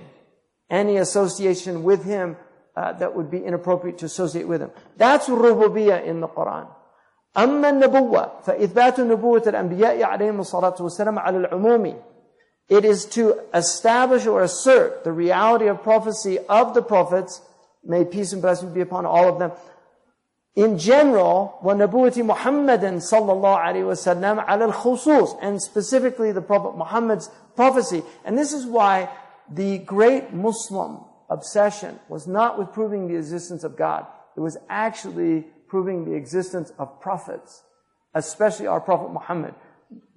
any 0.70 0.97
association 0.97 1.84
with 1.84 2.04
him 2.04 2.38
uh, 2.76 2.93
that 2.93 3.16
would 3.16 3.30
be 3.30 3.43
inappropriate 3.43 3.97
to 3.99 4.06
associate 4.06 4.47
with 4.47 4.62
him. 4.62 4.72
That's 4.97 5.28
rububiyyah 5.28 6.06
in 6.06 6.22
the 6.22 6.28
Quran. 6.28 6.68
أما 7.38 7.70
النبوة 7.70 8.32
فإثبات 8.45 8.99
نبوة 8.99 9.43
الأنبياء 9.47 10.04
عليهم 10.04 10.39
الصلاة 10.39 10.76
والسلام 10.80 11.20
على 11.20 11.38
العموم 11.38 11.95
it 12.69 12.85
is 12.85 13.07
to 13.07 13.41
establish 13.55 14.27
or 14.27 14.43
assert 14.43 15.05
the 15.05 15.12
reality 15.12 15.66
of 15.66 15.83
prophecy 15.83 16.39
of 16.49 16.75
the 16.75 16.83
prophets. 16.83 17.41
May 17.85 18.05
peace 18.05 18.33
and 18.33 18.43
blessings 18.43 18.73
be 18.73 18.83
upon 18.83 19.07
all 19.07 19.29
of 19.29 19.39
them. 19.39 19.53
In 20.55 20.77
general, 20.77 21.59
وَنَبُوَةِ 21.62 22.14
مُحَمَّدٍ 22.14 22.81
صَلَّى 22.81 23.31
اللَّهُ 23.31 23.59
عَلَيْهِ 23.59 23.85
وَسَلَّمَ 23.85 24.45
عَلَى 24.45 24.73
الْخُصُوص 24.73 25.39
And 25.41 25.62
specifically 25.62 26.33
the 26.33 26.43
Prophet 26.43 26.77
Muhammad's 26.77 27.31
prophecy. 27.55 28.03
And 28.25 28.37
this 28.37 28.53
is 28.53 28.66
why 28.66 29.09
the 29.49 29.79
great 29.79 30.33
Muslim 30.33 31.05
obsession 31.31 32.01
was 32.09 32.27
not 32.27 32.59
with 32.59 32.73
proving 32.73 33.09
the 33.09 33.14
existence 33.14 33.62
of 33.64 33.77
God. 33.77 34.07
It 34.37 34.41
was 34.41 34.57
actually 34.69 35.47
proving 35.69 36.05
the 36.05 36.14
existence 36.14 36.73
of 36.79 37.01
prophets, 37.01 37.62
especially 38.14 38.66
our 38.66 38.81
Prophet 38.81 39.12
Muhammad. 39.12 39.55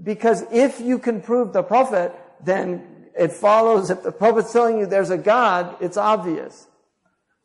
Because 0.02 0.44
if 0.52 0.82
you 0.82 1.00
can 1.00 1.22
prove 1.22 1.54
the 1.54 1.64
Prophet, 1.64 2.14
then 2.44 3.10
it 3.18 3.32
follows 3.32 3.90
if 3.90 4.04
the 4.04 4.12
Prophet's 4.12 4.54
telling 4.54 4.80
you 4.80 4.86
there's 4.86 5.10
a 5.10 5.18
God, 5.18 5.76
it's 5.82 5.98
obvious. 5.98 6.68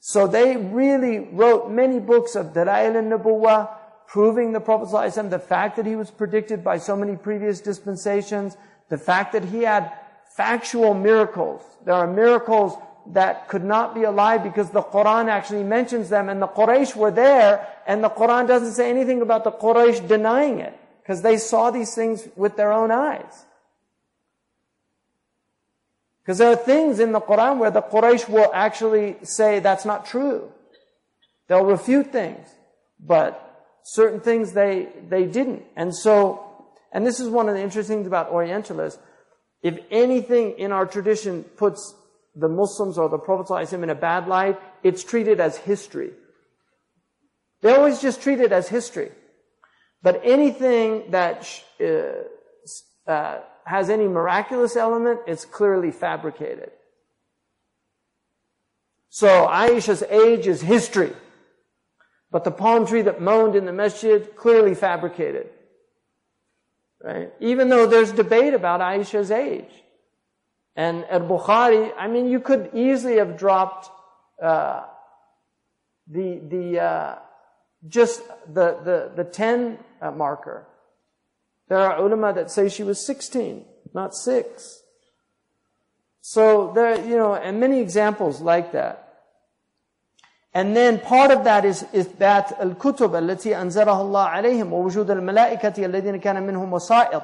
So 0.00 0.26
they 0.26 0.56
really 0.56 1.18
wrote 1.18 1.70
many 1.70 1.98
books 1.98 2.36
of 2.36 2.52
Dalail 2.52 2.94
al-Nubuwah, 2.94 3.68
proving 4.06 4.52
the 4.52 4.60
Prophet 4.60 5.30
the 5.30 5.38
fact 5.38 5.76
that 5.76 5.86
he 5.86 5.96
was 5.96 6.10
predicted 6.10 6.62
by 6.62 6.78
so 6.78 6.96
many 6.96 7.16
previous 7.16 7.60
dispensations, 7.60 8.56
the 8.88 8.98
fact 8.98 9.32
that 9.32 9.44
he 9.44 9.62
had 9.62 9.92
factual 10.36 10.94
miracles. 10.94 11.62
There 11.84 11.94
are 11.94 12.06
miracles 12.06 12.74
that 13.08 13.48
could 13.48 13.64
not 13.64 13.94
be 13.94 14.02
a 14.04 14.10
lie 14.10 14.38
because 14.38 14.70
the 14.70 14.82
Quran 14.82 15.28
actually 15.28 15.62
mentions 15.62 16.08
them 16.08 16.28
and 16.28 16.42
the 16.42 16.48
Quraysh 16.48 16.94
were 16.94 17.10
there 17.10 17.66
and 17.86 18.02
the 18.02 18.10
Quran 18.10 18.46
doesn't 18.46 18.72
say 18.72 18.90
anything 18.90 19.22
about 19.22 19.44
the 19.44 19.52
Quraysh 19.52 20.06
denying 20.06 20.58
it 20.58 20.78
because 21.02 21.22
they 21.22 21.36
saw 21.36 21.70
these 21.70 21.94
things 21.94 22.28
with 22.36 22.56
their 22.56 22.72
own 22.72 22.90
eyes. 22.90 23.45
Because 26.26 26.38
there 26.38 26.50
are 26.50 26.56
things 26.56 26.98
in 26.98 27.12
the 27.12 27.20
Quran 27.20 27.58
where 27.58 27.70
the 27.70 27.82
Quraysh 27.82 28.28
will 28.28 28.50
actually 28.52 29.16
say 29.22 29.60
that's 29.60 29.84
not 29.84 30.06
true. 30.06 30.50
They'll 31.46 31.64
refute 31.64 32.10
things. 32.10 32.48
But 32.98 33.64
certain 33.84 34.18
things 34.18 34.52
they, 34.52 34.88
they 35.08 35.26
didn't. 35.26 35.62
And 35.76 35.94
so, 35.94 36.44
and 36.90 37.06
this 37.06 37.20
is 37.20 37.28
one 37.28 37.48
of 37.48 37.54
the 37.54 37.62
interesting 37.62 37.98
things 37.98 38.08
about 38.08 38.32
Orientalists. 38.32 39.00
If 39.62 39.78
anything 39.92 40.58
in 40.58 40.72
our 40.72 40.84
tradition 40.84 41.44
puts 41.44 41.94
the 42.34 42.48
Muslims 42.48 42.98
or 42.98 43.08
the 43.08 43.18
Prophet 43.18 43.46
ﷺ 43.46 43.84
in 43.84 43.90
a 43.90 43.94
bad 43.94 44.26
light, 44.26 44.58
it's 44.82 45.04
treated 45.04 45.38
as 45.38 45.56
history. 45.56 46.10
They 47.62 47.72
always 47.72 48.00
just 48.00 48.20
treat 48.20 48.40
it 48.40 48.50
as 48.50 48.68
history. 48.68 49.12
But 50.02 50.22
anything 50.24 51.12
that 51.12 51.48
uh, 51.80 53.10
uh, 53.10 53.40
has 53.66 53.90
any 53.90 54.06
miraculous 54.06 54.76
element, 54.76 55.20
it's 55.26 55.44
clearly 55.44 55.90
fabricated. 55.90 56.70
So 59.08 59.46
Aisha's 59.46 60.04
age 60.04 60.46
is 60.46 60.60
history. 60.60 61.12
But 62.30 62.44
the 62.44 62.52
palm 62.52 62.86
tree 62.86 63.02
that 63.02 63.20
moaned 63.20 63.56
in 63.56 63.64
the 63.64 63.72
masjid, 63.72 64.36
clearly 64.36 64.74
fabricated. 64.74 65.48
Right? 67.02 67.32
Even 67.40 67.68
though 67.68 67.86
there's 67.86 68.12
debate 68.12 68.54
about 68.54 68.80
Aisha's 68.80 69.32
age. 69.32 69.70
And 70.76 71.04
at 71.06 71.22
Bukhari, 71.22 71.92
I 71.98 72.06
mean, 72.06 72.28
you 72.28 72.38
could 72.38 72.70
easily 72.72 73.16
have 73.16 73.36
dropped 73.36 73.90
uh, 74.40 74.84
the 76.06 76.40
the 76.48 76.80
uh, 76.80 77.14
just 77.88 78.22
the 78.46 78.78
the 78.84 79.12
the 79.16 79.24
ten 79.24 79.78
uh, 80.00 80.10
marker 80.10 80.66
there 81.67 81.79
are 81.79 82.03
ulama 82.03 82.33
that 82.33 82.51
say 82.51 82.69
she 82.69 82.83
was 82.83 83.05
16, 83.05 83.65
not 83.93 84.13
6. 84.13 84.83
So 86.21 86.71
there, 86.73 87.03
you 87.05 87.17
know, 87.17 87.33
and 87.35 87.59
many 87.59 87.79
examples 87.79 88.41
like 88.41 88.73
that. 88.73 89.07
And 90.53 90.75
then 90.75 90.99
part 90.99 91.31
of 91.31 91.45
that 91.45 91.63
is 91.63 91.83
إثبات 91.83 92.61
الكتب 92.61 93.15
التي 93.15 93.61
أنزلها 93.61 94.01
الله 94.01 94.23
عليهم 94.23 94.73
ووجود 94.73 95.11
الملائكة 95.11 95.85
الذين 95.85 96.17
كان 96.19 96.43
منهم 96.43 96.73
وسائط 96.73 97.23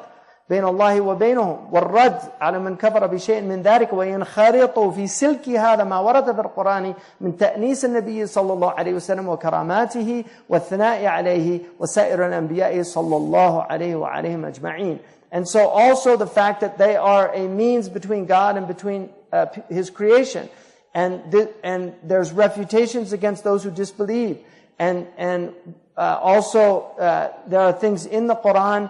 بين 0.51 0.65
الله 0.65 1.01
وبينهم 1.01 1.57
والرد 1.71 2.19
على 2.41 2.59
من 2.59 2.75
كفر 2.75 3.07
بشيء 3.07 3.41
من 3.41 3.61
ذلك 3.61 3.93
وينخرط 3.93 4.79
في 4.79 5.07
سلك 5.07 5.49
هذا 5.49 5.83
ما 5.83 5.99
ورد 5.99 6.35
في 6.35 6.41
القرآن 6.41 6.93
من 7.21 7.37
تأنيس 7.37 7.85
النبي 7.85 8.25
صلى 8.25 8.53
الله 8.53 8.71
عليه 8.71 8.93
وسلم 8.93 9.29
وكراماته 9.29 10.23
والثناء 10.49 11.05
عليه 11.05 11.59
وسائر 11.79 12.27
الأنبياء 12.27 12.83
صلى 12.83 13.17
الله 13.17 13.61
عليه 13.63 13.95
وعليهم 13.95 14.45
أجمعين. 14.45 14.99
And 15.31 15.47
so 15.47 15.67
also 15.67 16.15
the 16.15 16.27
fact 16.27 16.61
that 16.61 16.77
they 16.77 16.95
are 16.95 17.33
a 17.33 17.47
means 17.47 17.89
between 17.89 18.25
God 18.25 18.55
and 18.55 18.67
between 18.67 19.09
uh, 19.33 19.47
His 19.67 19.89
creation. 19.89 20.47
And, 20.93 21.31
th- 21.31 21.49
and 21.63 21.93
there's 22.03 22.31
refutations 22.31 23.11
against 23.11 23.43
those 23.43 23.63
who 23.63 23.71
disbelieve. 23.71 24.39
And, 24.79 25.05
and 25.17 25.53
uh, 25.97 26.17
also, 26.21 26.83
uh, 26.97 27.33
there 27.47 27.59
are 27.59 27.73
things 27.73 28.05
in 28.05 28.27
the 28.27 28.35
Quran 28.35 28.89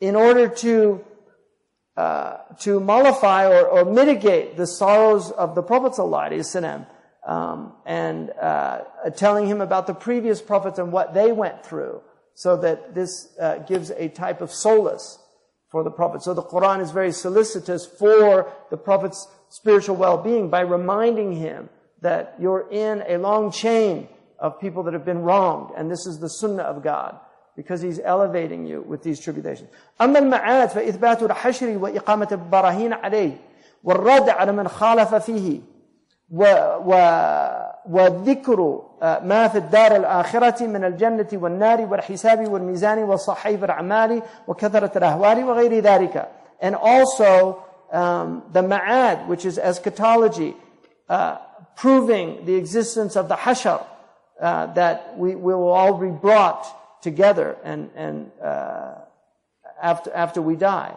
in 0.00 0.16
order 0.16 0.48
to 0.48 1.04
uh, 1.96 2.38
to 2.58 2.80
mollify 2.80 3.46
or, 3.46 3.66
or, 3.66 3.84
mitigate 3.84 4.56
the 4.56 4.66
sorrows 4.66 5.30
of 5.32 5.54
the 5.54 5.62
Prophet 5.62 5.92
um, 7.26 7.72
and 7.84 8.30
uh, 8.40 8.80
telling 9.16 9.46
him 9.46 9.60
about 9.60 9.86
the 9.86 9.92
previous 9.92 10.40
prophets 10.40 10.78
and 10.78 10.92
what 10.92 11.12
they 11.12 11.30
went 11.30 11.66
through, 11.66 12.00
so 12.34 12.56
that 12.56 12.94
this 12.94 13.28
uh, 13.38 13.58
gives 13.58 13.90
a 13.90 14.08
type 14.08 14.40
of 14.40 14.50
solace 14.50 15.18
for 15.68 15.84
the 15.84 15.90
Prophet. 15.90 16.22
So 16.22 16.32
the 16.32 16.42
Quran 16.42 16.80
is 16.80 16.90
very 16.90 17.12
solicitous 17.12 17.84
for 17.84 18.50
the 18.70 18.78
Prophet's 18.78 19.28
spiritual 19.50 19.96
well-being 19.96 20.48
by 20.48 20.60
reminding 20.60 21.32
him 21.32 21.68
that 22.00 22.34
you're 22.40 22.66
in 22.70 23.02
a 23.08 23.18
long 23.18 23.52
chain 23.52 24.08
of 24.38 24.58
people 24.58 24.84
that 24.84 24.94
have 24.94 25.04
been 25.04 25.20
wronged, 25.20 25.74
and 25.76 25.90
this 25.90 26.06
is 26.06 26.18
the 26.18 26.30
Sunnah 26.30 26.62
of 26.62 26.82
God 26.82 27.18
because 27.59 27.81
he's 27.81 27.99
elevating 27.99 28.65
you 28.65 28.81
with 28.81 29.03
these 29.03 29.19
tribulations. 29.19 29.69
أما 30.01 30.19
المعاد 30.19 30.69
فإثبات 30.69 31.23
الحشر 31.23 31.77
وإقامة 31.77 32.27
البراهين 32.31 32.93
عليه 32.93 33.37
والرد 33.83 34.29
على 34.29 34.51
من 34.51 34.67
خالف 34.67 35.15
فيه 35.15 35.61
و 36.31 36.43
و 36.85 36.91
وذكر 37.89 38.81
ما 39.01 39.47
في 39.47 39.57
الدار 39.57 39.95
الآخرة 39.95 40.65
من 40.65 40.83
الجنة 40.83 41.27
والنار 41.33 41.81
والحساب 41.81 42.51
والميزان 42.51 43.03
وصحيف 43.03 43.63
الأعمال 43.63 44.21
وكثرة 44.47 44.91
الأهوال 44.97 45.43
وغير 45.43 45.79
ذلك. 45.79 46.27
And 46.61 46.75
also 46.75 47.63
um, 47.91 48.43
the 48.51 48.61
ma'ad, 48.61 49.27
which 49.27 49.45
is 49.45 49.59
eschatology, 49.59 50.55
uh, 51.09 51.37
proving 51.75 52.45
the 52.45 52.55
existence 52.55 53.15
of 53.15 53.27
the 53.27 53.35
hashar, 53.35 53.83
uh, 54.41 54.67
that 54.73 55.17
we, 55.17 55.35
we 55.35 55.53
will 55.53 55.71
all 55.71 55.93
be 55.93 56.09
brought 56.09 56.65
together 57.02 57.56
and, 57.64 57.90
and 57.94 58.30
uh, 58.42 58.94
after, 59.82 60.12
after 60.12 60.42
we 60.42 60.56
die, 60.56 60.94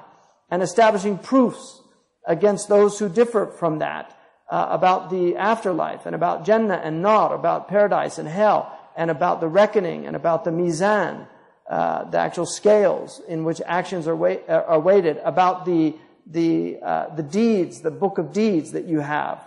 and 0.49 0.62
establishing 0.62 1.18
proofs 1.18 1.82
against 2.28 2.70
those 2.70 2.99
who 2.99 3.10
differ 3.10 3.47
from 3.47 3.80
that 3.80 4.18
uh, 4.49 4.68
about 4.70 5.10
the 5.10 5.36
afterlife 5.36 6.06
and 6.06 6.16
about 6.16 6.45
Jannah 6.45 6.82
and 6.84 7.01
Nar, 7.01 7.34
about 7.34 7.68
paradise 7.68 8.18
and 8.18 8.28
hell, 8.28 8.78
and 8.95 9.10
about 9.10 9.39
the 9.39 9.47
reckoning 9.47 10.06
and 10.06 10.16
about 10.16 10.43
the 10.43 10.51
mizan, 10.51 11.28
uh, 11.70 12.04
the 12.06 12.18
actual 12.18 12.45
scales 12.45 13.22
in 13.28 13.43
which 13.43 13.62
actions 13.66 14.08
are, 14.08 14.28
uh, 14.28 14.64
are 14.68 14.80
weighted, 14.80 15.18
about 15.24 15.66
the 15.66 15.95
the 16.26 16.78
uh, 16.82 17.14
the 17.16 17.24
deeds, 17.24 17.82
the 17.82 17.91
book 17.91 18.18
of 18.18 18.32
deeds 18.32 18.72
that 18.72 18.86
you 18.86 18.99
have, 18.99 19.43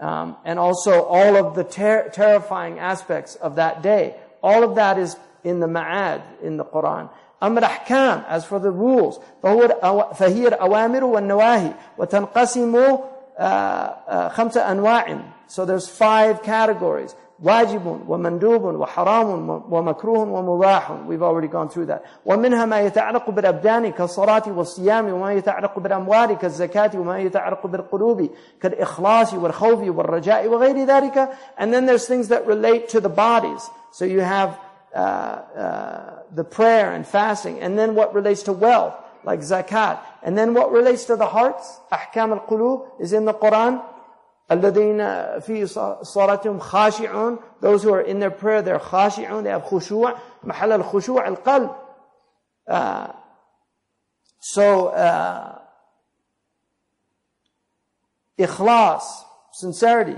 um, 0.00 0.36
and 0.44 0.58
also 0.58 1.02
all 1.02 1.36
of 1.36 1.54
the 1.54 1.64
ter- 1.64 2.08
terrifying 2.10 2.78
aspects 2.78 3.34
of 3.36 3.56
that 3.56 3.82
day. 3.82 4.14
All 4.42 4.62
of 4.62 4.76
that 4.76 4.98
is 4.98 5.16
in 5.43 5.59
the 5.59 5.67
ma'ad 5.67 6.21
in 6.43 6.57
the 6.57 6.65
Quran. 6.65 7.09
أما 7.43 7.59
الأحكام 7.59 8.23
as 8.27 8.45
for 8.45 8.59
the 8.59 8.71
rules 8.71 9.19
فهي 10.13 10.47
الأوامر 10.47 11.03
والنواهي 11.03 11.71
وتنقسم 11.97 12.97
خمسة 14.29 14.71
أنواع 14.71 15.17
so 15.47 15.65
there's 15.65 15.87
five 15.87 16.41
categories 16.43 17.15
واجب 17.43 17.99
ومندوب 18.07 18.63
وحرام 18.63 19.49
ومكروه 19.69 20.19
ومباح 20.19 20.91
we've 21.07 21.23
already 21.23 21.47
gone 21.47 21.69
through 21.69 21.85
that 21.85 22.01
ومنها 22.25 22.65
ما 22.65 22.81
يتعلق 22.81 23.29
بالأبدان 23.29 23.91
كالصلاة 23.91 24.43
والصيام 24.47 25.13
وما 25.13 25.33
يتعلق 25.33 25.79
بالأموال 25.79 26.33
كالزكاة 26.33 26.91
وما 26.95 27.19
يتعلق 27.19 27.67
بالقلوب 27.67 28.29
كالإخلاص 28.61 29.33
والخوف 29.33 29.81
والرجاء 29.81 30.47
وغير 30.47 30.85
ذلك 30.85 31.29
and 31.57 31.73
then 31.73 31.85
there's 31.85 32.07
things 32.07 32.27
that 32.27 32.45
relate 32.45 32.89
to 32.89 32.99
the 32.99 33.09
bodies 33.09 33.69
so 33.91 34.03
you 34.05 34.19
have 34.19 34.59
uh, 34.93 34.97
uh, 34.97 36.23
the 36.33 36.43
prayer 36.43 36.91
and 36.93 37.05
fasting, 37.05 37.59
and 37.59 37.77
then 37.77 37.95
what 37.95 38.13
relates 38.13 38.43
to 38.43 38.53
wealth, 38.53 38.95
like 39.23 39.41
zakat, 39.41 39.99
and 40.23 40.37
then 40.37 40.53
what 40.53 40.71
relates 40.71 41.05
to 41.05 41.15
the 41.15 41.27
hearts, 41.27 41.79
ahkam 41.91 42.31
al-qulub, 42.31 42.87
is 42.99 43.13
in 43.13 43.25
the 43.25 43.33
Quran. 43.33 43.81
الذين 44.51 44.97
في 45.41 45.67
صلاتهم 46.01 46.59
خاشعون 46.59 47.37
those 47.61 47.83
who 47.83 47.93
are 47.93 48.01
in 48.01 48.19
their 48.19 48.31
prayer 48.31 48.63
they're 48.63 48.79
خاشعون 48.79 49.43
they 49.43 49.49
have 49.49 49.61
خشوع 49.61 50.15
محل 50.43 50.71
الخشوع 50.71 51.27
القلب 51.27 51.69
uh, 52.67 53.07
so 54.39 54.87
uh, 54.87 55.59
ikhlas 58.39 59.03
sincerity 59.51 60.17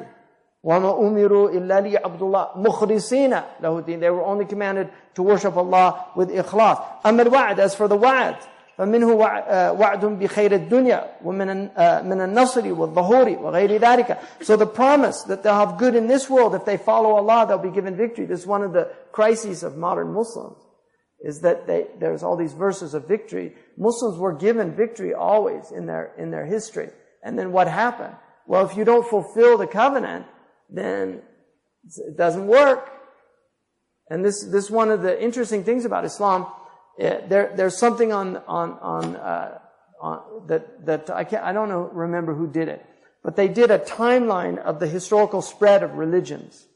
وَمَا 0.66 1.00
أُمِرُوا 1.00 1.50
إِلَّا 1.50 1.82
لِيَعْبُدُ 1.82 2.22
اللَّهِ 2.22 2.58
مُخْلِصِينَ 2.58 3.44
لَهُ 3.62 3.84
الدِّينَ 3.84 4.00
They 4.00 4.10
were 4.12 4.24
only 4.24 4.46
commanded 4.46 4.90
to 5.16 5.24
worship 5.24 5.58
Allah 5.58 6.06
with 6.16 6.30
ikhlas. 6.30 7.02
أما 7.04 7.26
الوعد, 7.26 7.58
as 7.60 7.74
for 7.74 7.88
the 7.88 7.96
wa'd, 7.96 8.38
فمنه 8.78 9.14
وعد 9.80 10.06
بخير 10.06 10.52
الدنيا 10.52 11.06
ومن 11.24 11.48
من 12.06 12.22
النصر 12.22 12.74
والظهور 12.74 13.38
وغير 13.42 13.80
ذلك. 13.80 14.18
So 14.42 14.56
the 14.56 14.68
promise 14.68 15.24
that 15.24 15.44
they'll 15.44 15.54
have 15.54 15.78
good 15.78 15.96
in 15.96 16.08
this 16.08 16.30
world 16.30 16.56
if 16.56 16.66
they 16.66 16.78
follow 16.78 17.12
Allah, 17.12 17.46
they'll 17.48 17.58
be 17.58 17.70
given 17.72 17.96
victory. 17.96 18.26
This 18.26 18.42
is 18.42 18.48
one 18.48 18.64
of 18.64 18.74
the 18.74 18.92
crises 19.12 19.64
of 19.64 19.78
modern 19.78 20.14
Muslims, 20.14 20.58
is 21.22 21.42
that 21.42 21.68
they, 21.68 21.88
there's 22.00 22.24
all 22.24 22.38
these 22.38 22.54
verses 22.54 22.94
of 22.94 23.08
victory. 23.08 23.56
Muslims 23.78 24.18
were 24.18 24.34
given 24.34 24.76
victory 24.76 25.14
always 25.14 25.72
in 25.72 25.86
their 25.86 26.12
in 26.18 26.32
their 26.32 26.46
history. 26.46 26.90
And 27.24 27.38
then 27.38 27.52
what 27.52 27.68
happened? 27.68 28.16
Well, 28.48 28.66
if 28.66 28.76
you 28.76 28.84
don't 28.84 29.08
fulfill 29.08 29.58
the 29.58 29.68
covenant, 29.68 30.26
then 30.69 31.23
it 31.85 32.17
doesn't 32.17 32.47
work. 32.47 32.91
And 34.11 34.25
this, 34.25 34.43
this 34.43 34.67
is 34.67 34.71
one 34.71 34.91
of 34.91 35.03
the 35.03 35.23
interesting 35.23 35.65
things 35.65 35.85
about 35.85 36.05
Islam. 36.05 36.47
There, 36.99 37.53
there's 37.55 37.77
something 37.77 38.13
on, 38.13 38.37
on, 38.49 38.73
on, 38.81 39.17
uh, 39.17 39.59
on, 40.01 40.47
that, 40.47 40.87
that 40.87 41.11
I 41.11 41.25
can't, 41.25 41.45
I 41.45 41.53
don't 41.53 41.69
know, 41.69 41.91
remember 41.93 42.35
who 42.35 42.51
did 42.51 42.69
it, 42.69 42.85
but 43.23 43.37
they 43.37 43.49
did 43.49 43.71
a 43.71 43.79
timeline 43.79 44.59
of 44.59 44.81
the 44.81 44.87
historical 44.87 45.43
spread 45.43 45.83
of 45.83 45.95
religions. 45.95 46.67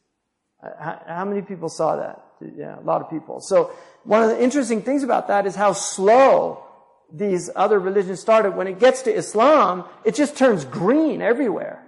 Uh, 0.62 0.70
how, 0.78 1.02
how 1.06 1.24
many 1.24 1.42
people 1.42 1.68
saw 1.68 1.96
that? 1.96 2.22
Yeah, 2.56 2.78
a 2.78 2.82
lot 2.82 3.00
of 3.02 3.10
people. 3.10 3.40
So 3.40 3.72
one 4.04 4.22
of 4.22 4.30
the 4.30 4.42
interesting 4.42 4.82
things 4.82 5.02
about 5.02 5.28
that 5.28 5.46
is 5.46 5.54
how 5.54 5.72
slow 5.72 6.64
these 7.12 7.50
other 7.54 7.78
religions 7.78 8.20
started. 8.20 8.56
When 8.56 8.66
it 8.66 8.78
gets 8.78 9.02
to 9.02 9.14
Islam, 9.14 9.84
it 10.04 10.14
just 10.14 10.36
turns 10.36 10.64
green 10.64 11.22
everywhere. 11.22 11.84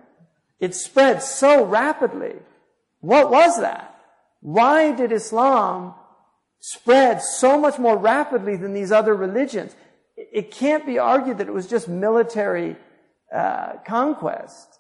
It 0.63 0.77
spread 0.77 1.25
so 1.25 1.65
rapidly. 1.65 2.37
What 3.01 3.33
was 3.33 3.61
that? 3.61 3.99
Why 4.41 4.93
did 4.93 5.11
Islam 5.11 5.95
spread 6.61 7.21
so 7.21 7.59
much 7.59 7.81
more 7.81 7.99
rapidly 7.99 8.55
than 8.55 8.73
these 8.73 8.93
other 8.93 9.13
religions? 9.13 9.75
It 10.17 10.53
can't 10.53 10.87
be 10.87 11.01
argued 11.01 11.39
that 11.39 11.49
it 11.49 11.53
was 11.53 11.67
just 11.67 11.89
military 11.89 12.77
uh, 13.35 13.79
conquest. 13.85 14.79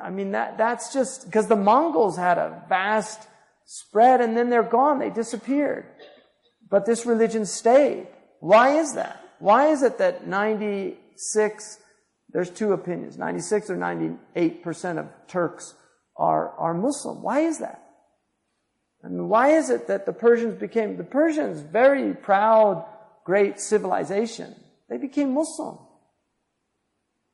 I 0.00 0.10
mean, 0.10 0.30
that, 0.30 0.56
that's 0.56 0.92
just 0.92 1.24
because 1.24 1.48
the 1.48 1.56
Mongols 1.56 2.16
had 2.16 2.38
a 2.38 2.62
vast 2.68 3.26
spread 3.64 4.20
and 4.20 4.36
then 4.36 4.50
they're 4.50 4.62
gone. 4.62 5.00
They 5.00 5.10
disappeared. 5.10 5.84
But 6.70 6.86
this 6.86 7.04
religion 7.04 7.44
stayed. 7.44 8.06
Why 8.38 8.78
is 8.78 8.94
that? 8.94 9.20
Why 9.40 9.70
is 9.70 9.82
it 9.82 9.98
that 9.98 10.28
96 10.28 11.80
there's 12.30 12.50
two 12.50 12.72
opinions. 12.72 13.16
96 13.16 13.70
or 13.70 13.76
98% 13.76 14.98
of 14.98 15.06
Turks 15.26 15.74
are, 16.16 16.50
are 16.58 16.74
Muslim. 16.74 17.22
Why 17.22 17.40
is 17.40 17.58
that? 17.58 17.82
I 19.04 19.08
mean, 19.08 19.28
why 19.28 19.50
is 19.52 19.70
it 19.70 19.86
that 19.86 20.06
the 20.06 20.12
Persians 20.12 20.54
became, 20.54 20.96
the 20.96 21.04
Persians, 21.04 21.60
very 21.60 22.14
proud, 22.14 22.84
great 23.24 23.60
civilization, 23.60 24.54
they 24.88 24.98
became 24.98 25.32
Muslim. 25.32 25.78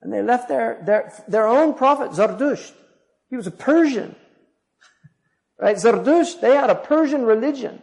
And 0.03 0.13
they 0.13 0.23
left 0.23 0.49
their, 0.49 0.83
their, 0.85 1.13
their 1.27 1.47
own 1.47 1.75
prophet, 1.75 2.11
Zardusht. 2.11 2.73
He 3.31 3.37
was 3.37 3.47
a 3.47 3.51
Persian. 3.53 4.15
right? 5.59 5.77
Zardusht, 5.77 6.41
they 6.41 6.55
had 6.55 6.69
a 6.69 6.75
Persian 6.75 7.25
religion. 7.25 7.81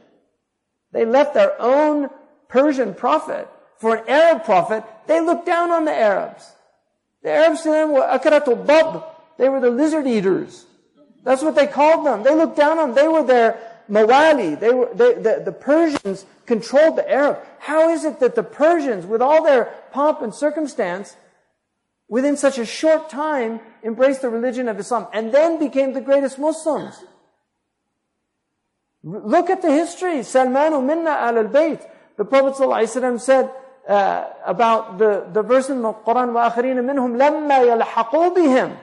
They 0.93 1.05
left 1.05 1.34
their 1.34 1.59
own 1.59 2.09
Persian 2.47 2.93
prophet 2.93 3.47
for 3.80 3.95
an 3.95 4.07
Arab 4.07 4.43
prophet. 4.43 4.84
They 5.07 5.20
looked 5.20 5.47
down 5.47 5.72
on 5.72 5.86
the 5.86 5.93
Arabs. 5.93 6.53
The 7.24 7.32
Arabs 7.32 7.61
to 7.61 7.69
them 7.69 7.91
were 7.91 8.01
akalatul 8.01 8.65
dabb. 8.65 9.03
They 9.38 9.49
were 9.49 9.59
the 9.59 9.69
lizard 9.69 10.07
eaters. 10.07 10.65
That's 11.24 11.43
what 11.43 11.55
they 11.55 11.67
called 11.67 12.05
them. 12.05 12.24
They 12.24 12.34
looked 12.34 12.57
down 12.57 12.80
on 12.80 12.89
them. 12.89 12.95
They 12.95 13.07
were 13.07 13.24
their 13.24 13.59
mawali. 13.89 14.59
They 14.59 14.72
were, 14.72 14.89
they, 14.93 15.13
the, 15.13 15.41
the 15.45 15.51
Persians 15.51 16.26
controlled 16.45 16.97
the 16.97 17.09
Arab. 17.09 17.39
How 17.59 17.89
is 17.89 18.05
it 18.05 18.19
that 18.19 18.36
the 18.36 18.43
Persians, 18.43 19.05
with 19.05 19.22
all 19.22 19.43
their 19.43 19.65
pomp 19.91 20.22
and 20.22 20.34
circumstance, 20.34 21.15
within 22.07 22.38
such 22.38 22.57
a 22.57 22.65
short 22.65 23.09
time, 23.09 23.59
embraced 23.84 24.22
the 24.22 24.30
religion 24.30 24.67
of 24.67 24.80
Islam 24.80 25.07
and 25.13 25.32
then 25.32 25.59
became 25.59 25.93
the 25.93 26.01
greatest 26.01 26.39
Muslims? 26.39 27.03
Look 29.03 29.49
at 29.49 29.61
the 29.61 29.72
history. 29.72 30.19
Salmanu 30.19 30.84
minna 30.84 31.11
al 31.11 31.36
bayt. 31.45 31.88
The 32.17 32.26
Prophet 32.26 32.53
ﷺ 32.61 33.19
said, 33.22 33.51
uh, 33.88 34.24
about 34.44 34.99
the, 34.99 35.26
the 35.32 35.42
verse 35.42 35.70
in 35.70 35.82
the 35.82 35.92
Quran, 35.92 36.30
وَآخَرِينَ 36.32 36.76
مِنْهُمْ 36.76 37.16
لَمَّا 37.16 37.82
يَلْحَقُوا 37.82 38.36
بِهِمْ 38.36 38.76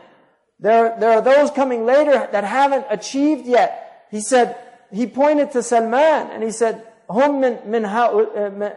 There, 0.59 0.95
there 0.99 1.11
are 1.11 1.21
those 1.21 1.51
coming 1.51 1.85
later 1.85 2.29
that 2.31 2.43
haven't 2.43 2.85
achieved 2.89 3.45
yet. 3.45 4.05
He 4.11 4.21
said, 4.21 4.55
he 4.91 5.07
pointed 5.07 5.51
to 5.51 5.63
Salman 5.63 6.31
and 6.31 6.43
he 6.43 6.51
said, 6.51 6.85
هم 7.09 7.41
من 7.41 7.59
من 7.65 7.83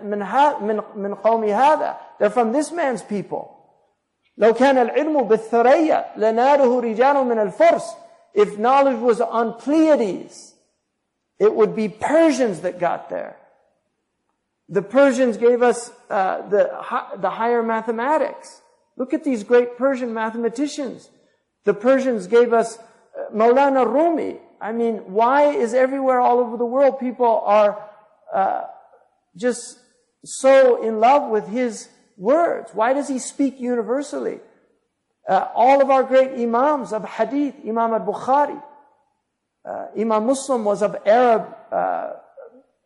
من 0.02 0.18
من 0.60 0.82
من 0.96 1.14
قوم 1.14 1.44
هذا. 1.44 1.96
They're 2.18 2.30
from 2.30 2.52
this 2.52 2.72
man's 2.72 3.02
people. 3.02 3.52
لو 4.38 4.52
كان 4.54 4.78
العلم 4.78 5.22
بالثريا 5.22 6.04
لناله 6.16 6.80
رجال 6.80 7.24
من 7.24 7.38
الفرس. 7.38 7.94
If 8.34 8.58
knowledge 8.58 8.98
was 8.98 9.20
on 9.20 9.54
Pleiades, 9.54 10.54
it 11.38 11.54
would 11.54 11.74
be 11.74 11.88
Persians 11.88 12.60
that 12.60 12.78
got 12.78 13.08
there. 13.08 13.36
The 14.71 14.81
Persians 14.81 15.35
gave 15.35 15.61
us 15.61 15.91
uh, 16.09 16.47
the, 16.47 16.71
the 17.17 17.29
higher 17.29 17.61
mathematics. 17.61 18.61
Look 18.95 19.13
at 19.13 19.25
these 19.25 19.43
great 19.43 19.77
Persian 19.77 20.13
mathematicians. 20.13 21.09
The 21.65 21.73
Persians 21.73 22.25
gave 22.27 22.53
us 22.53 22.79
uh, 22.79 23.35
Maulana 23.35 23.85
Rumi. 23.85 24.39
I 24.61 24.71
mean, 24.71 24.99
why 25.11 25.51
is 25.51 25.73
everywhere 25.73 26.21
all 26.21 26.39
over 26.39 26.55
the 26.55 26.65
world 26.65 26.99
people 27.01 27.43
are 27.45 27.85
uh, 28.33 28.61
just 29.35 29.77
so 30.23 30.81
in 30.81 31.01
love 31.01 31.29
with 31.29 31.49
his 31.49 31.89
words? 32.15 32.71
Why 32.73 32.93
does 32.93 33.09
he 33.09 33.19
speak 33.19 33.59
universally? 33.59 34.39
Uh, 35.27 35.49
all 35.53 35.81
of 35.81 35.89
our 35.89 36.03
great 36.03 36.31
imams 36.31 36.93
of 36.93 37.03
hadith, 37.03 37.55
Imam 37.67 37.91
al-Bukhari, 37.91 38.61
uh, 39.65 39.87
Imam 39.99 40.27
Muslim 40.27 40.63
was 40.63 40.81
of 40.81 40.95
Arab 41.05 41.55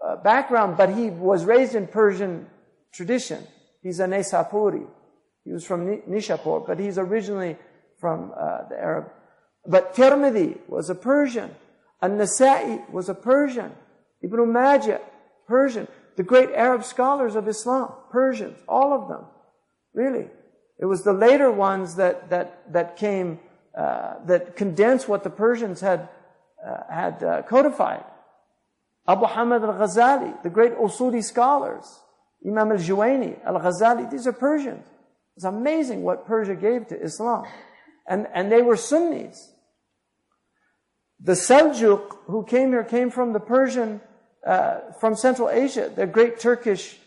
uh, 0.06 0.16
background, 0.18 0.78
but 0.78 0.90
he 0.90 1.10
was 1.10 1.46
raised 1.46 1.76
in 1.76 1.88
Persian 1.88 2.48
tradition. 2.94 3.44
He's 3.82 4.00
a 4.00 4.06
Naisapuri. 4.06 4.86
He 5.44 5.52
was 5.52 5.66
from 5.66 6.02
Nishapur, 6.10 6.66
but 6.66 6.80
he's 6.80 6.98
originally 6.98 7.58
from 8.00 8.32
uh, 8.38 8.68
the 8.70 8.76
Arab. 8.76 9.12
But 9.66 9.96
Tirmidhi 9.96 10.60
was 10.68 10.90
a 10.90 10.96
Persian. 10.96 11.52
An-Nasa'i 12.02 12.90
was 12.90 13.10
a 13.10 13.16
Persian. 13.16 13.72
Ibn 14.22 14.52
Majah, 14.52 15.02
Persian. 15.48 15.88
The 16.18 16.24
great 16.24 16.50
Arab 16.52 16.84
scholars 16.84 17.36
of 17.36 17.48
Islam, 17.48 17.92
Persians, 18.12 18.58
all 18.68 18.94
of 18.94 19.08
them. 19.08 19.26
Really. 19.94 20.28
It 20.80 20.86
was 20.86 21.04
the 21.04 21.14
later 21.14 21.52
ones 21.52 21.96
that, 21.96 22.30
that, 22.30 22.74
that 22.74 22.98
came, 22.98 23.40
uh, 23.78 24.16
that 24.26 24.56
condensed 24.56 25.08
what 25.08 25.24
the 25.24 25.30
Persians 25.30 25.82
had, 25.82 26.10
uh, 26.66 26.78
had 26.90 27.24
uh, 27.24 27.42
codified. 27.44 28.04
Abu 29.08 29.26
Hamid 29.26 29.64
al-Ghazali, 29.64 30.42
the 30.44 30.50
great 30.50 30.76
Usuli 30.78 31.24
scholars, 31.24 32.00
Imam 32.46 32.72
al-Juwayni, 32.72 33.44
al-Ghazali, 33.46 34.10
these 34.10 34.26
are 34.26 34.34
Persians. 34.34 34.86
It's 35.36 35.46
amazing 35.46 36.04
what 36.04 36.26
Persia 36.26 36.56
gave 36.56 36.88
to 36.88 37.02
Islam. 37.02 37.46
And, 38.08 38.28
and 38.34 38.52
they 38.52 38.62
were 38.62 38.78
Sunnis. 38.78 39.52
The 41.20 41.34
Seljuk 41.34 42.18
who 42.26 42.44
came 42.46 42.70
here 42.70 42.84
came 42.84 43.10
from 43.10 43.34
the 43.34 43.40
Persian, 43.40 44.02
uh, 44.46 44.80
from 45.00 45.16
Central 45.16 45.50
Asia, 45.50 45.92
the 45.94 46.08
great 46.08 46.40
Turkish 46.40 46.98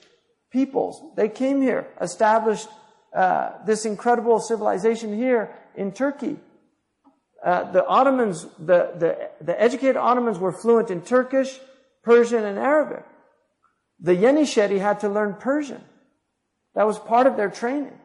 peoples. 0.51 1.03
They 1.17 1.29
came 1.29 1.63
here, 1.63 1.87
established 2.01 2.69
uh, 3.15 3.53
this 3.65 3.85
incredible 3.85 4.41
civilization 4.41 5.17
here 5.17 5.55
in 5.75 5.93
Turkey. 5.93 6.37
Uh, 7.45 7.71
the 7.71 7.87
Ottomans, 7.87 8.47
the, 8.59 8.93
the, 8.99 9.31
the 9.41 9.61
educated 9.61 9.97
Ottomans 9.97 10.39
were 10.39 10.53
fluent 10.53 10.91
in 10.91 11.03
Turkish, 11.03 11.59
Persian, 12.09 12.43
and 12.43 12.59
Arabic. 12.59 13.05
The 14.01 14.17
Yenisheri 14.17 14.81
had 14.81 15.01
to 15.01 15.11
learn 15.11 15.35
Persian. 15.35 15.85
That 16.75 16.87
was 16.87 16.99
part 16.99 17.27
of 17.27 17.37
their 17.37 17.51
training. 17.51 17.99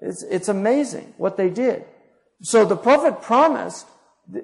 It's, 0.00 0.22
it's 0.22 0.48
amazing 0.48 1.14
what 1.16 1.38
they 1.38 1.48
did. 1.48 1.86
So 2.42 2.66
the 2.66 2.76
Prophet 2.76 3.22
promised, 3.22 3.86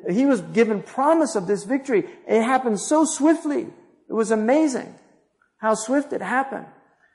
he 0.09 0.25
was 0.25 0.41
given 0.41 0.83
promise 0.83 1.37
of 1.37 1.47
this 1.47 1.65
victory. 1.65 2.07
It 2.27 2.43
happened 2.43 2.81
so 2.81 3.05
swiftly. 3.05 3.67
It 4.09 4.15
was 4.15 4.31
amazing 4.31 4.95
how 5.59 5.75
swift 5.75 6.15
it 6.15 6.23
happened. 6.23 6.67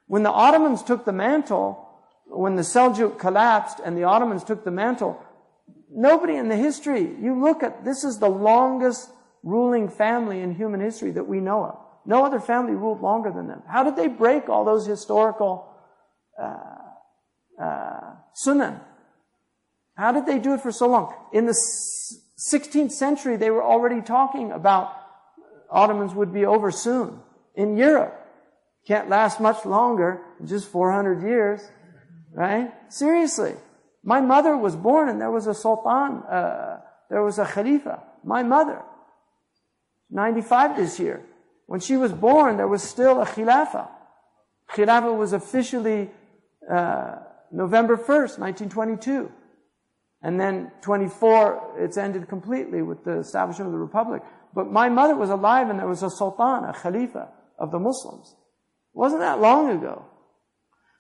When 0.06 0.22
the 0.22 0.30
Ottomans 0.32 0.84
took 0.84 1.06
the 1.06 1.12
mantle, 1.12 1.90
when 2.28 2.56
the 2.56 2.62
Seljuk 2.62 3.18
collapsed 3.18 3.80
and 3.84 3.98
the 3.98 4.04
Ottomans 4.04 4.44
took 4.44 4.64
the 4.64 4.70
mantle, 4.70 5.20
nobody 5.92 6.36
in 6.36 6.50
the 6.50 6.56
history, 6.56 7.02
you 7.20 7.42
look 7.42 7.64
at, 7.64 7.84
this 7.84 8.04
is 8.04 8.20
the 8.20 8.30
longest 8.30 9.10
ruling 9.44 9.90
family 9.90 10.42
in 10.42 10.56
human 10.56 10.80
history 10.80 11.12
that 11.12 11.28
we 11.28 11.40
know 11.40 11.66
of. 11.66 11.78
No 12.06 12.26
other 12.26 12.40
family 12.40 12.74
ruled 12.74 13.02
longer 13.02 13.32
than 13.32 13.48
them. 13.48 13.62
How 13.68 13.84
did 13.84 13.96
they 13.96 14.08
break 14.08 14.50
all 14.50 14.66
those 14.66 14.86
historical 14.86 15.70
uh, 16.42 16.56
uh, 17.62 18.16
sunan? 18.36 18.80
How 19.96 20.12
did 20.12 20.26
they 20.26 20.40
do 20.40 20.54
it 20.54 20.62
for 20.62 20.72
so 20.72 20.88
long? 20.88 21.14
In 21.32 21.46
the 21.46 21.54
16th 21.54 22.92
century, 22.92 23.38
they 23.38 23.52
were 23.52 23.64
already 23.64 24.02
talking 24.02 24.52
about 24.52 24.92
Ottomans 25.70 26.14
would 26.14 26.32
be 26.32 26.46
over 26.46 26.72
soon. 26.72 27.20
In 27.56 27.78
Europe, 27.78 28.20
can't 28.88 29.10
last 29.10 29.40
much 29.40 29.66
longer, 29.66 30.22
just 30.46 30.68
400 30.68 31.24
years, 31.24 31.62
right? 32.34 32.72
Seriously. 32.90 33.56
My 34.04 34.20
mother 34.20 34.58
was 34.58 34.76
born 34.76 35.10
and 35.10 35.20
there 35.20 35.32
was 35.32 35.48
a 35.48 35.54
sultan, 35.54 36.22
uh, 36.24 36.80
there 37.10 37.24
was 37.24 37.40
a 37.40 37.46
khalifa. 37.46 38.04
My 38.24 38.44
mother. 38.44 38.82
95 40.14 40.78
this 40.78 41.00
year. 41.00 41.26
When 41.66 41.80
she 41.80 41.98
was 41.98 42.14
born, 42.14 42.58
there 42.58 42.68
was 42.68 42.84
still 42.84 43.22
a 43.22 43.26
khilafah. 43.26 43.90
Khilafah 44.72 45.18
was 45.18 45.34
officially 45.34 46.12
uh, 46.70 47.16
November 47.52 47.98
1st, 47.98 48.40
1922. 48.40 49.32
And 50.22 50.40
then 50.40 50.72
24, 50.82 51.76
it's 51.80 51.98
ended 51.98 52.30
completely 52.30 52.82
with 52.82 53.04
the 53.04 53.20
establishment 53.20 53.68
of 53.68 53.74
the 53.74 53.80
republic. 53.80 54.22
But 54.54 54.72
my 54.72 54.88
mother 54.88 55.16
was 55.16 55.30
alive 55.30 55.70
and 55.70 55.80
there 55.80 55.88
was 55.88 56.04
a 56.04 56.10
sultan, 56.10 56.64
a 56.64 56.74
khalifa 56.74 57.30
of 57.58 57.72
the 57.72 57.80
Muslims. 57.80 58.30
It 58.30 58.98
wasn't 58.98 59.22
that 59.22 59.42
long 59.42 59.70
ago. 59.72 60.06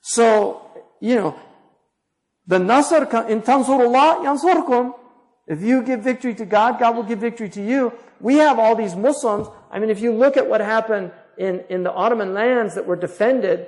So, 0.01 0.61
you 0.99 1.15
know, 1.15 1.39
the 2.47 2.59
Nasr, 2.59 3.03
in 3.29 3.41
Tansurullah, 3.41 4.25
yansurkum. 4.25 4.93
If 5.47 5.61
you 5.61 5.81
give 5.83 6.01
victory 6.01 6.33
to 6.35 6.45
God, 6.45 6.79
God 6.79 6.95
will 6.95 7.03
give 7.03 7.19
victory 7.19 7.49
to 7.49 7.61
you. 7.61 7.93
We 8.19 8.35
have 8.35 8.59
all 8.59 8.75
these 8.75 8.95
Muslims. 8.95 9.47
I 9.69 9.79
mean, 9.79 9.89
if 9.89 9.99
you 9.99 10.13
look 10.13 10.37
at 10.37 10.49
what 10.49 10.61
happened 10.61 11.11
in, 11.37 11.63
in 11.69 11.83
the 11.83 11.91
Ottoman 11.91 12.33
lands 12.33 12.75
that 12.75 12.85
were 12.85 12.95
defended, 12.95 13.67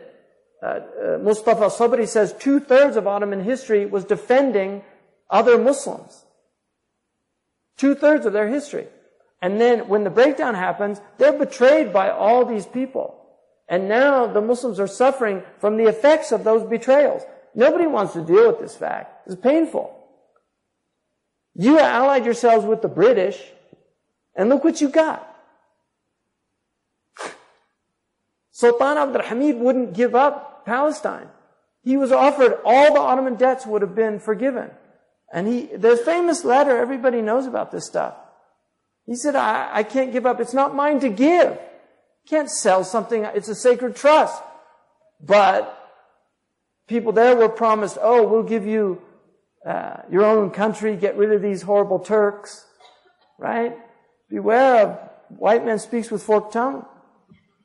uh, 0.64 0.66
uh, 0.66 1.18
Mustafa 1.22 1.66
Sabri 1.66 2.08
says 2.08 2.34
two 2.40 2.60
thirds 2.60 2.96
of 2.96 3.08
Ottoman 3.08 3.44
history 3.44 3.86
was 3.86 4.06
defending 4.06 4.84
other 5.30 5.58
Muslims. 5.58 6.24
Two 7.78 7.94
thirds 7.94 8.26
of 8.26 8.32
their 8.32 8.48
history. 8.48 8.88
And 9.42 9.60
then 9.60 9.88
when 9.90 10.06
the 10.06 10.10
breakdown 10.10 10.56
happens, 10.56 11.02
they're 11.18 11.38
betrayed 11.38 11.92
by 11.92 12.10
all 12.10 12.46
these 12.46 12.66
people. 12.66 13.22
And 13.68 13.90
now 13.90 14.28
the 14.28 14.42
Muslims 14.42 14.80
are 14.80 14.88
suffering 14.88 15.44
from 15.60 15.78
the 15.78 15.88
effects 15.88 16.32
of 16.32 16.44
those 16.44 16.64
betrayals. 16.64 17.24
Nobody 17.54 17.88
wants 17.88 18.14
to 18.14 18.22
deal 18.22 18.48
with 18.48 18.60
this 18.60 18.76
fact. 18.76 19.28
It's 19.28 19.36
painful. 19.36 19.95
You 21.56 21.80
allied 21.80 22.26
yourselves 22.26 22.66
with 22.66 22.82
the 22.82 22.90
British, 22.90 23.42
and 24.36 24.50
look 24.50 24.64
what 24.64 24.82
you 24.82 24.90
got. 24.90 25.26
Sultan 28.52 28.98
Abdul 28.98 29.24
Hamid 29.24 29.58
wouldn't 29.58 29.94
give 29.94 30.14
up 30.16 30.66
Palestine. 30.66 31.30
He 31.84 31.98
was 31.98 32.12
offered 32.12 32.60
all 32.66 32.94
the 32.94 33.00
Ottoman 33.00 33.36
debts 33.36 33.66
would 33.66 33.82
have 33.82 33.96
been 33.96 34.20
forgiven. 34.20 34.72
And 35.32 35.48
he, 35.48 35.66
the 35.68 35.96
famous 35.96 36.44
letter, 36.44 36.78
everybody 36.78 37.22
knows 37.22 37.46
about 37.46 37.72
this 37.72 37.86
stuff. 37.86 38.16
He 39.06 39.16
said, 39.16 39.36
I, 39.36 39.70
I 39.72 39.84
can't 39.84 40.12
give 40.12 40.26
up. 40.26 40.40
It's 40.40 40.54
not 40.54 40.76
mine 40.76 41.00
to 41.02 41.10
give. 41.10 41.58
Can't 42.28 42.50
sell 42.50 42.84
something. 42.84 43.24
It's 43.24 43.50
a 43.50 43.56
sacred 43.56 43.96
trust. 43.96 44.42
But 45.22 45.72
people 46.88 47.12
there 47.12 47.36
were 47.36 47.50
promised, 47.50 47.98
oh, 48.02 48.28
we'll 48.28 48.44
give 48.44 48.66
you 48.66 49.02
uh, 49.66 49.98
your 50.12 50.24
own 50.24 50.52
country, 50.52 50.96
get 50.96 51.18
rid 51.18 51.32
of 51.32 51.42
these 51.42 51.62
horrible 51.62 52.00
Turks, 52.00 52.66
right? 53.40 53.76
Beware 54.30 54.88
of 54.88 55.00
white 55.30 55.66
man 55.66 55.80
speaks 55.80 56.12
with 56.12 56.22
forked 56.22 56.54
tongue, 56.54 56.86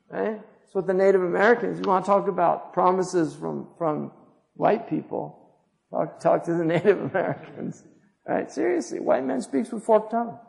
right? 0.09 0.41
That's 0.61 0.73
what 0.73 0.87
the 0.87 0.93
Native 0.93 1.23
Americans, 1.23 1.79
you 1.79 1.85
want 1.87 2.05
to 2.05 2.09
talk 2.09 2.27
about 2.27 2.73
promises 2.73 3.35
from, 3.35 3.67
from 3.77 4.11
white 4.55 4.89
people, 4.89 5.55
talk, 5.91 6.19
talk 6.19 6.45
to 6.45 6.53
the 6.53 6.65
Native 6.75 7.01
Americans, 7.01 7.83
right? 8.27 8.51
Seriously, 8.51 8.99
white 8.99 9.23
man 9.23 9.41
speaks 9.41 9.71
with 9.71 9.83
forked 9.83 10.11
tongue. 10.11 10.39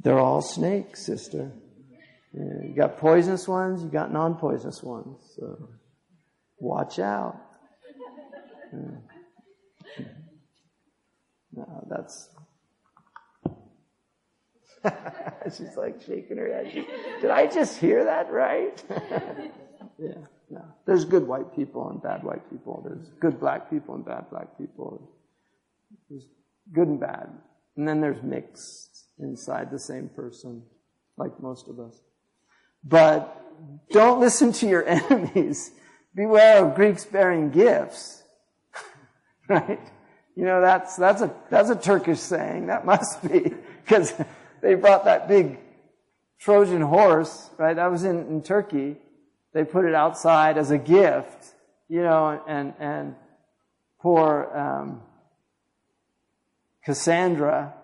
They're 0.00 0.18
all 0.18 0.42
snakes, 0.42 1.04
sister. 1.04 1.52
You 2.32 2.74
got 2.76 2.98
poisonous 2.98 3.48
ones, 3.48 3.82
you 3.82 3.88
got 3.88 4.12
non-poisonous 4.12 4.82
ones. 4.82 5.18
So 5.36 5.68
watch 6.58 6.98
out. 6.98 7.40
Mm. 8.74 9.00
No, 11.52 11.86
that's. 11.90 12.28
She's 15.56 15.76
like 15.76 16.00
shaking 16.02 16.36
her 16.36 16.52
head. 16.52 16.86
Did 17.20 17.30
I 17.30 17.46
just 17.46 17.78
hear 17.78 18.04
that 18.04 18.30
right? 18.30 18.82
yeah, 19.98 20.12
no. 20.50 20.64
There's 20.86 21.04
good 21.04 21.26
white 21.26 21.54
people 21.56 21.90
and 21.90 22.02
bad 22.02 22.22
white 22.22 22.48
people. 22.50 22.82
There's 22.86 23.08
good 23.20 23.40
black 23.40 23.70
people 23.70 23.94
and 23.94 24.04
bad 24.04 24.30
black 24.30 24.56
people. 24.56 25.10
There's 26.08 26.26
good 26.72 26.88
and 26.88 27.00
bad. 27.00 27.28
And 27.76 27.88
then 27.88 28.00
there's 28.00 28.22
mixed 28.22 29.06
inside 29.18 29.70
the 29.70 29.78
same 29.78 30.08
person, 30.08 30.62
like 31.16 31.40
most 31.40 31.68
of 31.68 31.80
us. 31.80 32.00
But 32.84 33.42
don't 33.90 34.20
listen 34.20 34.52
to 34.52 34.68
your 34.68 34.84
enemies. 34.86 35.72
Beware 36.14 36.64
of 36.64 36.74
Greeks 36.74 37.04
bearing 37.04 37.50
gifts. 37.50 38.22
right? 39.50 39.80
You 40.36 40.44
know, 40.44 40.60
that's, 40.60 40.96
that's 40.96 41.22
a, 41.22 41.34
that's 41.50 41.70
a 41.70 41.76
Turkish 41.76 42.20
saying. 42.20 42.66
That 42.66 42.84
must 42.92 43.26
be. 43.26 43.52
Because 43.84 44.12
they 44.60 44.74
brought 44.74 45.04
that 45.06 45.28
big 45.28 45.58
Trojan 46.38 46.82
horse, 46.82 47.50
right? 47.58 47.74
That 47.74 47.90
was 47.90 48.04
in, 48.04 48.18
in 48.28 48.42
Turkey. 48.42 48.96
They 49.54 49.64
put 49.64 49.84
it 49.84 49.94
outside 49.94 50.58
as 50.58 50.70
a 50.70 50.78
gift, 50.78 51.54
you 51.88 52.02
know, 52.02 52.40
and, 52.46 52.74
and 52.78 53.16
poor, 54.00 54.50
um, 54.54 55.02
Cassandra, 56.84 57.74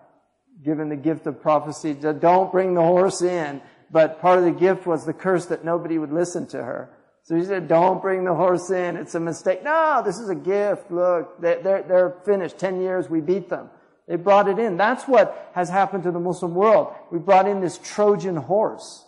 given 0.63 0.89
the 0.89 0.95
gift 0.95 1.27
of 1.27 1.41
prophecy, 1.41 1.93
don't 1.93 2.51
bring 2.51 2.75
the 2.75 2.81
horse 2.81 3.21
in. 3.21 3.61
But 3.91 4.21
part 4.21 4.39
of 4.39 4.45
the 4.45 4.51
gift 4.51 4.85
was 4.85 5.05
the 5.05 5.13
curse 5.13 5.47
that 5.47 5.65
nobody 5.65 5.97
would 5.97 6.11
listen 6.11 6.47
to 6.47 6.63
her. 6.63 6.89
So 7.25 7.35
he 7.35 7.43
said, 7.43 7.67
don't 7.67 8.03
bring 8.03 8.23
the 8.23 8.35
horse 8.35 8.69
in. 8.69 8.95
It's 8.95 9.15
a 9.15 9.19
mistake. 9.19 9.63
No, 9.63 10.03
this 10.05 10.19
is 10.19 10.29
a 10.29 10.35
gift. 10.35 10.91
Look, 10.91 11.41
they're, 11.41 11.81
they're, 11.81 12.15
finished. 12.23 12.59
Ten 12.59 12.79
years, 12.79 13.09
we 13.09 13.19
beat 13.19 13.49
them. 13.49 13.71
They 14.07 14.15
brought 14.15 14.47
it 14.47 14.59
in. 14.59 14.77
That's 14.77 15.07
what 15.07 15.49
has 15.55 15.67
happened 15.67 16.03
to 16.03 16.11
the 16.11 16.19
Muslim 16.19 16.53
world. 16.53 16.93
We 17.11 17.17
brought 17.17 17.47
in 17.47 17.61
this 17.61 17.79
Trojan 17.79 18.35
horse. 18.35 19.03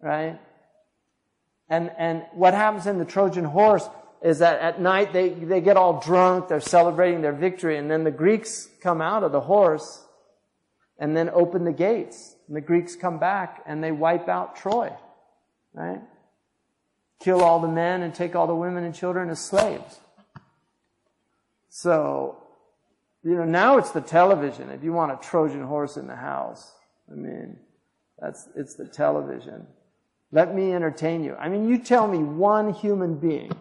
Right? 0.00 0.40
And, 1.68 1.92
and 1.96 2.24
what 2.32 2.54
happens 2.54 2.88
in 2.88 2.98
the 2.98 3.04
Trojan 3.04 3.44
horse 3.44 3.88
is 4.20 4.40
that 4.40 4.58
at 4.58 4.80
night 4.80 5.12
they, 5.12 5.28
they 5.28 5.60
get 5.60 5.76
all 5.76 6.00
drunk, 6.00 6.48
they're 6.48 6.58
celebrating 6.58 7.22
their 7.22 7.32
victory, 7.32 7.78
and 7.78 7.88
then 7.88 8.02
the 8.02 8.10
Greeks 8.10 8.68
come 8.82 9.00
out 9.00 9.22
of 9.22 9.30
the 9.30 9.40
horse 9.40 10.04
and 10.98 11.16
then 11.16 11.30
open 11.30 11.64
the 11.64 11.72
gates. 11.72 12.34
And 12.48 12.56
the 12.56 12.60
Greeks 12.60 12.96
come 12.96 13.20
back 13.20 13.62
and 13.64 13.82
they 13.82 13.92
wipe 13.92 14.28
out 14.28 14.56
Troy. 14.56 14.92
Right? 15.72 16.00
Kill 17.24 17.42
all 17.42 17.58
the 17.58 17.68
men 17.68 18.02
and 18.02 18.14
take 18.14 18.36
all 18.36 18.46
the 18.46 18.54
women 18.54 18.84
and 18.84 18.94
children 18.94 19.30
as 19.30 19.38
slaves. 19.38 19.98
So, 21.70 22.36
you 23.22 23.34
know, 23.34 23.44
now 23.44 23.78
it's 23.78 23.92
the 23.92 24.02
television. 24.02 24.68
If 24.68 24.84
you 24.84 24.92
want 24.92 25.12
a 25.12 25.16
Trojan 25.26 25.62
horse 25.62 25.96
in 25.96 26.06
the 26.06 26.16
house, 26.16 26.70
I 27.10 27.14
mean, 27.14 27.58
that's, 28.18 28.46
it's 28.54 28.74
the 28.74 28.86
television. 28.86 29.66
Let 30.32 30.54
me 30.54 30.74
entertain 30.74 31.24
you. 31.24 31.34
I 31.36 31.48
mean, 31.48 31.66
you 31.66 31.78
tell 31.78 32.06
me 32.06 32.18
one 32.18 32.74
human 32.74 33.16
being 33.16 33.52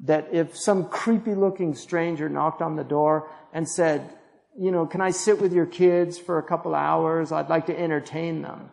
that 0.00 0.28
if 0.32 0.56
some 0.56 0.86
creepy 0.88 1.34
looking 1.34 1.74
stranger 1.74 2.28
knocked 2.28 2.62
on 2.62 2.76
the 2.76 2.84
door 2.84 3.28
and 3.52 3.68
said, 3.68 4.08
you 4.56 4.70
know, 4.70 4.86
can 4.86 5.00
I 5.00 5.10
sit 5.10 5.40
with 5.40 5.52
your 5.52 5.66
kids 5.66 6.16
for 6.16 6.38
a 6.38 6.42
couple 6.44 6.76
hours? 6.76 7.32
I'd 7.32 7.48
like 7.48 7.66
to 7.66 7.76
entertain 7.78 8.42
them 8.42 8.70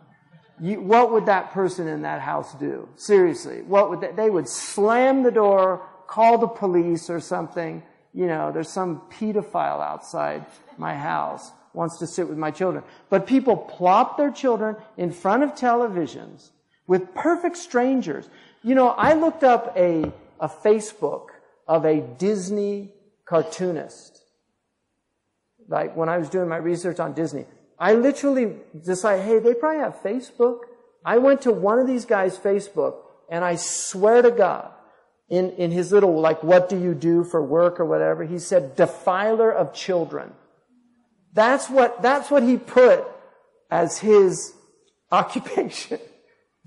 you, 0.62 0.80
what 0.80 1.12
would 1.12 1.26
that 1.26 1.51
person 1.51 1.88
in 1.88 2.03
that 2.03 2.22
house 2.22 2.53
do? 2.55 2.88
Seriously, 2.95 3.64
what 3.64 3.89
would 3.89 4.01
they, 4.01 4.12
they 4.12 4.30
would 4.30 4.47
slam 4.47 5.24
the 5.24 5.32
door, 5.32 5.82
call 6.07 6.38
the 6.38 6.47
police 6.47 7.09
or 7.09 7.20
something. 7.20 7.82
You 8.14 8.28
know, 8.28 8.51
there's 8.51 8.70
some 8.70 9.01
pedophile 9.09 9.82
outside 9.82 10.45
my 10.78 10.95
house 10.95 11.51
wants 11.74 11.97
to 11.99 12.07
sit 12.07 12.28
with 12.28 12.38
my 12.38 12.51
children. 12.51 12.84
But 13.09 13.26
people 13.26 13.55
plop 13.55 14.18
their 14.18 14.32
children 14.32 14.76
in 14.97 15.12
front 15.12 15.43
of 15.43 15.55
televisions 15.55 16.49
with 16.86 17.14
perfect 17.16 17.57
strangers. 17.57 18.30
You 18.62 18.76
know, 18.76 18.89
I 18.89 19.14
looked 19.14 19.43
up 19.43 19.74
a, 19.78 20.12
a 20.39 20.49
Facebook 20.49 21.28
of 21.68 21.86
a 21.86 22.01
Disney 22.01 22.93
cartoonist. 23.26 24.22
Like 25.68 25.95
when 25.95 26.09
I 26.09 26.18
was 26.18 26.30
doing 26.30 26.49
my 26.49 26.57
research 26.57 26.99
on 26.99 27.14
Disney. 27.14 27.45
I 27.82 27.95
literally 27.95 28.57
decided, 28.79 29.25
hey, 29.25 29.39
they 29.39 29.55
probably 29.55 29.79
have 29.79 29.95
Facebook. 30.03 30.59
I 31.03 31.17
went 31.17 31.41
to 31.41 31.51
one 31.51 31.79
of 31.79 31.88
these 31.88 32.05
guys' 32.05 32.38
Facebook 32.38 32.97
and 33.27 33.43
I 33.43 33.55
swear 33.55 34.21
to 34.21 34.29
God, 34.29 34.71
in, 35.29 35.51
in 35.51 35.71
his 35.71 35.91
little, 35.91 36.19
like, 36.19 36.43
what 36.43 36.69
do 36.69 36.77
you 36.77 36.93
do 36.93 37.23
for 37.23 37.41
work 37.41 37.79
or 37.79 37.86
whatever, 37.86 38.23
he 38.23 38.38
said, 38.38 38.75
defiler 38.75 39.49
of 39.49 39.73
children. 39.73 40.34
That's 41.34 41.69
what, 41.69 42.01
that's 42.01 42.29
what 42.29 42.43
he 42.43 42.57
put 42.57 43.03
as 43.71 43.97
his 43.97 44.53
occupation. 45.11 45.99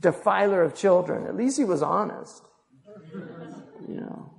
defiler 0.01 0.63
of 0.63 0.75
children. 0.75 1.27
At 1.27 1.37
least 1.37 1.59
he 1.59 1.65
was 1.65 1.83
honest. 1.83 2.43
You 3.87 4.01
know. 4.01 4.35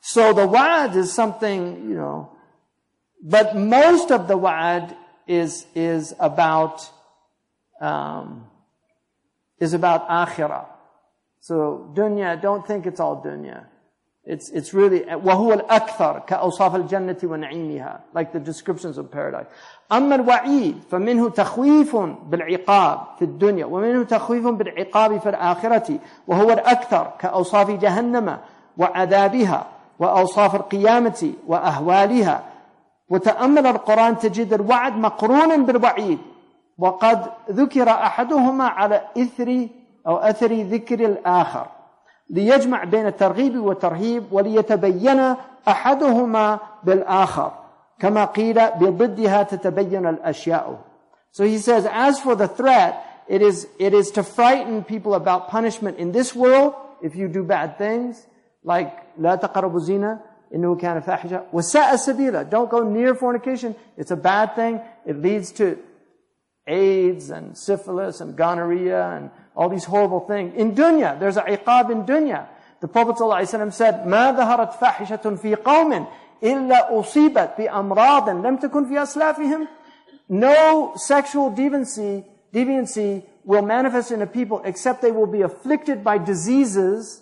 So 0.00 0.32
the 0.32 0.46
wa'ad 0.46 0.96
is 0.96 1.12
something, 1.12 1.88
you 1.88 1.94
know, 1.94 2.35
but 3.25 3.55
most 3.55 4.11
of 4.11 4.27
the 4.27 4.37
wa'ad 4.37 4.95
is, 5.27 5.65
is 5.75 6.13
about, 6.19 6.89
um, 7.79 8.47
is 9.59 9.73
about 9.73 10.09
akhirah. 10.09 10.65
So 11.39 11.91
dunya, 11.93 12.41
don't 12.41 12.65
think 12.65 12.85
it's 12.85 12.99
all 12.99 13.21
dunya. 13.21 13.65
It's, 14.23 14.49
it's 14.49 14.73
really, 14.73 15.01
وهو 15.01 15.53
الأكثر 15.53 16.19
كأوصاف 16.27 16.75
الجنة 16.75 17.17
ونعيمها 17.23 17.99
like 18.13 18.31
the 18.31 18.39
descriptions 18.39 18.97
of 18.97 19.11
paradise. 19.11 19.47
أما 19.91 20.15
الوعيد 20.15 20.83
فمنه 20.91 21.29
تخويف 21.29 21.95
بالعقاب 21.95 22.99
في 23.19 23.25
الدنيا 23.25 23.65
ومنه 23.65 24.03
تخويف 24.03 24.47
بالعقاب 24.47 25.17
في 25.17 25.29
الآخرة 25.29 25.99
وهو 26.27 26.51
الأكثر 26.51 27.11
كأوصاف 27.19 27.71
جهنم 27.71 28.37
وعذابها 28.77 29.67
وأوصاف 29.99 30.55
القيامة 30.55 31.33
وأهوالها 31.47 32.43
وتأمل 33.08 33.66
القرآن 33.66 34.18
تجد 34.18 34.52
الوعد 34.52 34.96
مقرون 34.96 35.64
بالوعيد. 35.66 36.18
وقد 36.78 37.26
ذكر 37.50 37.90
أحدهما 37.90 38.64
على 38.64 39.02
إثر 39.18 39.68
أو 40.06 40.16
أثر 40.16 40.52
ذكر 40.52 41.00
الآخر 41.00 41.66
ليجمع 42.30 42.84
بين 42.84 43.06
الترغيب 43.06 43.56
والترهيب 43.56 44.32
وليتبين 44.32 45.34
أحدهما 45.68 46.58
بالآخر. 46.84 47.52
كما 47.98 48.24
قيل 48.24 48.70
بضدها 48.70 49.42
تتبين 49.42 50.06
الأشياء. 50.06 50.78
So 51.32 51.44
he 51.44 51.58
says, 51.58 51.86
as 51.90 52.20
for 52.20 52.34
the 52.34 52.48
threat, 52.48 53.24
it 53.28 53.42
is, 53.42 53.66
it 53.78 53.92
is 53.94 54.10
to 54.12 54.22
frighten 54.22 54.84
people 54.84 55.14
about 55.14 55.48
punishment 55.48 55.98
in 55.98 56.12
this 56.12 56.34
world 56.34 56.74
if 57.02 57.14
you 57.16 57.28
do 57.28 57.42
bad 57.42 57.78
things, 57.78 58.26
like 58.64 58.92
لا 59.18 59.34
تقربوا 59.34 59.80
زنا 59.80 60.18
إنه 60.53 60.75
كان 60.75 60.99
فاحشة 60.99 61.43
وساء 61.53 61.93
السبيل 61.93 62.49
don't 62.49 62.69
go 62.69 62.83
near 62.83 63.15
fornication 63.15 63.75
it's 63.97 64.11
a 64.11 64.15
bad 64.15 64.55
thing 64.55 64.81
it 65.05 65.17
leads 65.17 65.51
to 65.51 65.77
AIDS 66.67 67.29
and 67.29 67.57
syphilis 67.57 68.21
and 68.21 68.35
gonorrhea 68.35 69.09
and 69.15 69.29
all 69.55 69.69
these 69.69 69.85
horrible 69.85 70.19
things 70.21 70.53
in 70.55 70.75
dunya 70.75 71.19
there's 71.19 71.37
a 71.37 71.43
iqab 71.43 71.89
in 71.89 72.03
dunya 72.03 72.47
the 72.81 72.87
Prophet 72.87 73.15
ﷺ 73.15 73.73
said 73.73 74.05
ما 74.05 74.31
ظهرت 74.31 74.73
فاحشة 74.73 75.35
في 75.35 75.55
قوم 75.55 76.05
إلا 76.43 76.99
أصيبت 76.99 77.49
بأمراض 77.57 78.29
لم 78.29 78.57
تكن 78.57 78.85
في 78.85 79.03
أسلافهم 79.03 79.67
no 80.29 80.93
sexual 80.95 81.51
deviancy 81.51 82.23
deviancy 82.53 83.23
will 83.45 83.61
manifest 83.61 84.11
in 84.11 84.21
a 84.21 84.27
people 84.27 84.61
except 84.65 85.01
they 85.01 85.11
will 85.11 85.27
be 85.27 85.41
afflicted 85.41 86.03
by 86.03 86.17
diseases 86.17 87.21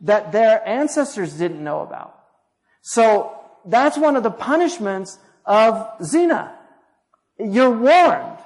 that 0.00 0.32
their 0.32 0.66
ancestors 0.66 1.34
didn't 1.38 1.62
know 1.62 1.80
about 1.80 2.17
so 2.89 3.37
that's 3.65 3.99
one 3.99 4.15
of 4.15 4.23
the 4.23 4.31
punishments 4.31 5.19
of 5.45 5.87
zina. 6.03 6.55
You're 7.37 7.69
warned. 7.69 8.39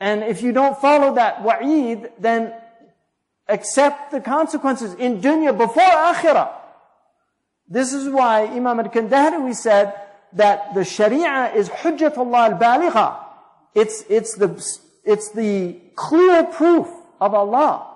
And 0.00 0.24
if 0.24 0.42
you 0.42 0.50
don't 0.50 0.76
follow 0.80 1.14
that 1.14 1.44
wa'id, 1.44 2.10
then 2.18 2.52
accept 3.46 4.10
the 4.10 4.20
consequences 4.20 4.92
in 4.94 5.20
dunya 5.20 5.56
before 5.56 5.84
akhirah. 5.84 6.50
This 7.68 7.92
is 7.92 8.08
why 8.08 8.46
Imam 8.46 8.80
al-Kandahri 8.80 9.54
said 9.54 9.94
that 10.32 10.74
the 10.74 10.84
sharia 10.84 11.52
is 11.54 11.68
hujjatullah 11.68 12.58
al-baligha. 12.58 13.18
It's, 13.72 14.02
it's 14.08 14.34
the, 14.34 14.48
it's 15.04 15.30
the 15.30 15.76
clear 15.94 16.42
proof 16.42 16.88
of 17.20 17.34
Allah. 17.34 17.86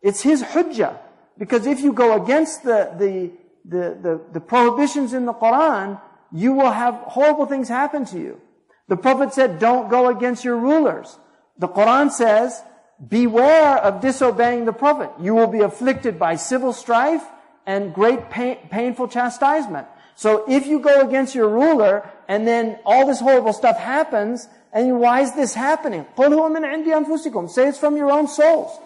It's 0.00 0.20
His 0.22 0.44
hujjah. 0.44 0.96
Because 1.36 1.66
if 1.66 1.80
you 1.80 1.92
go 1.92 2.22
against 2.22 2.62
the, 2.62 2.94
the 2.96 3.32
the, 3.68 3.98
the, 4.00 4.20
the 4.32 4.40
prohibitions 4.40 5.12
in 5.12 5.26
the 5.26 5.34
Quran, 5.34 6.00
you 6.32 6.52
will 6.52 6.70
have 6.70 6.94
horrible 6.94 7.46
things 7.46 7.68
happen 7.68 8.04
to 8.06 8.18
you. 8.18 8.40
The 8.88 8.96
Prophet 8.96 9.32
said, 9.34 9.58
don't 9.58 9.88
go 9.90 10.08
against 10.08 10.44
your 10.44 10.56
rulers. 10.56 11.18
The 11.58 11.68
Quran 11.68 12.10
says, 12.10 12.62
beware 13.08 13.78
of 13.78 14.00
disobeying 14.00 14.64
the 14.64 14.72
Prophet. 14.72 15.10
You 15.20 15.34
will 15.34 15.48
be 15.48 15.60
afflicted 15.60 16.18
by 16.18 16.36
civil 16.36 16.72
strife 16.72 17.24
and 17.66 17.92
great 17.92 18.30
pain, 18.30 18.58
painful 18.70 19.08
chastisement. 19.08 19.88
So 20.14 20.44
if 20.48 20.66
you 20.66 20.80
go 20.80 21.06
against 21.06 21.34
your 21.34 21.48
ruler 21.48 22.08
and 22.28 22.46
then 22.46 22.78
all 22.84 23.06
this 23.06 23.20
horrible 23.20 23.52
stuff 23.52 23.76
happens, 23.78 24.48
and 24.72 25.00
why 25.00 25.22
is 25.22 25.34
this 25.34 25.54
happening? 25.54 26.06
Say 26.16 27.68
it's 27.68 27.78
from 27.78 27.96
your 27.96 28.10
own 28.10 28.28
souls. 28.28 28.78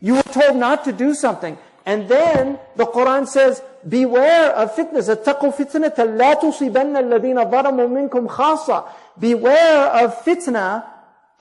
You 0.00 0.14
were 0.16 0.22
told 0.22 0.56
not 0.56 0.84
to 0.84 0.92
do 0.92 1.14
something. 1.14 1.58
And 1.85 2.07
then 2.07 2.59
the 2.75 2.85
Quran 2.85 3.27
says, 3.27 3.61
beware 3.87 4.51
of 4.51 4.75
fitnas. 4.75 5.09
اتقوا 5.09 5.51
فتنة 5.51 6.17
لا 6.17 6.33
تصيبن 6.33 6.97
الذين 6.97 7.49
ظلموا 7.49 7.87
منكم 7.87 8.27
خاصة. 8.27 8.83
Beware 9.19 9.87
of 10.03 10.15
fitna, 10.23 10.83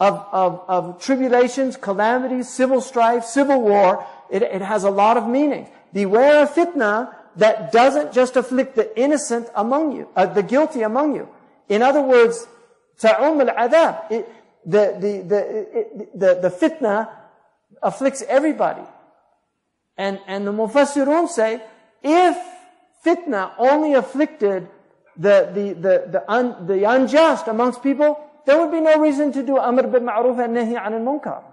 of, 0.01 0.25
of, 0.33 0.64
of 0.69 1.03
tribulations, 1.03 1.77
calamities, 1.77 2.49
civil 2.49 2.81
strife, 2.81 3.25
civil 3.25 3.61
war. 3.61 4.07
It, 4.31 4.43
it 4.43 4.62
has 4.62 4.85
a 4.85 4.91
lot 4.91 5.16
of 5.16 5.27
meanings. 5.29 5.69
Beware 5.93 6.43
of 6.43 6.51
fitna 6.55 7.14
that 7.37 7.73
doesn't 7.73 8.12
just 8.12 8.37
afflict 8.37 8.75
the 8.75 8.99
innocent 8.99 9.49
among 9.55 9.97
you, 9.97 10.09
uh, 10.16 10.27
the 10.27 10.43
guilty 10.43 10.83
among 10.83 11.14
you. 11.14 11.29
In 11.69 11.83
other 11.83 12.03
words, 12.03 12.47
ta'um 12.99 13.41
al-adab. 13.41 14.09
The, 14.09 14.97
the, 15.01 15.25
the, 15.27 15.79
it, 15.79 16.19
the, 16.19 16.39
the 16.43 16.51
fitna 16.51 17.09
afflicts 17.83 18.23
everybody. 18.23 18.83
And, 19.98 20.20
and 20.28 20.48
the 20.48 20.52
Mufassirun 20.52 21.28
say, 21.30 21.62
if 22.02 22.38
fitna 23.06 23.52
only 23.58 23.94
afflicted 23.94 24.68
the, 25.16 25.52
the, 25.54 25.74
the, 25.74 26.10
the, 26.12 26.32
un, 26.32 26.66
the 26.66 26.84
unjust 26.89 27.48
amongst 27.48 27.84
people, 27.84 28.20
there 28.46 28.60
would 28.60 28.72
be 28.72 28.82
no 28.82 29.00
reason 29.00 29.32
to 29.34 29.44
do 29.44 29.58
amr 29.58 29.88
bil 29.88 30.02
ma'ruf 30.02 30.44
and 30.44 30.56
nahi 30.56 30.76
anil 30.76 31.04
munkar. 31.04 31.44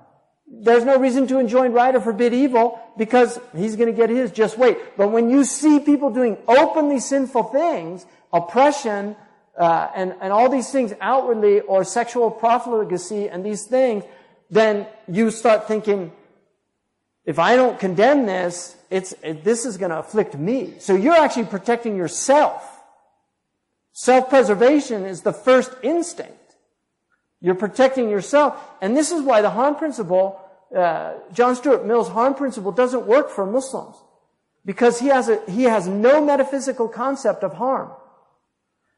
There's 0.52 0.84
no 0.84 0.98
reason 0.98 1.28
to 1.28 1.38
enjoin 1.38 1.72
right 1.72 1.94
or 1.94 2.00
forbid 2.00 2.34
evil 2.34 2.80
because 2.98 3.38
he's 3.54 3.76
going 3.76 3.86
to 3.86 3.96
get 3.96 4.10
his. 4.10 4.32
Just 4.32 4.58
wait. 4.58 4.78
But 4.96 5.12
when 5.12 5.30
you 5.30 5.44
see 5.44 5.78
people 5.78 6.10
doing 6.10 6.38
openly 6.48 6.98
sinful 6.98 7.44
things, 7.44 8.04
oppression, 8.32 9.14
uh, 9.56 9.88
and, 9.94 10.14
and 10.20 10.32
all 10.32 10.48
these 10.48 10.72
things 10.72 10.92
outwardly, 11.00 11.60
or 11.60 11.84
sexual 11.84 12.32
profligacy 12.32 13.28
and 13.28 13.46
these 13.46 13.66
things, 13.66 14.02
then 14.50 14.88
you 15.06 15.30
start 15.30 15.68
thinking, 15.68 16.10
if 17.24 17.38
I 17.38 17.56
don't 17.56 17.78
condemn 17.78 18.26
this, 18.26 18.76
it's, 18.90 19.14
it, 19.22 19.44
this 19.44 19.64
is 19.64 19.76
going 19.76 19.90
to 19.90 19.98
afflict 19.98 20.34
me. 20.34 20.74
So 20.78 20.94
you're 20.94 21.14
actually 21.14 21.44
protecting 21.44 21.96
yourself. 21.96 22.66
Self-preservation 23.92 25.04
is 25.04 25.22
the 25.22 25.32
first 25.32 25.72
instinct. 25.82 26.56
You're 27.40 27.54
protecting 27.54 28.10
yourself. 28.10 28.60
And 28.80 28.96
this 28.96 29.12
is 29.12 29.22
why 29.22 29.42
the 29.42 29.50
harm 29.50 29.76
principle, 29.76 30.40
uh, 30.74 31.14
John 31.32 31.56
Stuart 31.56 31.86
Mill's 31.86 32.08
harm 32.08 32.34
principle 32.34 32.72
doesn't 32.72 33.06
work 33.06 33.30
for 33.30 33.46
Muslims. 33.46 33.96
Because 34.64 35.00
he 35.00 35.08
has 35.08 35.28
a, 35.28 35.40
he 35.50 35.64
has 35.64 35.86
no 35.86 36.22
metaphysical 36.24 36.88
concept 36.88 37.42
of 37.44 37.54
harm. 37.54 37.90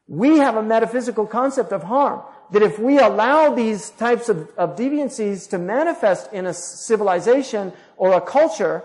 We 0.07 0.39
have 0.39 0.57
a 0.57 0.63
metaphysical 0.63 1.25
concept 1.25 1.71
of 1.71 1.83
harm. 1.83 2.21
That 2.53 2.61
if 2.61 2.77
we 2.77 2.99
allow 2.99 3.53
these 3.53 3.89
types 3.89 4.29
of, 4.29 4.49
of 4.57 4.75
deviancies 4.75 5.49
to 5.49 5.57
manifest 5.57 6.31
in 6.31 6.45
a 6.45 6.53
civilization 6.53 7.73
or 7.97 8.13
a 8.13 8.21
culture, 8.21 8.83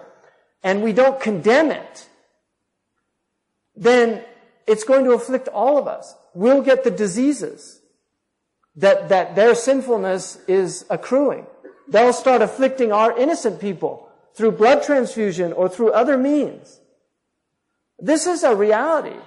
and 0.63 0.83
we 0.83 0.95
don't 0.95 1.21
condemn 1.21 1.71
it, 1.71 2.09
then 3.77 4.25
it's 4.67 4.85
going 4.85 5.05
to 5.05 5.13
afflict 5.13 5.49
all 5.49 5.77
of 5.77 5.87
us. 5.87 6.15
We'll 6.33 6.63
get 6.63 6.83
the 6.83 6.91
diseases 6.91 7.81
that, 8.77 9.11
that 9.11 9.37
their 9.37 9.55
sinfulness 9.55 10.39
is 10.49 10.87
accruing. 10.89 11.45
They'll 11.89 12.15
start 12.15 12.41
afflicting 12.41 12.91
our 12.91 13.17
innocent 13.19 13.61
people 13.61 14.09
through 14.35 14.53
blood 14.53 14.83
transfusion 14.83 15.53
or 15.53 15.69
through 15.69 15.93
other 15.93 16.17
means. 16.17 16.81
This 17.99 18.27
is 18.27 18.45
a 18.45 18.55
reality. 18.55 19.19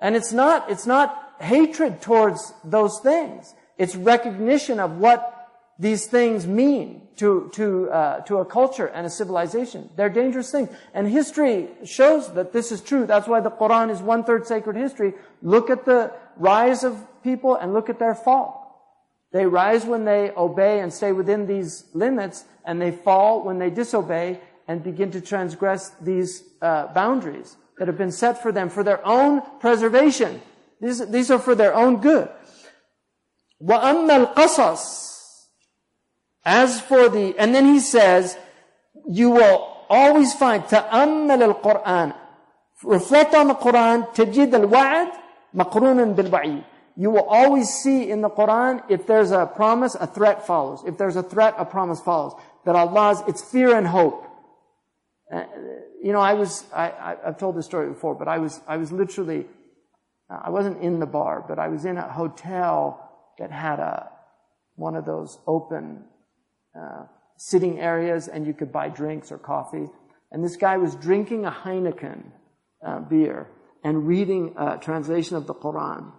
And 0.00 0.16
it's 0.16 0.32
not, 0.32 0.70
it's 0.70 0.86
not 0.86 1.29
hatred 1.40 2.00
towards 2.00 2.52
those 2.64 3.00
things. 3.00 3.54
It's 3.78 3.96
recognition 3.96 4.78
of 4.78 4.98
what 4.98 5.36
these 5.78 6.06
things 6.06 6.46
mean 6.46 7.08
to, 7.16 7.50
to, 7.54 7.90
uh, 7.90 8.20
to 8.20 8.36
a 8.38 8.44
culture 8.44 8.86
and 8.86 9.06
a 9.06 9.10
civilization. 9.10 9.88
They're 9.96 10.10
dangerous 10.10 10.50
things. 10.50 10.68
And 10.92 11.08
history 11.08 11.68
shows 11.84 12.32
that 12.34 12.52
this 12.52 12.70
is 12.70 12.82
true. 12.82 13.06
That's 13.06 13.26
why 13.26 13.40
the 13.40 13.50
Quran 13.50 13.90
is 13.90 14.00
one 14.00 14.24
third 14.24 14.46
sacred 14.46 14.76
history. 14.76 15.14
Look 15.42 15.70
at 15.70 15.86
the 15.86 16.12
rise 16.36 16.84
of 16.84 16.96
people 17.22 17.56
and 17.56 17.72
look 17.72 17.88
at 17.88 17.98
their 17.98 18.14
fall. 18.14 18.60
They 19.32 19.46
rise 19.46 19.86
when 19.86 20.04
they 20.04 20.32
obey 20.36 20.80
and 20.80 20.92
stay 20.92 21.12
within 21.12 21.46
these 21.46 21.84
limits, 21.94 22.44
and 22.64 22.82
they 22.82 22.90
fall 22.90 23.42
when 23.42 23.58
they 23.58 23.70
disobey 23.70 24.40
and 24.66 24.82
begin 24.82 25.10
to 25.12 25.20
transgress 25.20 25.90
these 26.00 26.42
uh, 26.60 26.92
boundaries 26.92 27.56
that 27.78 27.88
have 27.88 27.96
been 27.96 28.12
set 28.12 28.42
for 28.42 28.52
them 28.52 28.68
for 28.68 28.82
their 28.82 29.04
own 29.06 29.42
preservation. 29.60 30.42
These, 30.81 31.07
these 31.09 31.31
are 31.31 31.39
for 31.39 31.55
their 31.55 31.73
own 31.73 32.01
good. 32.01 32.29
وَأَمَّا 33.61 34.33
الْقَصَصِ 34.33 35.45
As 36.43 36.81
for 36.81 37.09
the, 37.09 37.35
and 37.37 37.55
then 37.55 37.65
he 37.65 37.79
says, 37.79 38.37
you 39.07 39.29
will 39.29 39.85
always 39.89 40.33
find 40.33 40.63
تَأَمَّلَ 40.63 41.61
الْقُرْآنِ 41.61 42.15
Reflect 42.83 43.33
on 43.33 43.47
the 43.47 43.55
Quran, 43.55 44.13
تَجِدَ 44.13 44.51
الْوَعْدِ 44.51 45.11
مَقْرُونًا 45.55 46.15
بِالْوَعِيدِ 46.15 46.65
you 46.97 47.09
will 47.09 47.23
always 47.23 47.69
see 47.69 48.09
in 48.09 48.21
the 48.21 48.29
Quran, 48.29 48.81
if 48.89 49.05
there's 49.05 49.31
a 49.31 49.45
promise, 49.45 49.95
a 49.95 50.07
threat 50.07 50.47
follows. 50.47 50.83
If 50.87 50.97
there's 50.97 51.17
a 51.17 51.23
threat, 51.23 51.55
a 51.57 51.65
promise 51.65 51.99
follows. 51.99 52.39
That 52.65 52.75
Allah's, 52.75 53.21
it's 53.27 53.43
fear 53.43 53.75
and 53.75 53.85
hope. 53.85 54.25
Uh, 55.31 55.43
you 56.01 56.13
know, 56.13 56.21
I 56.21 56.33
was, 56.33 56.63
I, 56.73 57.17
have 57.25 57.37
told 57.37 57.57
this 57.57 57.65
story 57.65 57.89
before, 57.89 58.15
but 58.15 58.27
I 58.27 58.37
was, 58.37 58.61
I 58.67 58.77
was 58.77 58.91
literally, 58.91 59.41
uh, 59.41 59.45
I 60.30 60.50
wasn't 60.50 60.82
in 60.82 61.00
the 61.00 61.06
bar, 61.06 61.44
but 61.48 61.58
I 61.58 61.68
was 61.68 61.84
in 61.84 61.96
a 61.96 62.10
hotel 62.10 63.34
that 63.38 63.50
had 63.50 63.80
a, 63.80 64.08
one 64.76 64.94
of 64.94 65.04
those 65.04 65.38
open, 65.46 66.04
uh, 66.78 67.04
sitting 67.36 67.80
areas 67.80 68.28
and 68.28 68.46
you 68.46 68.54
could 68.54 68.72
buy 68.72 68.88
drinks 68.88 69.32
or 69.32 69.38
coffee. 69.38 69.86
And 70.30 70.44
this 70.44 70.56
guy 70.56 70.76
was 70.76 70.94
drinking 70.94 71.46
a 71.46 71.50
Heineken 71.50 72.30
uh, 72.86 73.00
beer 73.00 73.48
and 73.82 74.06
reading 74.06 74.54
a 74.56 74.78
translation 74.78 75.36
of 75.36 75.46
the 75.46 75.54
Quran 75.54 76.12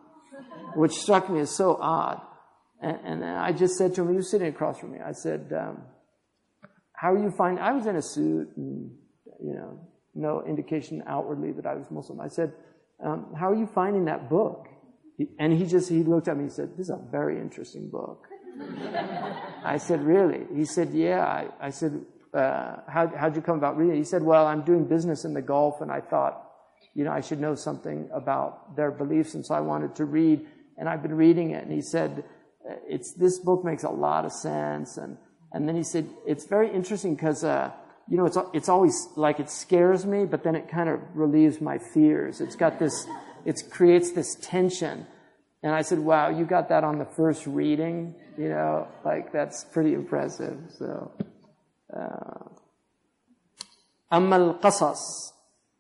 which 0.76 0.94
struck 0.94 1.30
me 1.30 1.40
as 1.40 1.56
so 1.56 1.78
odd. 1.80 2.22
And, 2.82 3.00
and 3.06 3.26
I 3.26 3.52
just 3.52 3.76
said 3.76 3.94
to 3.96 4.02
him, 4.02 4.10
he 4.10 4.16
was 4.16 4.30
sitting 4.32 4.48
across 4.48 4.80
from 4.80 4.92
me, 4.94 5.00
I 5.06 5.12
said, 5.12 5.52
um, 5.58 5.84
how 6.94 7.14
are 7.14 7.20
you 7.20 7.32
finding, 7.32 7.64
I 7.64 7.72
was 7.72 7.86
in 7.86 7.96
a 7.96 8.02
suit 8.02 8.50
and, 8.58 8.92
you 9.44 9.54
know, 9.54 9.80
no 10.14 10.44
indication 10.44 11.04
outwardly 11.08 11.52
that 11.54 11.66
I 11.66 11.76
was 11.76 11.86
Muslim. 11.90 12.20
I 12.20 12.28
said, 12.28 12.54
um, 13.04 13.34
how 13.38 13.52
are 13.52 13.56
you 13.56 13.68
finding 13.68 14.06
that 14.06 14.30
book? 14.30 14.68
And 15.38 15.54
he 15.54 15.66
just, 15.66 15.90
he 15.90 16.04
looked 16.04 16.28
at 16.28 16.38
me 16.38 16.44
and 16.44 16.52
said, 16.52 16.72
this 16.78 16.88
is 16.88 16.90
a 16.90 17.02
very 17.12 17.40
interesting 17.40 17.90
book. 17.90 18.28
I 19.64 19.78
said, 19.78 20.02
really? 20.04 20.46
He 20.56 20.66
said, 20.66 20.90
yeah. 20.92 21.26
I, 21.26 21.48
I 21.60 21.70
said, 21.70 22.04
uh, 22.34 22.78
how, 22.88 23.12
how'd 23.16 23.36
you 23.36 23.42
come 23.42 23.58
about 23.58 23.78
reading 23.78 23.96
it? 23.96 24.00
He 24.00 24.04
said, 24.04 24.24
well, 24.24 24.48
I'm 24.48 24.64
doing 24.64 24.86
business 24.86 25.26
in 25.26 25.34
the 25.34 25.42
Gulf 25.42 25.82
and 25.82 25.92
I 25.92 26.02
thought, 26.02 26.44
you 26.94 27.04
know, 27.04 27.12
I 27.12 27.22
should 27.22 27.40
know 27.40 27.56
something 27.56 28.10
about 28.14 28.76
their 28.76 28.92
beliefs. 28.92 29.36
And 29.36 29.46
so 29.46 29.54
I 29.54 29.62
wanted 29.62 29.96
to 29.96 30.06
read 30.06 30.48
and 30.78 30.90
I've 30.90 31.04
been 31.04 31.16
reading 31.16 31.52
it, 31.52 31.64
and 31.64 31.72
he 31.72 31.82
said, 31.82 32.24
it's, 32.88 33.14
this 33.14 33.38
book 33.40 33.64
makes 33.64 33.84
a 33.84 33.90
lot 33.90 34.26
of 34.26 34.32
sense. 34.32 34.98
And, 34.98 35.18
and 35.52 35.68
then 35.68 35.76
he 35.76 35.84
said, 35.84 36.10
it's 36.26 36.46
very 36.46 36.74
interesting 36.74 37.14
because, 37.14 37.44
uh, 37.44 37.70
you 38.09 38.17
know, 38.17 38.27
it's, 38.27 38.39
it's 38.53 38.69
always 38.69 39.09
like 39.17 39.41
it 39.41 39.51
scares 39.51 40.07
me, 40.07 40.25
but 40.25 40.45
then 40.45 40.55
it 40.55 40.69
kind 40.69 40.89
of 40.89 41.01
relieves 41.15 41.61
my 41.61 41.79
fears. 41.79 42.41
It's 42.41 42.55
got 42.55 42.79
this, 42.79 43.07
it 43.45 43.63
creates 43.71 44.13
this 44.13 44.37
tension. 44.37 45.07
And 45.63 45.75
I 45.75 45.83
said, 45.83 45.99
wow, 45.99 46.29
you 46.29 46.45
got 46.45 46.69
that 46.69 46.85
on 46.85 46.99
the 46.99 47.05
first 47.05 47.47
reading? 47.47 48.15
You 48.39 48.51
know, 48.51 48.87
like 49.05 49.33
that's 49.33 49.65
pretty 49.65 49.95
impressive. 49.95 50.57
So, 50.79 51.11
uh, 51.93 52.45
Amal 54.11 54.55
Qasas. 54.55 55.33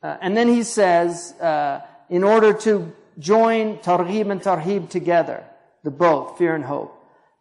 Uh, 0.03 0.17
and 0.21 0.37
then 0.37 0.49
he 0.49 0.63
says, 0.63 1.33
uh, 1.41 1.81
in 2.11 2.25
order 2.25 2.53
to 2.53 2.93
join 3.19 3.79
targhib 3.79 4.31
and 4.31 4.41
tarhib 4.41 4.89
together, 4.91 5.45
the 5.85 5.91
both, 5.91 6.39
fear 6.39 6.55
and 6.55 6.65
hope. 6.65 6.93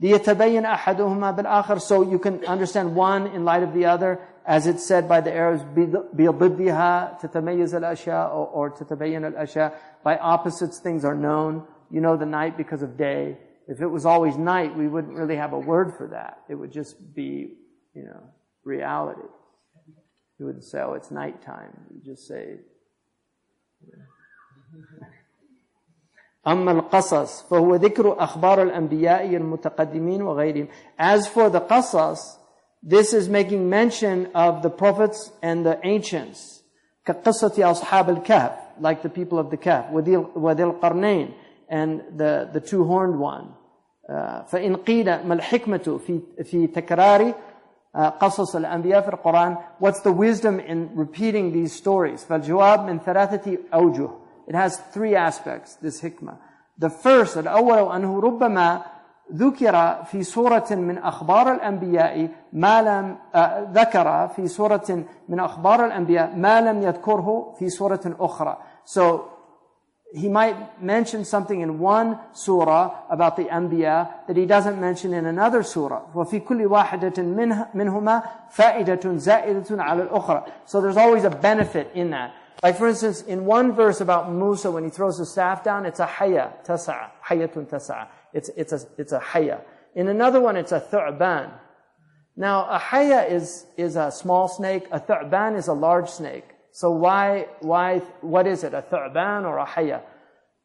لِيَتَبَيَّنَ 0.02 0.66
أَحَدُهُمَا 0.66 1.38
بِالْآخَرِ 1.38 1.82
So 1.82 2.02
you 2.02 2.20
can 2.20 2.46
understand 2.46 2.96
one 2.96 3.28
in 3.28 3.46
light 3.46 3.64
of 3.64 3.74
the 3.74 3.86
other, 3.86 4.20
as 4.46 4.68
it's 4.68 4.86
said 4.86 5.10
by 5.10 5.22
the 5.22 5.34
Arabs, 5.34 5.64
بِضِدِّهَا 5.64 7.20
تَتَمَيَّزَ 7.22 7.74
الْأَشْيَاء 7.74 8.34
or 8.54 8.72
تَتَبَيَّنَ 8.72 9.34
الْأَشْيَاء 9.34 9.74
By 10.04 10.18
opposites 10.18 10.80
things 10.80 11.04
are 11.04 11.16
known. 11.16 11.64
You 11.90 12.02
know 12.02 12.18
the 12.18 12.26
night 12.26 12.58
because 12.58 12.82
of 12.82 12.98
day. 12.98 13.38
If 13.68 13.82
it 13.82 13.88
was 13.88 14.06
always 14.06 14.38
night, 14.38 14.76
we 14.78 14.88
wouldn't 14.88 15.18
really 15.18 15.36
have 15.36 15.54
a 15.54 15.60
word 15.60 15.94
for 15.98 16.08
that. 16.08 16.42
It 16.48 16.56
would 16.56 16.72
just 16.72 17.16
be, 17.16 17.54
you 17.96 18.04
know, 18.04 18.24
reality. 18.64 19.22
You 20.38 20.46
wouldn't 20.46 20.66
say, 20.66 20.80
oh, 20.82 20.94
it's 20.94 21.10
nighttime. 21.12 21.72
You 21.94 22.02
just 22.04 22.28
say, 22.28 22.60
أما 26.48 26.72
القصص 26.72 27.42
فهو 27.50 27.76
ذكر 27.76 28.24
أخبار 28.24 28.62
الأنبياء 28.62 29.36
المتقدمين 29.36 30.22
وغيرهم. 30.22 30.68
As 30.98 31.28
for 31.28 31.50
the 31.50 31.62
qasas, 31.62 32.38
this 32.84 33.14
is 33.14 33.28
making 33.30 33.70
mention 33.70 34.30
of 34.36 34.62
the 34.62 34.70
prophets 34.70 35.32
and 35.42 35.66
the 35.66 35.80
ancients. 35.84 36.64
كقصة 37.06 37.72
أصحاب 37.72 38.10
الكهف, 38.10 38.52
like 38.80 39.02
the 39.02 39.10
people 39.10 39.40
of 39.40 39.50
the 39.50 39.58
Kahf, 39.58 39.92
وذي 39.92 40.64
القرنين, 40.64 41.34
and 41.70 42.02
the, 42.16 42.50
the 42.54 42.60
two-horned 42.60 43.20
one. 43.20 43.54
فإن 44.08 44.76
قيل 44.76 45.06
ما 45.28 45.34
الحكمة 45.34 46.00
في, 46.08 46.22
في 46.44 46.68
تكرار 46.68 47.34
قصص 47.96 48.56
الأنبياء 48.56 49.02
في 49.02 49.10
القرآن 49.10 49.58
What's 49.80 50.02
the 50.02 50.12
wisdom 50.12 50.60
in 50.60 50.90
repeating 50.96 51.52
these 51.52 51.74
stories 51.74 52.24
فالجواب 52.24 52.86
من 52.86 53.00
ثلاثة 53.00 53.58
أوجه 53.74 54.10
It 54.48 54.56
has 54.56 54.78
three 54.94 55.16
aspects 55.16 55.76
this 55.76 56.02
hikmah 56.02 56.38
The 56.78 56.90
first 56.90 57.38
الأول 57.38 57.96
أنه 57.96 58.20
ربما 58.20 58.82
ذكر 59.35 60.05
في 60.05 60.23
سورة 60.23 60.67
من 60.71 60.99
أخبار 60.99 61.53
الأنبياء 61.53 62.29
ما 62.53 62.83
لم 62.83 63.17
ذكر 63.73 64.29
في 64.29 64.47
سورة 64.47 65.05
من 65.29 65.41
أخبار 65.41 65.87
الأنبياء 65.87 66.37
ما 66.37 66.61
لم 66.61 66.83
يذكره 66.83 67.55
في 67.59 67.69
سورة 67.69 68.01
أخرى 68.21 68.57
So 68.85 69.31
he 70.13 70.29
might 70.29 70.83
mention 70.83 71.25
something 71.25 71.61
in 71.61 71.79
one 71.79 72.19
surah 72.33 72.91
about 73.09 73.37
the 73.37 73.45
Anbiya 73.45 74.27
that 74.27 74.37
he 74.37 74.47
doesn't 74.47 74.81
mention 74.81 75.15
in 75.15 75.27
another 75.27 75.63
surah. 75.63 76.03
وفي 76.15 76.41
كل 76.41 76.67
واحدة 76.67 77.23
منهما 77.75 78.23
فائدة 78.51 79.17
زائدة 79.17 79.83
على 79.83 80.03
الأخرى. 80.03 80.45
So 80.67 80.81
there's 80.81 80.97
always 80.97 81.25
a 81.25 81.31
benefit 81.31 81.93
in 81.95 82.11
that. 82.11 82.33
Like 82.63 82.77
for 82.77 82.89
instance, 82.89 83.23
in 83.23 83.47
one 83.47 83.73
verse 83.73 84.01
about 84.01 84.31
Musa, 84.31 84.71
when 84.71 84.85
he 84.85 84.91
throws 84.91 85.17
the 85.17 85.25
staff 85.25 85.65
down, 85.65 85.87
it's 85.87 86.01
a 86.01 86.07
haya, 86.07 86.51
tasa'a, 86.67 87.09
hayatun 87.27 87.67
tasa'a. 87.67 88.07
It's, 88.33 88.49
it's 88.57 88.73
a, 88.73 88.81
it's 88.99 89.13
a 89.13 89.19
haya. 89.19 89.61
In 89.95 90.09
another 90.09 90.41
one, 90.41 90.57
it's 90.57 90.73
a 90.73 90.81
thu'ban. 90.81 91.53
Now, 92.37 92.67
a 92.71 92.79
haya 92.79 93.23
is, 93.23 93.67
is 93.77 93.97
a 93.97 94.11
small 94.11 94.49
snake, 94.49 94.85
a 94.93 95.01
thu'ban 95.01 95.57
is 95.57 95.69
a 95.69 95.73
large 95.73 96.09
snake. 96.09 96.45
So 96.73 96.91
why, 96.91 97.47
why, 97.61 97.99
what 98.21 98.47
is 98.47 98.63
it, 98.65 98.73
a 98.75 98.83
thu'ban 98.83 99.45
or 99.45 99.59
a 99.59 99.65
haya? 99.65 100.03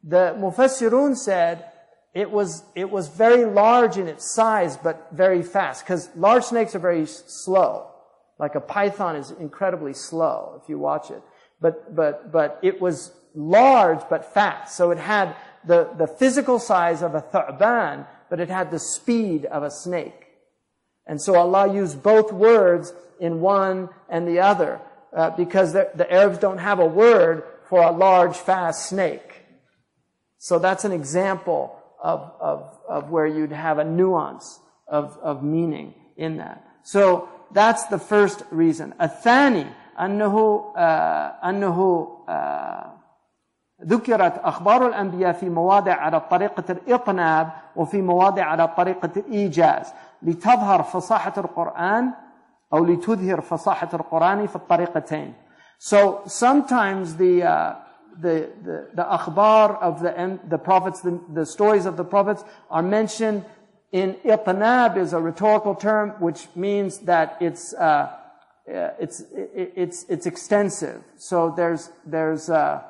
The 0.04 0.36
mufassirun 0.38 1.18
said 1.18 1.66
it 2.14 2.30
was, 2.30 2.64
it 2.76 2.90
was 2.90 3.08
very 3.10 3.46
large 3.46 3.98
in 3.98 4.08
its 4.08 4.30
size, 4.32 4.78
but 4.78 5.08
very 5.12 5.42
fast, 5.42 5.84
because 5.84 6.10
large 6.16 6.44
snakes 6.44 6.76
are 6.76 6.80
very 6.80 7.06
slow. 7.08 7.92
Like 8.38 8.56
a 8.56 8.62
python 8.62 9.16
is 9.16 9.32
incredibly 9.32 9.94
slow 9.94 10.60
if 10.62 10.70
you 10.70 10.78
watch 10.78 11.10
it. 11.10 11.22
But, 11.60 11.96
but, 11.96 12.32
but 12.32 12.60
it 12.62 12.80
was 12.80 13.12
large 13.34 14.02
but 14.10 14.34
fast. 14.34 14.76
So 14.76 14.92
it 14.92 14.98
had 14.98 15.36
the, 15.68 15.90
the 15.98 16.08
physical 16.08 16.60
size 16.60 17.02
of 17.02 17.16
a 17.16 17.22
thu'ban, 17.22 18.08
but 18.30 18.40
it 18.40 18.50
had 18.50 18.72
the 18.72 18.80
speed 18.80 19.46
of 19.46 19.64
a 19.64 19.72
snake. 19.72 20.28
And 21.08 21.22
so 21.22 21.36
Allah 21.36 21.72
used 21.74 22.02
both 22.02 22.32
words 22.32 22.94
in 23.20 23.42
one 23.42 23.90
and 24.10 24.28
the 24.28 24.40
other, 24.40 24.82
uh, 25.16 25.30
because 25.32 25.74
the, 25.74 25.92
the 25.96 26.12
Arabs 26.12 26.40
don't 26.40 26.58
have 26.58 26.80
a 26.80 26.86
word 26.86 27.44
for 27.70 27.82
a 27.82 27.92
large, 27.92 28.36
fast 28.36 28.90
snake. 28.90 29.44
So 30.38 30.60
that's 30.60 30.86
an 30.86 30.92
example 30.92 31.78
of, 32.04 32.32
of, 32.40 32.78
of 32.88 33.10
where 33.10 33.26
you'd 33.26 33.52
have 33.52 33.80
a 33.80 33.84
nuance 33.84 34.60
of, 34.88 35.18
of 35.22 35.44
meaning 35.44 35.94
in 36.18 36.38
that. 36.38 36.64
So 36.84 37.30
that's 37.52 37.86
the 37.88 37.98
first 37.98 38.44
reason. 38.52 38.94
A 39.00 39.08
thani, 39.08 39.68
annahu, 40.00 40.78
uh, 40.78 41.34
annahu, 41.44 42.30
uh, 42.30 42.90
ذكرت 43.85 44.39
أخبار 44.45 44.87
الأنبياء 44.87 45.33
في 45.33 45.51
مواضع 45.51 45.93
على 45.93 46.21
طريقة 46.21 46.65
الإطناب 46.71 47.51
وفي 47.77 48.03
مواضع 48.03 48.45
على 48.45 48.69
طريقة 48.69 49.11
الإيجاز 49.17 49.93
لتظهر 50.23 50.83
فصاحة 50.83 51.33
القرآن 51.39 52.11
أو 52.73 52.85
لتظهر 52.85 53.41
فصاحة 53.41 53.89
القرآن 53.95 54.47
في 54.47 54.57
الطريقتين. 54.57 55.35
So 55.79 56.23
sometimes 56.27 57.17
the, 57.17 57.43
uh, 57.43 57.75
the, 58.21 58.51
the, 58.63 58.89
the 58.95 59.03
akhbar 59.03 59.81
of 59.81 60.03
the, 60.03 60.39
the 60.47 60.59
prophets, 60.59 61.01
the, 61.01 61.19
the 61.33 61.47
stories 61.47 61.87
of 61.87 61.97
the 61.97 62.05
prophets 62.05 62.45
are 62.71 62.83
mentioned 62.83 63.45
in 63.93 64.15
itnab 64.25 64.99
is 64.99 65.15
a 65.15 65.21
rhetorical 65.21 65.75
term 65.75 66.11
which 66.21 66.49
means 66.55 66.99
that 66.99 67.39
it's, 67.41 67.73
uh, 67.75 68.11
it's, 68.67 69.25
it's, 69.35 70.05
it's 70.09 70.27
extensive. 70.27 71.03
So 71.17 71.53
there's, 71.57 71.91
there's, 72.05 72.51
uh, 72.51 72.83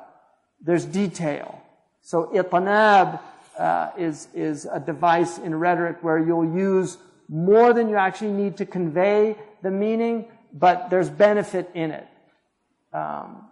there's 0.60 0.84
detail. 0.84 1.62
So 2.02 2.30
itnab 2.34 3.20
uh, 3.58 3.90
is, 3.98 4.28
is 4.34 4.66
a 4.70 4.80
device 4.80 5.38
in 5.38 5.54
rhetoric 5.54 6.02
where 6.02 6.18
you'll 6.18 6.56
use 6.56 6.98
more 7.28 7.72
than 7.72 7.88
you 7.88 7.96
actually 7.96 8.32
need 8.32 8.56
to 8.58 8.66
convey 8.66 9.36
the 9.62 9.70
meaning, 9.70 10.26
but 10.52 10.90
there's 10.90 11.10
benefit 11.10 11.70
in 11.74 11.90
it. 11.90 12.06
Um, 12.92 13.48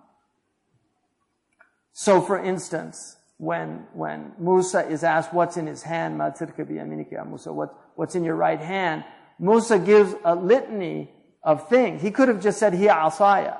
so, 1.93 2.21
for 2.21 2.43
instance, 2.43 3.17
when 3.39 3.87
when 3.93 4.33
Musa 4.39 4.87
is 4.89 5.05
asked 5.05 5.33
what's 5.33 5.57
in 5.57 5.67
his 5.67 5.83
hand, 5.83 6.19
Musa, 6.19 7.53
what, 7.53 7.75
what's 7.95 8.15
in 8.15 8.25
your 8.25 8.35
right 8.37 8.61
hand, 8.61 9.05
Musa 9.39 9.79
gives 9.79 10.15
a 10.25 10.35
litany 10.35 11.11
of 11.43 11.69
things. 11.69 12.03
He 12.03 12.11
could 12.11 12.29
have 12.29 12.41
just 12.41 12.59
said, 12.59 12.75
"Hiya 12.75 12.95
asaya," 12.95 13.59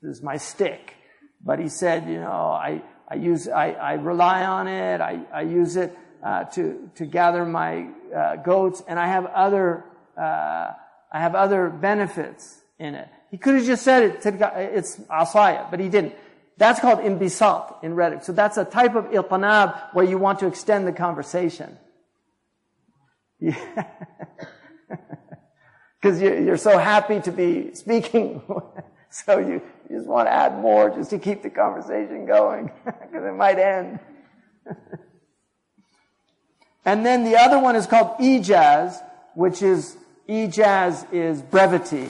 this 0.00 0.16
is 0.16 0.22
my 0.22 0.36
stick, 0.36 0.94
but 1.44 1.58
he 1.58 1.68
said, 1.68 2.08
you 2.08 2.20
know, 2.20 2.50
I 2.50 2.82
I 3.08 3.16
use 3.16 3.48
I, 3.48 3.72
I 3.72 3.92
rely 3.94 4.44
on 4.44 4.68
it. 4.68 5.00
I 5.00 5.20
I 5.32 5.42
use 5.42 5.76
it 5.76 5.96
uh, 6.22 6.44
to 6.44 6.90
to 6.94 7.06
gather 7.06 7.44
my 7.44 7.88
uh, 8.14 8.36
goats, 8.36 8.82
and 8.86 8.98
I 8.98 9.06
have 9.06 9.26
other 9.26 9.84
uh, 10.16 10.72
I 11.12 11.20
have 11.20 11.34
other 11.34 11.68
benefits 11.68 12.60
in 12.78 12.94
it. 12.94 13.08
He 13.30 13.38
could 13.38 13.54
have 13.56 13.64
just 13.64 13.82
said 13.82 14.02
it, 14.02 14.26
it's 14.26 14.96
asaya, 15.10 15.70
but 15.70 15.80
he 15.80 15.88
didn't. 15.88 16.14
That's 16.58 16.80
called 16.80 17.00
imbisat 17.00 17.82
in 17.82 17.94
rhetoric. 17.94 18.24
So 18.24 18.32
that's 18.32 18.56
a 18.56 18.64
type 18.64 18.94
of 18.94 19.06
al-itnab 19.06 19.94
where 19.94 20.04
you 20.04 20.18
want 20.18 20.38
to 20.40 20.46
extend 20.46 20.86
the 20.86 20.92
conversation. 20.92 21.78
Because 26.02 26.20
you're 26.20 26.56
so 26.56 26.78
happy 26.78 27.20
to 27.20 27.30
be 27.30 27.74
speaking. 27.74 28.42
so 29.10 29.38
you, 29.38 29.62
you 29.92 29.98
just 29.98 30.08
want 30.08 30.26
to 30.26 30.32
add 30.32 30.58
more 30.58 30.88
just 30.88 31.10
to 31.10 31.18
keep 31.18 31.42
the 31.42 31.50
conversation 31.50 32.24
going. 32.24 32.70
Because 32.84 33.24
it 33.26 33.36
might 33.36 33.58
end. 33.58 33.98
and 36.86 37.04
then 37.04 37.24
the 37.24 37.36
other 37.36 37.58
one 37.58 37.76
is 37.76 37.86
called 37.86 38.16
ijaz, 38.18 38.96
which 39.34 39.60
is 39.60 39.98
Ijaz 40.28 41.12
is 41.12 41.42
brevity. 41.42 42.08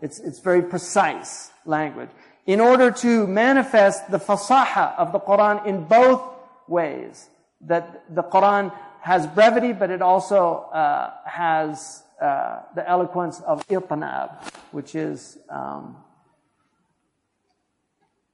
It's, 0.00 0.18
it's 0.18 0.40
very 0.40 0.62
precise 0.62 1.52
language. 1.64 2.08
In 2.44 2.60
order 2.60 2.90
to 2.90 3.28
manifest 3.28 4.10
the 4.10 4.18
fasaha 4.18 4.98
of 4.98 5.12
the 5.12 5.20
Quran 5.20 5.64
in 5.64 5.84
both 5.84 6.22
ways, 6.66 7.28
that 7.60 8.02
the 8.12 8.24
Quran 8.24 8.74
has 9.00 9.28
brevity, 9.28 9.72
but 9.72 9.90
it 9.90 10.02
also 10.02 10.68
uh, 10.72 11.12
has 11.24 12.02
uh, 12.20 12.62
the 12.74 12.88
eloquence 12.88 13.40
of 13.42 13.64
itnab, 13.68 14.42
which 14.72 14.96
is 14.96 15.38
um, 15.48 15.96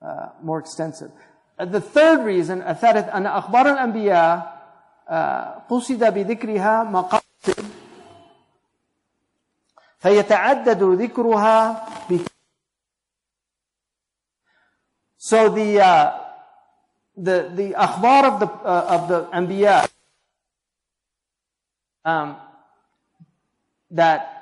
uh, 0.02 0.30
more 0.42 0.60
extensive. 0.60 1.12
the 1.58 1.82
third 1.82 2.26
reason, 2.26 2.62
الثالث 2.62 3.10
أن 3.10 3.26
أخبار 3.26 3.72
الأنبياء 3.72 4.54
قصد 5.70 6.04
بذكرها 6.04 6.84
مقاصد 6.84 7.66
فيتعدد 10.00 10.84
ذكرها 10.84 11.88
So 15.24 15.48
the 15.48 15.80
uh, 15.80 16.20
the 17.16 17.50
the 17.56 17.72
akhbar 17.80 18.28
of 18.28 18.40
the 18.42 18.48
uh, 18.48 18.86
of 18.90 19.08
the 19.08 19.20
anbiya 19.32 19.88
um, 22.04 22.36
that 23.92 24.37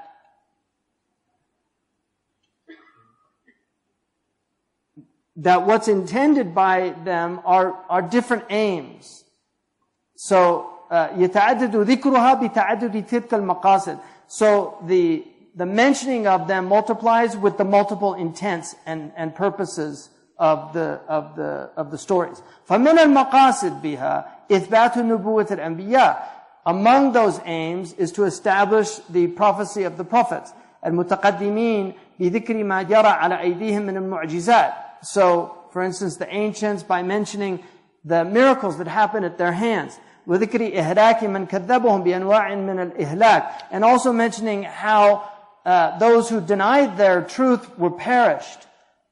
that 5.38 5.66
what's 5.66 5.88
intended 5.88 6.54
by 6.54 6.94
them 7.04 7.40
are 7.46 7.74
are 7.90 8.02
different 8.02 8.44
aims. 8.50 9.24
So 10.16 10.68
يتعدد 10.92 11.76
ذكرها 11.76 12.34
بتعدد 12.34 13.06
تلك 13.08 13.34
المقاصد. 13.34 14.00
So 14.28 14.78
the 14.86 15.24
the 15.56 15.66
mentioning 15.66 16.28
of 16.28 16.48
them 16.48 16.66
multiplies 16.66 17.36
with 17.36 17.58
the 17.58 17.66
multiple 17.66 18.14
intents 18.14 18.76
and, 18.86 19.12
and 19.18 19.36
purposes 19.36 20.10
of 20.38 20.74
the, 20.74 21.00
of 21.08 21.36
the, 21.36 21.70
of 21.76 21.92
the 21.92 21.98
stories. 21.98 22.42
فَمِنَ 22.68 22.98
الْمَقَاصِدِ 22.98 23.82
بِهَا 23.82 24.26
إِثْبَاتُ 24.50 24.94
نُبُوَّةِ 24.94 25.52
الْأَنْبِيَاءِ 25.52 26.24
Among 26.66 27.12
those 27.12 27.40
aims 27.46 27.94
is 27.94 28.12
to 28.14 28.24
establish 28.24 28.98
the 29.10 29.28
prophecy 29.28 29.84
of 29.84 29.98
the 29.98 30.04
prophets. 30.04 30.54
المتقدمين 30.86 31.94
بذكر 32.20 32.64
ما 32.64 32.82
جرى 32.84 33.08
على 33.08 33.40
أيديهم 33.42 33.82
من 33.82 33.98
المعجزات. 33.98 34.74
So, 35.02 35.58
for 35.72 35.82
instance, 35.82 36.18
the 36.18 36.34
ancients, 36.34 36.84
by 36.84 37.04
mentioning 37.04 37.64
the 38.04 38.24
miracles 38.26 38.78
that 38.78 38.88
happened 38.88 39.26
at 39.26 39.38
their 39.38 39.52
hands, 39.54 40.00
وذكر 40.28 40.78
إهلاك 40.78 41.24
من 41.24 41.48
كذبهم 41.48 42.04
بأنواع 42.04 42.56
من 42.56 42.92
الإهلاك, 42.92 43.44
and 43.72 43.84
also 43.84 44.12
mentioning 44.14 44.64
how 44.64 45.24
uh, 45.66 45.98
those 45.98 46.30
who 46.30 46.40
denied 46.42 46.98
their 46.98 47.22
truth 47.22 47.78
were 47.78 47.92
perished 47.92 48.68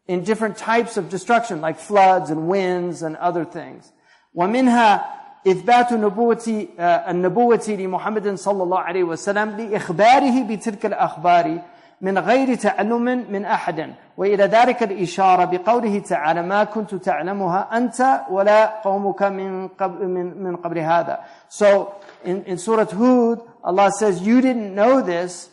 in 0.07 0.23
different 0.23 0.57
types 0.57 0.97
of 0.97 1.09
destruction, 1.09 1.61
like 1.61 1.77
floods 1.77 2.29
and 2.29 2.47
winds 2.47 3.01
and 3.03 3.15
other 3.17 3.45
things. 3.45 3.91
ومنها 4.35 5.05
إثبات 5.47 5.93
نبوة 5.93 6.67
النبوة 6.79 7.65
لمحمد 7.69 8.35
صلى 8.35 8.63
الله 8.63 8.79
عليه 8.79 9.03
وسلم 9.03 9.49
لإخباره 9.49 10.43
بتلك 10.43 10.85
الأخبار 10.85 11.61
من 12.03 12.17
غير 12.17 12.55
تعلم 12.55 13.03
من 13.31 13.45
أحد 13.45 13.95
وإلى 14.17 14.43
ذلك 14.43 14.83
الإشارة 14.83 15.45
بقوله 15.45 15.99
تعالى 15.99 16.41
ما 16.41 16.63
كنت 16.63 16.95
تعلمها 16.95 17.77
أنت 17.77 18.21
ولا 18.29 18.81
قومك 18.81 19.23
من 19.23 19.67
قبل, 19.67 20.07
من, 20.07 20.43
من 20.43 20.55
قبل 20.55 20.79
هذا 20.79 21.19
So 21.49 21.95
in, 22.23 22.43
in 22.45 22.57
Surah 22.57 22.85
Hud, 22.85 23.41
Allah 23.63 23.91
says, 23.91 24.21
you 24.21 24.41
didn't 24.41 24.73
know 24.73 25.01
this 25.01 25.49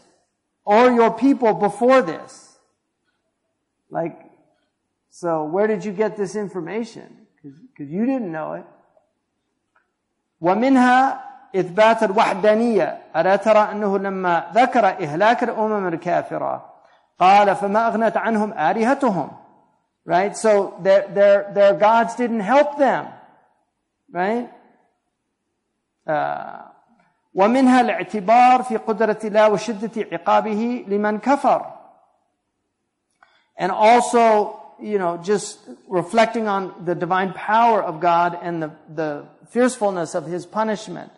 or 0.64 0.90
your 0.90 1.10
people 1.12 1.54
before 1.54 2.02
this. 2.02 2.58
Like, 3.90 4.18
so 5.10 5.44
where 5.44 5.66
did 5.66 5.84
you 5.84 5.92
get 5.92 6.16
this 6.16 6.36
information? 6.36 7.26
Because 7.42 7.90
you 7.90 8.06
didn't 8.06 8.30
know 8.30 8.54
it. 8.54 8.66
ومنها 10.40 11.22
إثبات 11.56 12.02
الوحدانية 12.02 12.98
ألا 13.16 13.36
ترى 13.36 13.58
أنه 13.72 13.98
لما 13.98 14.50
ذكر 14.54 14.86
إهلاك 14.86 15.42
الأمم 15.42 15.88
الكافرة 15.88 16.64
قال 17.18 17.56
فما 17.56 17.88
أغنت 17.88 18.16
عنهم 18.16 18.52
آلهتهم 18.52 19.30
right 20.08 20.36
so 20.36 20.74
their, 20.82 21.08
their, 21.08 21.50
their 21.54 21.74
gods 21.74 22.14
didn't 22.14 22.40
help 22.40 22.78
them 22.78 23.06
right 24.12 24.48
uh, 26.06 26.62
ومنها 27.34 27.80
الاعتبار 27.80 28.62
في 28.62 28.76
قدرة 28.76 29.18
الله 29.24 29.48
وشدة 29.48 30.06
عقابه 30.12 30.84
لمن 30.88 31.18
كفر 31.18 31.66
and 33.58 33.72
also 33.72 34.60
you 34.78 34.98
know 34.98 35.16
just 35.16 35.58
reflecting 35.88 36.48
on 36.48 36.72
the 36.84 36.94
divine 36.94 37.32
power 37.32 37.82
of 37.82 38.00
God 38.00 38.38
and 38.42 38.62
the, 38.62 38.70
the 38.94 39.24
fiercefulness 39.48 40.14
of 40.14 40.26
his 40.26 40.44
punishment 40.46 41.10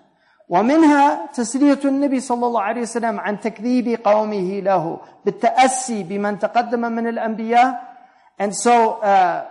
ومنها 0.49 1.27
تسلية 1.27 1.81
النبي 1.85 2.21
صلى 2.21 2.47
الله 2.47 2.63
عليه 2.63 2.83
وسلم 2.83 3.21
عن 3.21 3.41
تكذيب 3.41 4.01
قومه 4.05 4.61
له 4.61 5.01
بالتأسي 5.25 6.03
بمن 6.03 6.39
تقدم 6.39 6.81
من 6.81 7.07
الأنبياء 7.09 7.89
and 8.41 8.55
so 8.55 9.01
uh, 9.03 9.45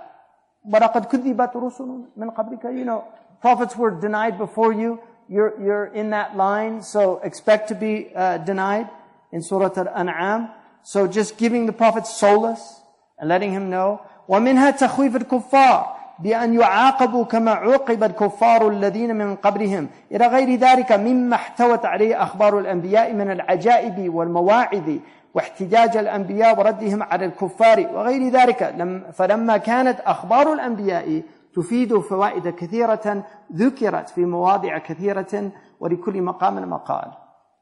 ولقد 0.65 1.06
كذبت 1.06 1.56
رسل 1.56 2.02
من 2.18 2.30
قبلك 2.30 2.64
you 2.73 2.85
know 2.85 3.03
prophets 3.41 3.76
were 3.77 3.91
denied 3.91 4.38
before 4.38 4.73
you 4.73 4.99
you're, 5.30 5.53
you're 5.61 5.85
in 5.94 6.10
that 6.10 6.35
line 6.35 6.81
so 6.81 7.19
expect 7.23 7.68
to 7.68 7.76
be 7.76 8.10
uh, 8.15 8.38
denied 8.39 8.89
in 9.31 9.41
Surah 9.44 9.69
Al-An'am 9.77 10.49
so 10.81 11.06
just 11.06 11.38
giving 11.38 11.68
the 11.68 11.73
prophet 11.73 12.07
solace 12.07 12.81
and 13.19 13.30
letting 13.30 13.52
him 13.52 13.69
know 13.69 13.99
ومنها 14.27 14.72
تخويف 14.72 15.15
الكفار 15.15 15.98
بأن 16.18 16.60
يعاقبوا 16.60 17.24
كما 17.24 17.51
عوقب 17.51 18.05
الكفار 18.05 18.68
الذين 18.68 19.16
من 19.16 19.36
قبلهم. 19.36 19.89
إلى 20.12 20.26
غير 20.26 20.59
ذلك 20.59 20.93
مما 20.93 21.36
احتوت 21.36 21.84
عليه 21.84 22.22
أخبار 22.22 22.59
الأنبياء 22.59 23.12
من 23.12 23.30
العجائب 23.30 24.14
والمواعظ 24.14 24.90
واحتجاج 25.34 25.97
الأنبياء 25.97 26.59
وردهم 26.59 27.02
على 27.02 27.24
الكفار 27.24 27.86
وغير 27.94 28.28
ذلك. 28.28 28.74
فلما 29.12 29.56
كانت 29.56 30.01
أخبار 30.01 30.52
الأنبياء 30.52 31.22
تفيد 31.55 31.98
فوائد 31.98 32.48
كثيرة 32.48 33.24
ذكرت 33.55 34.09
في 34.09 34.24
مواضع 34.24 34.78
كثيرة 34.78 35.51
ولكل 35.80 36.22
مقام 36.22 36.70
مقال. 36.70 37.12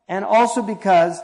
And 0.08 0.24
also 0.24 0.62
because 0.62 1.22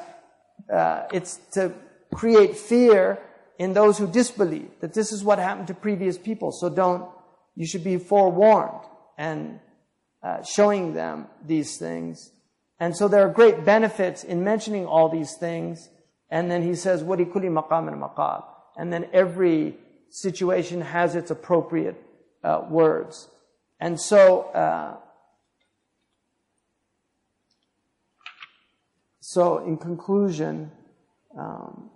uh, 0.73 1.03
it's 1.13 1.39
to 1.53 1.73
create 2.15 2.57
fear 2.57 3.19
in 3.59 3.73
those 3.73 3.99
who 3.99 4.07
disbelieve 4.07 4.71
that 4.81 4.95
this 4.95 5.13
is 5.13 5.25
what 5.25 5.39
happened 5.39 5.67
to 5.69 5.75
previous 5.75 6.19
people. 6.19 6.53
So 6.53 6.69
don't 6.69 7.05
you 7.56 7.66
should 7.66 7.84
be 7.84 7.98
forewarned 7.98 8.86
and 9.18 9.60
uh, 10.24 10.44
showing 10.44 10.94
them 10.94 11.28
these 11.46 11.78
things. 11.78 12.32
And 12.80 12.96
so 12.96 13.08
there 13.08 13.26
are 13.26 13.30
great 13.30 13.64
benefits 13.64 14.24
in 14.24 14.44
mentioning 14.44 14.86
all 14.86 15.10
these 15.10 15.36
things. 15.38 15.90
And 16.30 16.50
then 16.50 16.64
he 16.64 16.76
says, 16.76 17.04
وَلِكُلِّ 17.04 17.34
مَقَامٍ 17.34 17.70
مَقَالٍ 17.70 18.44
And 18.78 18.92
then 18.92 19.08
every 19.14 19.78
situation 20.10 20.82
has 20.82 21.16
its 21.16 21.30
appropriate 21.30 22.02
uh, 22.44 22.64
words. 22.70 23.30
And 23.80 24.00
so, 24.00 24.42
uh, 24.54 24.98
so 29.20 29.60
in 29.60 29.78
conclusion, 29.78 30.72
um, 31.38 31.90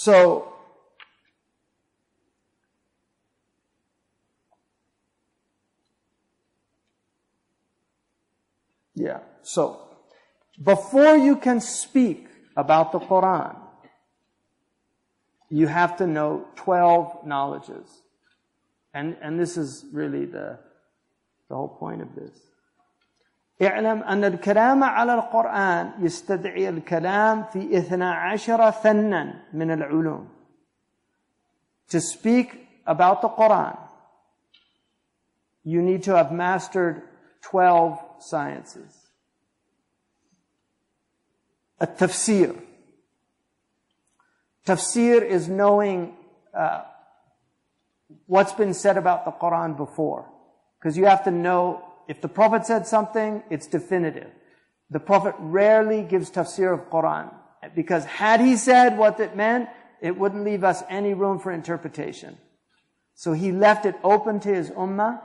So, 0.00 0.52
yeah, 8.94 9.18
so 9.42 9.80
before 10.62 11.16
you 11.16 11.34
can 11.34 11.60
speak 11.60 12.28
about 12.56 12.92
the 12.92 13.00
Quran, 13.00 13.56
you 15.50 15.66
have 15.66 15.96
to 15.96 16.06
know 16.06 16.46
12 16.54 17.26
knowledges. 17.26 18.02
And, 18.94 19.16
and 19.20 19.36
this 19.36 19.56
is 19.56 19.84
really 19.92 20.26
the, 20.26 20.60
the 21.48 21.56
whole 21.56 21.76
point 21.76 22.02
of 22.02 22.14
this. 22.14 22.47
اعلم 23.62 24.02
أن 24.02 24.24
الكلام 24.24 24.84
على 24.84 25.14
القرآن 25.14 25.92
يستدعي 25.98 26.68
الكلام 26.68 27.44
في 27.44 27.78
اثنا 27.78 28.14
عشر 28.14 28.70
فنا 28.72 29.44
من 29.52 29.70
العلوم 29.70 30.28
To 31.88 32.00
speak 32.00 32.68
about 32.86 33.22
the 33.22 33.28
Quran, 33.28 33.78
you 35.64 35.80
need 35.80 36.02
to 36.02 36.14
have 36.14 36.30
mastered 36.30 37.02
12 37.42 37.98
sciences. 38.20 38.94
التفسير 41.82 42.54
Tafsir 44.68 45.22
is 45.22 45.48
knowing 45.48 46.14
uh, 46.52 46.82
what's 48.26 48.52
been 48.52 48.74
said 48.74 48.98
about 48.98 49.24
the 49.24 49.30
Quran 49.30 49.74
before. 49.78 50.26
Because 50.78 50.98
you 50.98 51.06
have 51.06 51.24
to 51.24 51.30
know 51.30 51.87
if 52.08 52.22
the 52.22 52.28
Prophet 52.28 52.66
said 52.66 52.86
something, 52.86 53.42
it's 53.50 53.66
definitive. 53.66 54.30
The 54.90 54.98
Prophet 54.98 55.34
rarely 55.38 56.02
gives 56.02 56.30
tafsir 56.30 56.72
of 56.72 56.90
Quran 56.90 57.32
because 57.74 58.04
had 58.06 58.40
he 58.40 58.56
said 58.56 58.96
what 58.96 59.20
it 59.20 59.36
meant, 59.36 59.68
it 60.00 60.16
wouldn't 60.16 60.44
leave 60.44 60.64
us 60.64 60.82
any 60.88 61.12
room 61.12 61.38
for 61.38 61.52
interpretation. 61.52 62.38
So 63.14 63.32
he 63.32 63.52
left 63.52 63.84
it 63.84 63.96
open 64.02 64.40
to 64.40 64.48
his 64.48 64.70
ummah. 64.70 65.20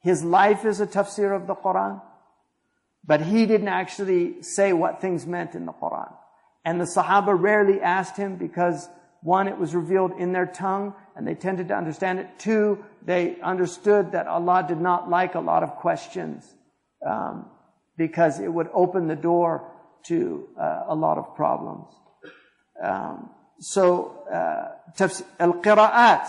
His 0.00 0.24
life 0.24 0.64
is 0.64 0.80
a 0.80 0.86
tafsir 0.86 1.34
of 1.34 1.46
the 1.46 1.54
Quran. 1.54 2.02
But 3.04 3.20
he 3.20 3.46
didn't 3.46 3.68
actually 3.68 4.42
say 4.42 4.72
what 4.72 5.00
things 5.00 5.26
meant 5.26 5.54
in 5.54 5.66
the 5.66 5.72
Quran. 5.72 6.12
And 6.64 6.80
the 6.80 6.84
Sahaba 6.84 7.38
rarely 7.38 7.80
asked 7.80 8.16
him 8.16 8.36
because 8.36 8.88
one, 9.22 9.48
it 9.48 9.58
was 9.58 9.74
revealed 9.74 10.12
in 10.18 10.32
their 10.32 10.46
tongue 10.46 10.94
and 11.16 11.26
they 11.26 11.34
tended 11.34 11.68
to 11.68 11.74
understand 11.74 12.20
it. 12.20 12.28
Two, 12.38 12.84
they 13.04 13.40
understood 13.40 14.12
that 14.12 14.26
Allah 14.26 14.64
did 14.66 14.80
not 14.80 15.10
like 15.10 15.34
a 15.34 15.40
lot 15.40 15.62
of 15.62 15.76
questions 15.76 16.54
um, 17.04 17.46
because 17.96 18.38
it 18.38 18.52
would 18.52 18.68
open 18.72 19.08
the 19.08 19.16
door 19.16 19.70
to 20.04 20.48
uh, 20.58 20.84
a 20.88 20.94
lot 20.94 21.18
of 21.18 21.34
problems. 21.34 21.88
Um, 22.82 23.30
so 23.60 24.22
uh, 24.32 25.04
al-qira'at. 25.40 26.28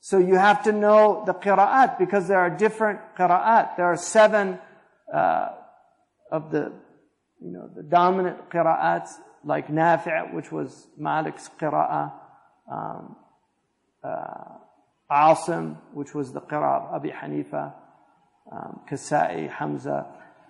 So 0.00 0.18
you 0.18 0.36
have 0.36 0.62
to 0.64 0.72
know 0.72 1.24
the 1.26 1.34
qira'at 1.34 1.98
because 1.98 2.28
there 2.28 2.38
are 2.38 2.50
different 2.50 3.00
qira'at. 3.16 3.76
There 3.76 3.86
are 3.86 3.96
seven 3.96 4.58
uh, 5.12 5.48
of 6.30 6.50
the 6.50 6.72
you 7.40 7.50
know 7.52 7.68
the 7.74 7.82
dominant 7.82 8.50
qira'at 8.50 9.08
like 9.44 9.68
Nafi' 9.68 10.32
which 10.32 10.50
was 10.50 10.86
Malik's 10.98 11.50
qira'ah. 11.60 12.12
Um, 12.70 13.16
uh, 14.02 14.58
Asim, 15.10 15.76
which 15.92 16.14
was 16.14 16.32
the 16.32 16.40
qira 16.40 16.88
of 16.88 16.94
Abi 16.94 17.10
Hanifa, 17.10 17.72
um, 18.50 18.80
Kisa'i, 18.90 19.50
Hamza, 19.50 20.06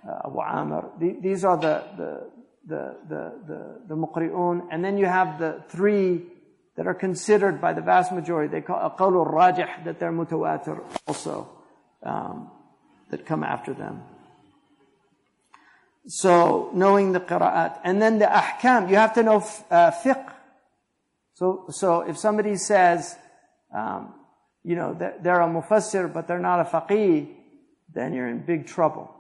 uh, 0.09 0.27
Abu 0.29 0.41
Amr. 0.41 0.91
These 0.99 1.45
are 1.45 1.57
the, 1.57 1.83
the, 1.97 2.31
the, 2.67 2.97
the, 3.09 3.33
the, 3.47 3.81
the 3.89 3.97
muqri'un. 3.97 4.69
And 4.71 4.85
then 4.85 4.97
you 4.97 5.07
have 5.07 5.39
the 5.39 5.63
three 5.69 6.23
that 6.77 6.87
are 6.87 6.95
considered 6.95 7.61
by 7.61 7.73
the 7.73 7.81
vast 7.81 8.13
majority. 8.13 8.51
They 8.51 8.61
call 8.61 8.79
aqalul 8.91 9.33
rajih, 9.33 9.85
that 9.85 9.99
they're 9.99 10.13
mutawatir 10.13 10.83
also, 11.07 11.49
um, 12.03 12.51
that 13.11 13.27
come 13.27 13.45
after 13.45 13.75
them. 13.75 14.03
So, 16.07 16.71
knowing 16.75 17.13
the 17.13 17.21
qira'at. 17.21 17.81
And 17.83 18.01
then 18.01 18.19
the 18.19 18.27
ahkam, 18.27 18.91
you 18.91 18.97
have 18.97 19.15
to 19.15 19.23
know 19.23 19.37
uh, 19.71 19.91
fiqh. 19.91 20.33
So, 21.35 21.67
so 21.71 22.03
if 22.03 22.19
somebody 22.19 22.57
says, 22.57 23.17
um, 23.75 24.15
you 24.63 24.77
know, 24.77 24.95
they're 24.95 25.41
a 25.41 25.49
mufassir, 25.49 26.13
but 26.13 26.29
they're 26.29 26.39
not 26.39 26.61
a 26.61 26.65
faqih, 26.65 27.29
then 27.93 28.13
you're 28.13 28.29
in 28.29 28.45
big 28.45 28.67
trouble. 28.67 29.11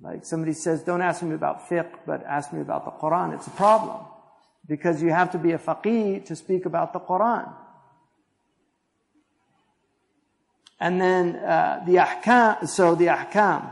Like 0.00 0.24
somebody 0.24 0.52
says, 0.52 0.82
don't 0.82 1.02
ask 1.02 1.22
me 1.22 1.34
about 1.34 1.68
fiqh, 1.68 1.90
but 2.06 2.24
ask 2.24 2.52
me 2.52 2.60
about 2.60 2.84
the 2.84 2.92
Quran. 2.92 3.34
It's 3.34 3.46
a 3.46 3.50
problem. 3.50 4.04
Because 4.66 5.02
you 5.02 5.10
have 5.10 5.32
to 5.32 5.38
be 5.38 5.52
a 5.52 5.58
faqih 5.58 6.24
to 6.26 6.36
speak 6.36 6.66
about 6.66 6.92
the 6.92 7.00
Quran. 7.00 7.52
And 10.80 11.00
then 11.00 11.36
uh, 11.36 11.82
the 11.86 11.96
ahkam, 11.96 12.68
so 12.68 12.94
the 12.94 13.06
ahkam. 13.06 13.68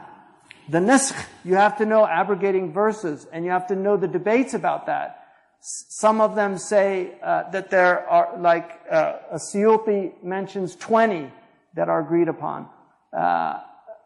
The 0.68 0.78
naskh, 0.78 1.16
you 1.44 1.55
have 1.55 1.78
to 1.78 1.86
know 1.86 2.05
abrogating 2.05 2.72
verses, 2.72 3.26
and 3.32 3.44
you 3.44 3.52
have 3.52 3.68
to 3.68 3.76
know 3.76 3.97
the 3.97 4.09
debates 4.09 4.52
about 4.52 4.86
that. 4.86 5.22
Some 5.60 6.20
of 6.20 6.34
them 6.34 6.59
say 6.59 7.12
uh, 7.22 7.51
that 7.51 7.70
there 7.70 8.09
are, 8.09 8.36
like, 8.38 8.80
uh, 8.90 9.18
as-Suyuti 9.32 10.24
mentions 10.24 10.74
20 10.74 11.30
that 11.74 11.88
are 11.88 12.01
agreed 12.01 12.28
upon. 12.28 12.68
Uh, 13.16 13.60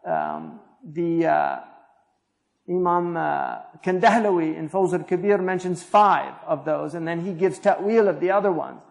um, 0.05 0.59
the 0.83 1.25
uh, 1.25 1.59
Imam 2.69 3.17
uh, 3.17 3.57
Kandahlawi 3.83 4.55
in 4.55 4.69
Fawz 4.69 4.93
al-Kabir 4.93 5.39
mentions 5.39 5.81
five 5.81 6.33
of 6.45 6.63
those, 6.65 6.93
and 6.93 7.07
then 7.07 7.25
he 7.25 7.33
gives 7.33 7.57
ta'wil 7.57 8.07
of 8.07 8.19
the 8.19 8.29
other 8.29 8.51
ones. 8.51 8.81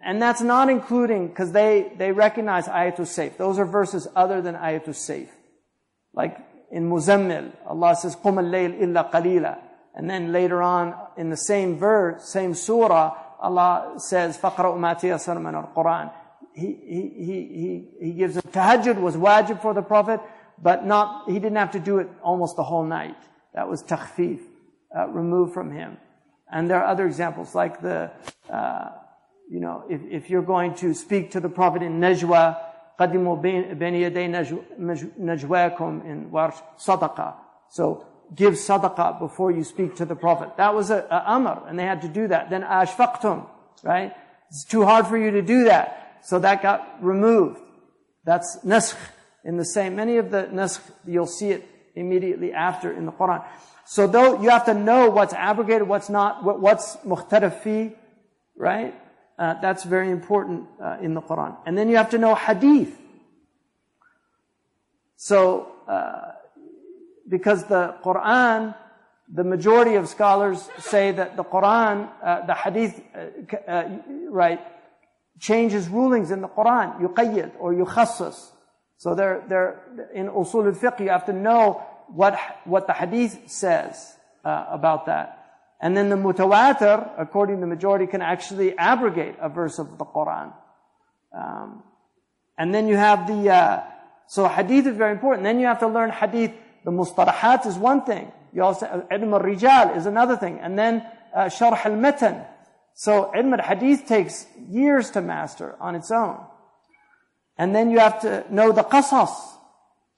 And 0.00 0.20
that's 0.20 0.42
not 0.42 0.68
including, 0.68 1.28
because 1.28 1.52
they, 1.52 1.90
they 1.96 2.12
recognize 2.12 2.66
ayatul 2.66 3.00
sayf. 3.00 3.36
Those 3.38 3.58
are 3.58 3.64
verses 3.64 4.06
other 4.14 4.42
than 4.42 4.54
ayatul 4.54 4.90
sayf. 4.90 5.28
Like 6.14 6.38
in 6.71 6.89
Muzammil, 6.89 7.51
Allah 7.65 7.95
says, 7.95 8.15
قُمَ 8.15 8.39
اللَّيْلِ 8.39 8.81
إِلَّا 8.81 9.11
قَلِيلًا 9.11 9.59
And 9.95 10.09
then 10.09 10.31
later 10.31 10.61
on, 10.61 10.95
in 11.17 11.29
the 11.29 11.37
same 11.37 11.77
verse, 11.77 12.23
same 12.25 12.53
surah, 12.55 13.15
Allah 13.39 13.93
says, 13.97 14.37
فَقْرَأُ 14.37 14.75
مَا 14.77 14.99
تِيَسَرْ 14.99 15.37
مِنَ 15.37 15.73
الْقُرْآنِ 15.73 16.11
he, 16.53 16.67
he, 16.67 17.89
he, 17.99 18.05
he 18.07 18.13
gives 18.13 18.37
a 18.37 18.41
tahajjud 18.41 19.01
was 19.01 19.15
wajib 19.15 19.61
for 19.61 19.73
the 19.73 19.81
Prophet, 19.81 20.19
but 20.61 20.85
not, 20.85 21.27
he 21.27 21.33
didn't 21.33 21.57
have 21.57 21.71
to 21.71 21.79
do 21.79 21.97
it 21.97 22.07
almost 22.21 22.55
the 22.55 22.63
whole 22.63 22.83
night. 22.83 23.17
That 23.53 23.67
was 23.67 23.83
takhfif, 23.83 24.39
uh, 24.95 25.07
removed 25.09 25.53
from 25.53 25.71
him. 25.71 25.97
And 26.51 26.69
there 26.69 26.77
are 26.77 26.85
other 26.85 27.07
examples, 27.07 27.55
like 27.55 27.81
the, 27.81 28.11
uh, 28.49 28.89
you 29.49 29.59
know, 29.59 29.83
if, 29.89 30.01
if 30.03 30.29
you're 30.29 30.43
going 30.43 30.75
to 30.75 30.93
speak 30.93 31.31
to 31.31 31.39
the 31.39 31.49
Prophet 31.49 31.81
in 31.81 31.99
Najwa, 31.99 32.57
قدموا 32.98 33.36
بين 33.74 33.94
يدي 33.94 34.28
نجواكم 35.18 36.02
in 36.02 36.52
صدقة. 36.78 37.34
So 37.70 38.04
give 38.34 38.54
sadaqah 38.54 39.18
before 39.18 39.50
you 39.50 39.64
speak 39.64 39.96
to 39.96 40.04
the 40.04 40.16
Prophet. 40.16 40.56
That 40.56 40.74
was 40.74 40.90
a, 40.90 41.06
a 41.10 41.22
amr, 41.26 41.62
and 41.68 41.78
they 41.78 41.84
had 41.84 42.02
to 42.02 42.08
do 42.08 42.28
that. 42.28 42.50
Then 42.50 42.62
ashfaqtum, 42.62 43.46
right? 43.82 44.12
It's 44.48 44.64
too 44.64 44.84
hard 44.84 45.06
for 45.06 45.16
you 45.16 45.30
to 45.32 45.42
do 45.42 45.64
that. 45.64 46.18
So 46.22 46.38
that 46.40 46.62
got 46.62 47.02
removed. 47.02 47.60
That's 48.24 48.58
naskh 48.64 48.96
in 49.44 49.56
the 49.56 49.64
same. 49.64 49.96
Many 49.96 50.16
of 50.16 50.30
the 50.30 50.48
naskh, 50.52 50.80
you'll 51.06 51.26
see 51.26 51.50
it 51.50 51.68
immediately 51.94 52.52
after 52.52 52.92
in 52.92 53.06
the 53.06 53.12
Quran. 53.12 53.44
So 53.86 54.06
though 54.06 54.42
you 54.42 54.50
have 54.50 54.66
to 54.66 54.74
know 54.74 55.08
what's 55.08 55.32
abrogated, 55.32 55.88
what's 55.88 56.10
not, 56.10 56.44
what, 56.44 56.60
what's 56.60 56.96
muhtarif 56.98 57.94
right? 58.56 58.94
Uh, 59.38 59.54
that's 59.60 59.84
very 59.84 60.10
important 60.10 60.66
uh, 60.82 60.96
in 61.00 61.14
the 61.14 61.22
Quran. 61.22 61.56
And 61.64 61.78
then 61.78 61.88
you 61.88 61.96
have 61.96 62.10
to 62.10 62.18
know 62.18 62.34
hadith. 62.34 62.92
So, 65.14 65.70
uh, 65.86 66.32
because 67.28 67.64
the 67.66 67.94
Quran, 68.02 68.74
the 69.32 69.44
majority 69.44 69.94
of 69.94 70.08
scholars 70.08 70.68
say 70.78 71.12
that 71.12 71.36
the 71.36 71.44
Quran, 71.44 72.10
uh, 72.20 72.46
the 72.46 72.54
hadith, 72.54 73.00
uh, 73.14 73.70
uh, 73.70 73.88
right, 74.28 74.60
changes 75.38 75.88
rulings 75.88 76.32
in 76.32 76.40
the 76.40 76.48
Quran, 76.48 77.00
yuqayyid 77.00 77.52
or 77.60 77.72
yukhassas. 77.72 78.50
So 78.96 79.14
they're, 79.14 79.44
they're, 79.48 79.80
in 80.14 80.28
usul 80.30 80.66
al-fiqh, 80.66 80.98
you 80.98 81.10
have 81.10 81.26
to 81.26 81.32
know 81.32 81.86
what, 82.08 82.36
what 82.64 82.88
the 82.88 82.92
hadith 82.92 83.38
says 83.46 84.16
about 84.42 85.06
that. 85.06 85.37
And 85.80 85.96
then 85.96 86.08
the 86.08 86.16
mutawatir, 86.16 87.10
according 87.18 87.56
to 87.56 87.60
the 87.60 87.66
majority, 87.66 88.06
can 88.06 88.20
actually 88.20 88.76
abrogate 88.76 89.36
a 89.40 89.48
verse 89.48 89.78
of 89.78 89.96
the 89.96 90.04
Quran. 90.04 90.52
Um, 91.32 91.82
and 92.56 92.74
then 92.74 92.88
you 92.88 92.96
have 92.96 93.28
the, 93.28 93.50
uh, 93.50 93.82
so 94.26 94.48
hadith 94.48 94.86
is 94.86 94.96
very 94.96 95.12
important. 95.12 95.44
Then 95.44 95.60
you 95.60 95.66
have 95.66 95.78
to 95.80 95.88
learn 95.88 96.10
hadith. 96.10 96.52
The 96.84 96.90
mustalahat 96.90 97.66
is 97.66 97.76
one 97.76 98.04
thing. 98.04 98.32
You 98.52 98.64
also, 98.64 98.86
ilm 98.86 99.32
al-rijal 99.32 99.96
is 99.96 100.06
another 100.06 100.36
thing. 100.36 100.58
And 100.58 100.76
then, 100.76 101.06
uh, 101.34 101.44
sharh 101.44 101.84
al-matan. 101.84 102.44
So 102.94 103.30
ilm 103.36 103.56
al-hadith 103.56 104.06
takes 104.06 104.46
years 104.68 105.12
to 105.12 105.20
master 105.20 105.76
on 105.80 105.94
its 105.94 106.10
own. 106.10 106.40
And 107.56 107.74
then 107.74 107.90
you 107.92 108.00
have 108.00 108.20
to 108.22 108.44
know 108.52 108.72
the 108.72 108.82
qasas. 108.82 109.30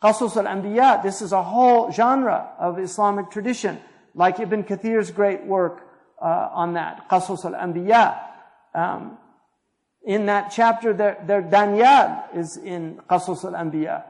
Qasas 0.03 0.37
al-anbiya. 0.39 1.03
This 1.03 1.21
is 1.21 1.33
a 1.33 1.43
whole 1.43 1.91
genre 1.93 2.53
of 2.59 2.79
Islamic 2.79 3.31
tradition 3.31 3.79
like 4.21 4.39
Ibn 4.39 4.65
Kathir's 4.65 5.11
great 5.11 5.47
work 5.47 5.81
uh, 6.21 6.51
on 6.53 6.75
that, 6.75 7.09
Qasas 7.09 7.43
al-Anbiya. 7.43 8.21
Um, 8.75 9.17
in 10.05 10.27
that 10.27 10.53
chapter, 10.55 10.93
their, 10.93 11.17
their 11.27 11.41
Daniel 11.41 12.23
is 12.35 12.59
in 12.59 13.01
Qasas 13.09 13.45
al-Anbiya. 13.45 14.05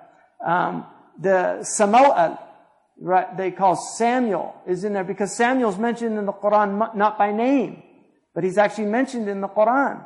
Um, 0.44 0.84
the 1.16 1.62
Samuel, 1.62 2.38
right, 3.00 3.36
they 3.36 3.52
call 3.52 3.76
Samuel, 3.76 4.56
is 4.66 4.82
in 4.82 4.94
there 4.94 5.04
because 5.04 5.36
Samuel's 5.36 5.78
mentioned 5.78 6.18
in 6.18 6.26
the 6.26 6.32
Quran 6.32 6.96
not 6.96 7.16
by 7.16 7.30
name, 7.30 7.80
but 8.34 8.42
he's 8.42 8.58
actually 8.58 8.86
mentioned 8.86 9.28
in 9.28 9.40
the 9.40 9.48
Quran 9.48 10.04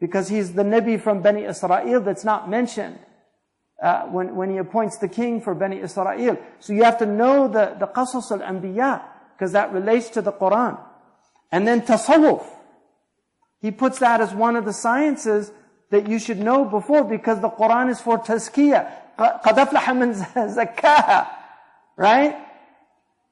because 0.00 0.28
he's 0.28 0.52
the 0.54 0.64
Nabi 0.64 1.00
from 1.00 1.22
Bani 1.22 1.44
Israel 1.44 2.00
that's 2.00 2.24
not 2.24 2.50
mentioned 2.50 2.98
uh, 3.81 4.03
when, 4.03 4.35
when 4.35 4.51
he 4.51 4.57
appoints 4.57 4.97
the 4.97 5.07
king 5.07 5.41
for 5.41 5.55
Bani 5.55 5.79
Israel. 5.79 6.37
So 6.59 6.73
you 6.73 6.83
have 6.83 6.99
to 6.99 7.05
know 7.05 7.47
the, 7.47 7.75
the 7.79 7.87
Qasas 7.87 8.31
al-Anbiya, 8.31 9.01
because 9.33 9.53
that 9.53 9.73
relates 9.73 10.09
to 10.09 10.21
the 10.21 10.31
Quran. 10.31 10.79
And 11.51 11.67
then 11.67 11.81
tasawwuf. 11.81 12.45
He 13.59 13.71
puts 13.71 13.99
that 13.99 14.21
as 14.21 14.33
one 14.33 14.55
of 14.55 14.65
the 14.65 14.73
sciences 14.73 15.51
that 15.89 16.07
you 16.07 16.19
should 16.19 16.39
know 16.39 16.65
before, 16.65 17.03
because 17.03 17.41
the 17.41 17.49
Quran 17.49 17.89
is 17.89 17.99
for 17.99 18.19
tazkiyah. 18.19 18.89
قَدْ 19.17 19.41
أَفْلَحَ 19.41 19.83
مَنْ 20.35 21.27
Right? 21.97 22.35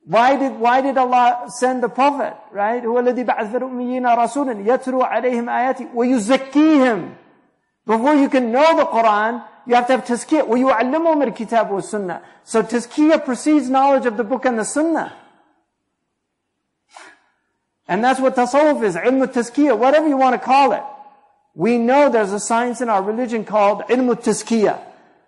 Why 0.06 0.36
did, 0.36 0.53
why 0.60 0.82
did 0.82 0.98
Allah 0.98 1.45
send 1.48 1.84
the 1.84 1.90
Prophet? 1.90 2.36
Right? 2.52 2.84
هو 2.84 2.99
الذي 2.99 3.24
بعث 3.24 3.52
في 3.52 3.57
الأميين 3.57 4.07
رسولا 4.07 4.74
يتلو 4.74 5.02
عليهم 5.03 5.49
آياته 5.49 5.88
ويزكيهم. 5.94 7.16
Before 7.86 8.16
you 8.16 8.30
can 8.30 8.52
know 8.52 8.78
the 8.78 8.86
Quran, 8.86 9.44
you 9.66 9.76
have 9.76 9.88
to 9.88 9.94
have 9.94 10.06
tazkiyah. 10.06 10.48
وَيُعَلِّمُهُمْ 10.48 11.34
الْكِتَابُ 11.34 11.70
وَالسُّنَّةِ 11.70 12.22
So 12.44 12.64
tazkiyah 12.64 13.24
precedes 13.24 13.70
knowledge 13.70 14.06
of 14.06 14.18
the 14.18 14.24
book 14.24 14.45
and 14.45 14.57
the 14.57 14.64
sunnah. 14.64 15.14
And 17.88 18.03
that's 18.03 18.20
what 18.20 18.36
tasawwuf 18.36 18.84
is, 18.84 18.95
ilm 18.95 19.26
tazkiyah, 19.26 19.78
whatever 19.78 20.07
you 20.07 20.18
want 20.18 20.40
to 20.40 20.45
call 20.45 20.74
it. 20.74 20.84
We 21.56 21.78
know 21.78 22.10
there's 22.10 22.32
a 22.32 22.40
science 22.40 22.82
in 22.82 22.90
our 22.90 23.02
religion 23.02 23.45
called 23.45 23.82
ilm 23.90 24.10
tazkiyah. 24.16 24.80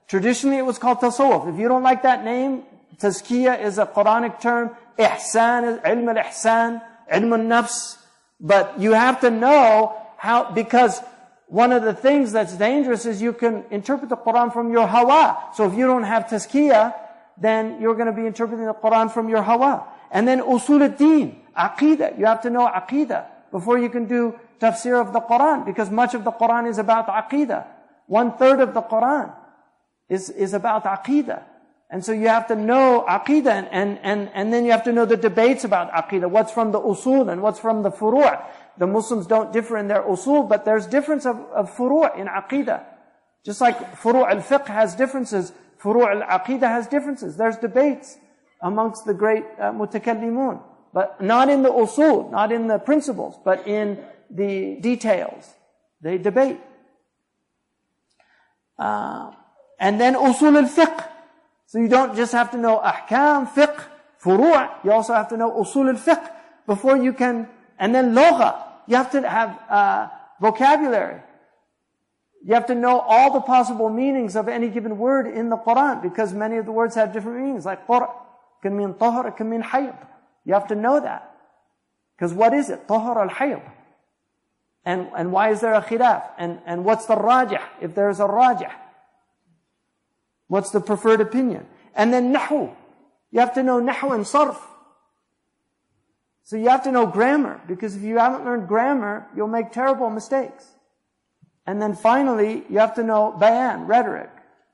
Traditionally 0.07 0.57
it 0.57 0.65
was 0.65 0.77
called 0.77 0.99
tasawwuf. 0.99 1.51
If 1.51 1.59
you 1.59 1.67
don't 1.67 1.83
like 1.83 2.03
that 2.03 2.23
name, 2.23 2.63
tazkiyah 2.97 3.63
is 3.63 3.79
a 3.79 3.85
Quranic 3.85 4.39
term. 4.39 4.75
Ihsan 4.99 5.73
is 5.73 5.79
ilm 5.79 6.15
al-ihsan, 6.15 6.81
ilm 7.11 7.31
al-nafs. 7.33 7.97
But 8.39 8.79
you 8.79 8.93
have 8.93 9.21
to 9.21 9.31
know 9.31 9.95
how, 10.17 10.51
because 10.51 10.99
one 11.46 11.72
of 11.72 11.82
the 11.82 11.94
things 11.94 12.32
that's 12.32 12.56
dangerous 12.56 13.06
is 13.06 13.22
you 13.22 13.32
can 13.32 13.64
interpret 13.70 14.10
the 14.10 14.16
Quran 14.16 14.52
from 14.52 14.72
your 14.72 14.86
hawa. 14.86 15.50
So 15.54 15.66
if 15.66 15.74
you 15.74 15.86
don't 15.86 16.02
have 16.02 16.26
tazkiyah, 16.26 16.94
then 17.38 17.80
you're 17.80 17.94
going 17.94 18.06
to 18.06 18.12
be 18.12 18.26
interpreting 18.26 18.66
the 18.66 18.74
Quran 18.74 19.12
from 19.12 19.28
your 19.28 19.42
hawa. 19.42 19.86
And 20.10 20.26
then 20.26 20.40
usul 20.40 20.82
al-din, 20.82 21.40
aqidah. 21.56 22.18
You 22.18 22.26
have 22.26 22.42
to 22.42 22.50
know 22.50 22.66
aqidah 22.66 23.26
before 23.52 23.78
you 23.78 23.88
can 23.88 24.06
do 24.06 24.38
tafsir 24.60 25.00
of 25.00 25.12
the 25.12 25.20
Quran, 25.20 25.64
because 25.64 25.90
much 25.90 26.14
of 26.14 26.24
the 26.24 26.32
Quran 26.32 26.68
is 26.68 26.78
about 26.78 27.06
aqidah. 27.06 27.64
One 28.06 28.36
third 28.36 28.60
of 28.60 28.74
the 28.74 28.82
Quran 28.82 29.32
is, 30.08 30.30
is 30.30 30.52
about 30.54 30.84
aqidah. 30.84 31.42
And 31.90 32.04
so 32.04 32.10
you 32.10 32.26
have 32.26 32.48
to 32.48 32.56
know 32.56 33.04
aqidah 33.08 33.46
and, 33.46 33.68
and, 33.70 33.98
and, 34.02 34.30
and 34.34 34.52
then 34.52 34.64
you 34.64 34.72
have 34.72 34.84
to 34.84 34.92
know 34.92 35.04
the 35.04 35.16
debates 35.16 35.62
about 35.62 35.92
aqidah. 35.92 36.28
What's 36.28 36.50
from 36.50 36.72
the 36.72 36.80
usul 36.80 37.30
and 37.30 37.40
what's 37.42 37.60
from 37.60 37.84
the 37.84 37.90
furu'. 37.90 38.44
The 38.78 38.86
Muslims 38.86 39.26
don't 39.26 39.52
differ 39.52 39.78
in 39.78 39.88
their 39.88 40.02
usul, 40.02 40.48
but 40.48 40.64
there's 40.64 40.86
difference 40.86 41.24
of, 41.24 41.38
of 41.54 41.74
furu' 41.74 42.16
in 42.18 42.26
aqidah. 42.26 42.84
Just 43.44 43.60
like 43.60 43.78
furu' 43.96 44.28
al-fiqh 44.28 44.66
has 44.66 44.94
differences, 44.94 45.52
furu' 45.80 46.22
al-aqidah 46.22 46.68
has 46.68 46.86
differences. 46.86 47.36
There's 47.36 47.56
debates 47.56 48.18
amongst 48.60 49.06
the 49.06 49.14
great 49.14 49.44
uh, 49.58 49.72
mutakallimun. 49.72 50.62
But 50.92 51.22
not 51.22 51.48
in 51.48 51.62
the 51.62 51.70
usul, 51.70 52.30
not 52.30 52.52
in 52.52 52.66
the 52.68 52.78
principles, 52.78 53.38
but 53.44 53.66
in 53.66 54.02
the 54.30 54.78
details. 54.80 55.54
They 56.00 56.18
debate. 56.18 56.58
Uh, 58.78 59.32
and 59.78 60.00
then 60.00 60.14
usul 60.14 60.56
al-fiqh. 60.56 61.08
So 61.66 61.78
you 61.78 61.88
don't 61.88 62.14
just 62.14 62.32
have 62.32 62.50
to 62.52 62.56
know 62.56 62.78
ahkam, 62.78 63.48
fiqh, 63.48 63.82
furu', 64.22 64.70
you 64.84 64.92
also 64.92 65.14
have 65.14 65.28
to 65.28 65.36
know 65.36 65.50
usul 65.50 65.88
al-fiqh 65.88 66.30
before 66.66 66.96
you 66.96 67.12
can, 67.12 67.48
and 67.78 67.94
then 67.94 68.14
logha. 68.14 68.62
You 68.86 68.96
have 68.96 69.10
to 69.12 69.28
have 69.28 69.58
uh, 69.68 70.08
vocabulary. 70.40 71.20
You 72.44 72.54
have 72.54 72.66
to 72.66 72.74
know 72.74 73.00
all 73.00 73.32
the 73.32 73.40
possible 73.40 73.90
meanings 73.90 74.36
of 74.36 74.48
any 74.48 74.68
given 74.68 74.98
word 74.98 75.26
in 75.26 75.48
the 75.48 75.56
Quran 75.56 76.02
because 76.02 76.32
many 76.32 76.58
of 76.58 76.64
the 76.64 76.72
words 76.72 76.94
have 76.94 77.12
different 77.12 77.40
meanings. 77.40 77.64
Like 77.64 77.86
qur 77.86 78.08
can 78.62 78.76
mean 78.76 78.94
tahar, 78.94 79.32
can 79.32 79.50
mean 79.50 79.62
hayd. 79.62 79.96
You 80.44 80.54
have 80.54 80.68
to 80.68 80.76
know 80.76 81.00
that. 81.00 81.34
Because 82.16 82.32
what 82.32 82.54
is 82.54 82.70
it? 82.70 82.86
Tahar 82.86 83.20
al-hayd. 83.20 83.62
And, 84.84 85.08
and 85.16 85.32
why 85.32 85.50
is 85.50 85.60
there 85.60 85.74
a 85.74 85.82
khilaf? 85.82 86.22
And, 86.38 86.60
and 86.64 86.84
what's 86.84 87.06
the 87.06 87.16
rajih? 87.16 87.62
If 87.80 87.96
there's 87.96 88.20
a 88.20 88.26
rajih. 88.26 88.72
What's 90.46 90.70
the 90.70 90.80
preferred 90.80 91.20
opinion? 91.20 91.66
And 91.96 92.14
then 92.14 92.32
nahu. 92.32 92.72
You 93.32 93.40
have 93.40 93.54
to 93.54 93.64
know 93.64 93.80
nahu 93.80 94.14
and 94.14 94.24
sarf. 94.24 94.56
So 96.46 96.54
you 96.54 96.68
have 96.68 96.84
to 96.84 96.92
know 96.92 97.06
grammar, 97.06 97.60
because 97.66 97.96
if 97.96 98.02
you 98.02 98.18
haven't 98.18 98.44
learned 98.44 98.68
grammar, 98.68 99.26
you'll 99.34 99.48
make 99.48 99.72
terrible 99.72 100.10
mistakes. 100.10 100.64
And 101.66 101.82
then 101.82 101.92
finally, 101.96 102.62
you 102.70 102.78
have 102.78 102.94
to 102.94 103.02
know 103.02 103.34
bayan, 103.36 103.88
rhetoric, 103.88 104.30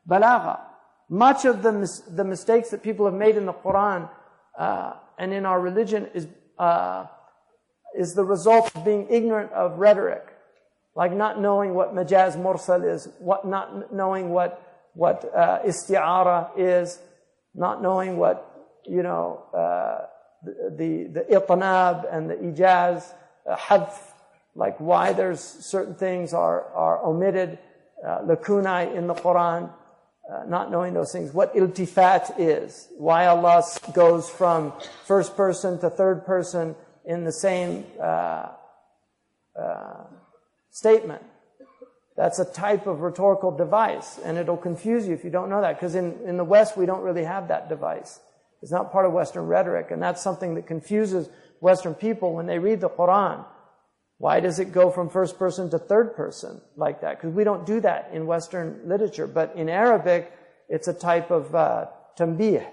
balagha. 0.07 0.61
Much 1.09 1.47
of 1.47 1.63
the, 1.63 1.73
mis- 1.73 2.01
the 2.01 2.25
mistakes 2.25 2.69
that 2.73 2.83
people 2.83 3.07
have 3.07 3.15
made 3.15 3.39
in 3.39 3.47
the 3.47 3.55
Quran 3.55 4.11
uh, 4.59 4.93
and 5.19 5.33
in 5.33 5.47
our 5.47 5.59
religion 5.59 6.11
is, 6.13 6.27
uh, 6.59 7.07
is 7.99 8.13
the 8.13 8.25
result 8.25 8.71
of 8.77 8.85
being 8.85 9.07
ignorant 9.09 9.51
of 9.53 9.79
rhetoric. 9.79 10.27
Like 10.95 11.15
not 11.15 11.41
knowing 11.41 11.73
what 11.73 11.95
majaz 11.95 12.37
mursal 12.37 12.85
is, 12.85 13.09
what, 13.19 13.47
not 13.47 13.95
knowing 13.95 14.29
what, 14.29 14.61
what 14.93 15.25
uh, 15.35 15.61
isti'ara 15.65 16.51
is, 16.59 16.99
not 17.55 17.81
knowing 17.81 18.19
what, 18.19 18.47
you 18.85 19.03
know, 19.03 19.43
uh, 19.55 20.09
the, 20.45 20.73
the, 20.77 21.25
the 21.29 22.13
and 22.13 22.31
the 22.31 22.35
ijaz, 22.35 23.05
uh, 23.49 23.57
hadf, 23.57 23.93
like 24.55 24.79
why 24.79 25.13
there's 25.13 25.41
certain 25.41 25.95
things 25.95 26.35
are, 26.35 26.67
are 26.75 27.05
omitted, 27.05 27.59
uh, 28.07 28.21
lacunae 28.25 28.95
in 28.95 29.07
the 29.07 29.15
Quran, 29.15 29.71
uh, 30.31 30.45
not 30.47 30.71
knowing 30.71 30.95
those 30.95 31.13
things, 31.13 31.33
what 31.33 31.55
iltifat 31.55 32.35
is, 32.39 32.89
why 32.97 33.27
Allah 33.27 33.65
goes 33.93 34.29
from 34.29 34.73
first 35.05 35.37
person 35.37 35.79
to 35.81 35.91
third 35.91 36.25
person 36.25 36.75
in 37.05 37.25
the 37.25 37.33
same 37.33 37.85
uh, 38.01 38.49
uh, 39.59 40.05
statement. 40.71 41.23
That's 42.17 42.39
a 42.39 42.45
type 42.45 42.87
of 42.87 43.01
rhetorical 43.01 43.51
device, 43.57 44.19
and 44.23 44.37
it'll 44.37 44.57
confuse 44.57 45.09
you 45.09 45.15
if 45.15 45.25
you 45.25 45.31
don't 45.31 45.49
know 45.49 45.61
that, 45.61 45.77
because 45.77 45.95
in, 45.95 46.19
in 46.27 46.37
the 46.37 46.45
West 46.45 46.77
we 46.77 46.87
don't 46.87 47.03
really 47.03 47.25
have 47.25 47.49
that 47.49 47.69
device. 47.69 48.21
It's 48.63 48.73
not 48.73 48.93
part 48.93 49.07
of 49.07 49.13
Western 49.13 49.47
rhetoric, 49.47 49.91
and 49.91 50.01
that's 50.01 50.23
something 50.23 50.55
that 50.55 50.67
confuses 50.67 51.29
Western 51.61 51.95
people 51.95 52.33
when 52.33 52.47
they 52.47 52.59
read 52.59 52.81
the 52.81 52.89
Quran. 52.89 53.45
Why 54.19 54.39
does 54.39 54.61
it 54.61 54.73
go 54.73 54.91
from 54.91 55.11
first 55.11 55.37
person 55.37 55.69
to 55.71 55.79
third 55.79 56.15
person 56.15 56.61
like 56.77 57.01
that? 57.01 57.19
Because 57.19 57.35
we 57.35 57.43
don't 57.43 57.67
do 57.67 57.81
that 57.81 58.11
in 58.13 58.27
Western 58.27 58.81
literature, 58.87 59.27
but 59.27 59.57
in 59.57 59.69
Arabic, 59.69 60.33
it's 60.69 60.87
a 60.87 60.95
type 60.95 61.33
of 61.33 61.53
uh, 61.55 61.87
tambih. 62.17 62.65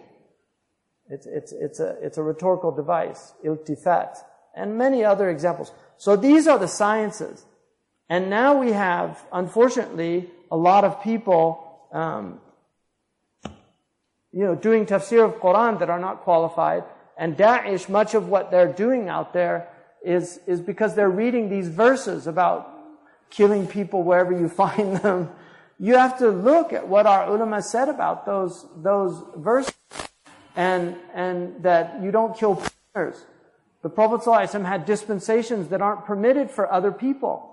It's, 1.10 1.26
it's, 1.26 1.52
it's, 1.52 1.80
a, 1.80 1.98
it's 2.03 2.20
a 2.20 2.24
rhetorical 2.24 2.72
device, 2.72 3.34
iltifat, 3.44 4.16
and 4.56 4.78
many 4.78 5.03
other 5.03 5.30
examples. 5.30 5.72
So 5.98 6.16
these 6.16 6.48
are 6.48 6.60
the 6.60 6.68
sciences. 6.68 7.44
And 8.10 8.30
now 8.30 8.60
we 8.60 8.72
have, 8.74 9.20
unfortunately, 9.32 10.30
a 10.52 10.57
lot 10.57 10.84
of 10.84 11.02
people 11.02 11.88
um, 11.91 12.40
you 14.31 14.43
know, 14.43 14.56
doing 14.56 14.85
tafsir 14.85 15.26
of 15.26 15.39
Quran 15.39 15.80
that 15.80 15.89
are 15.89 15.99
not 15.99 16.22
qualified. 16.22 16.84
And 17.18 17.35
Daesh, 17.35 17.89
much 17.89 18.14
of 18.14 18.30
what 18.30 18.51
they're 18.51 18.72
doing 18.72 19.10
out 19.10 19.34
there 19.34 19.69
is, 20.03 20.39
is 20.47 20.61
because 20.61 20.95
they're 20.95 21.10
reading 21.10 21.49
these 21.49 21.68
verses 21.68 22.27
about 22.27 22.69
killing 23.30 23.68
people 23.68 24.03
wherever 24.03 24.31
you 24.31 24.49
find 24.64 24.97
them. 24.97 25.30
You 25.80 25.95
have 25.95 26.19
to 26.19 26.30
look 26.30 26.73
at 26.73 26.88
what 26.88 27.06
our 27.06 27.27
ulama 27.30 27.61
said 27.61 27.88
about 27.88 28.26
those, 28.26 28.65
those 28.76 29.23
verses 29.35 29.73
and, 30.56 30.95
and 31.14 31.64
that 31.64 32.01
you 32.03 32.11
don't 32.11 32.38
kill 32.38 32.56
prisoners. 32.56 33.26
The 33.81 33.89
Prophet 33.89 34.22
ﷺ 34.26 34.65
had 34.65 34.85
dispensations 34.85 35.69
that 35.69 35.81
aren't 35.81 36.06
permitted 36.06 36.51
for 36.51 36.69
other 36.72 36.91
people. 36.91 37.49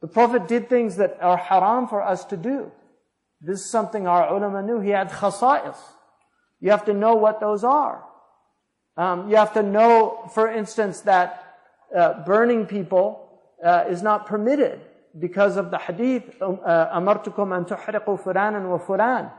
The 0.00 0.08
Prophet 0.08 0.48
did 0.48 0.68
things 0.68 0.96
that 0.96 1.16
are 1.20 1.36
haram 1.36 1.86
for 1.86 2.02
us 2.02 2.24
to 2.26 2.36
do. 2.36 2.72
This 3.43 3.61
is 3.61 3.69
something 3.69 4.07
our 4.07 4.33
ulama 4.35 4.61
knew. 4.61 4.79
He 4.79 4.89
had 4.89 5.09
khasa'is. 5.09 5.77
You 6.59 6.71
have 6.71 6.85
to 6.85 6.93
know 6.93 7.15
what 7.15 7.39
those 7.39 7.63
are. 7.63 8.03
Um, 8.97 9.29
you 9.29 9.37
have 9.37 9.53
to 9.53 9.63
know, 9.63 10.29
for 10.33 10.51
instance, 10.51 11.01
that 11.01 11.57
uh, 11.95 12.25
burning 12.25 12.65
people 12.65 13.29
uh, 13.63 13.85
is 13.89 14.01
not 14.01 14.25
permitted 14.25 14.81
because 15.17 15.57
of 15.57 15.71
the 15.71 15.77
hadith, 15.77 16.23
أمرتكم 16.41 17.53
أن 17.53 17.65
تحرقوا 17.65 18.17
فلانا 18.17 18.67
وفلان 18.67 19.29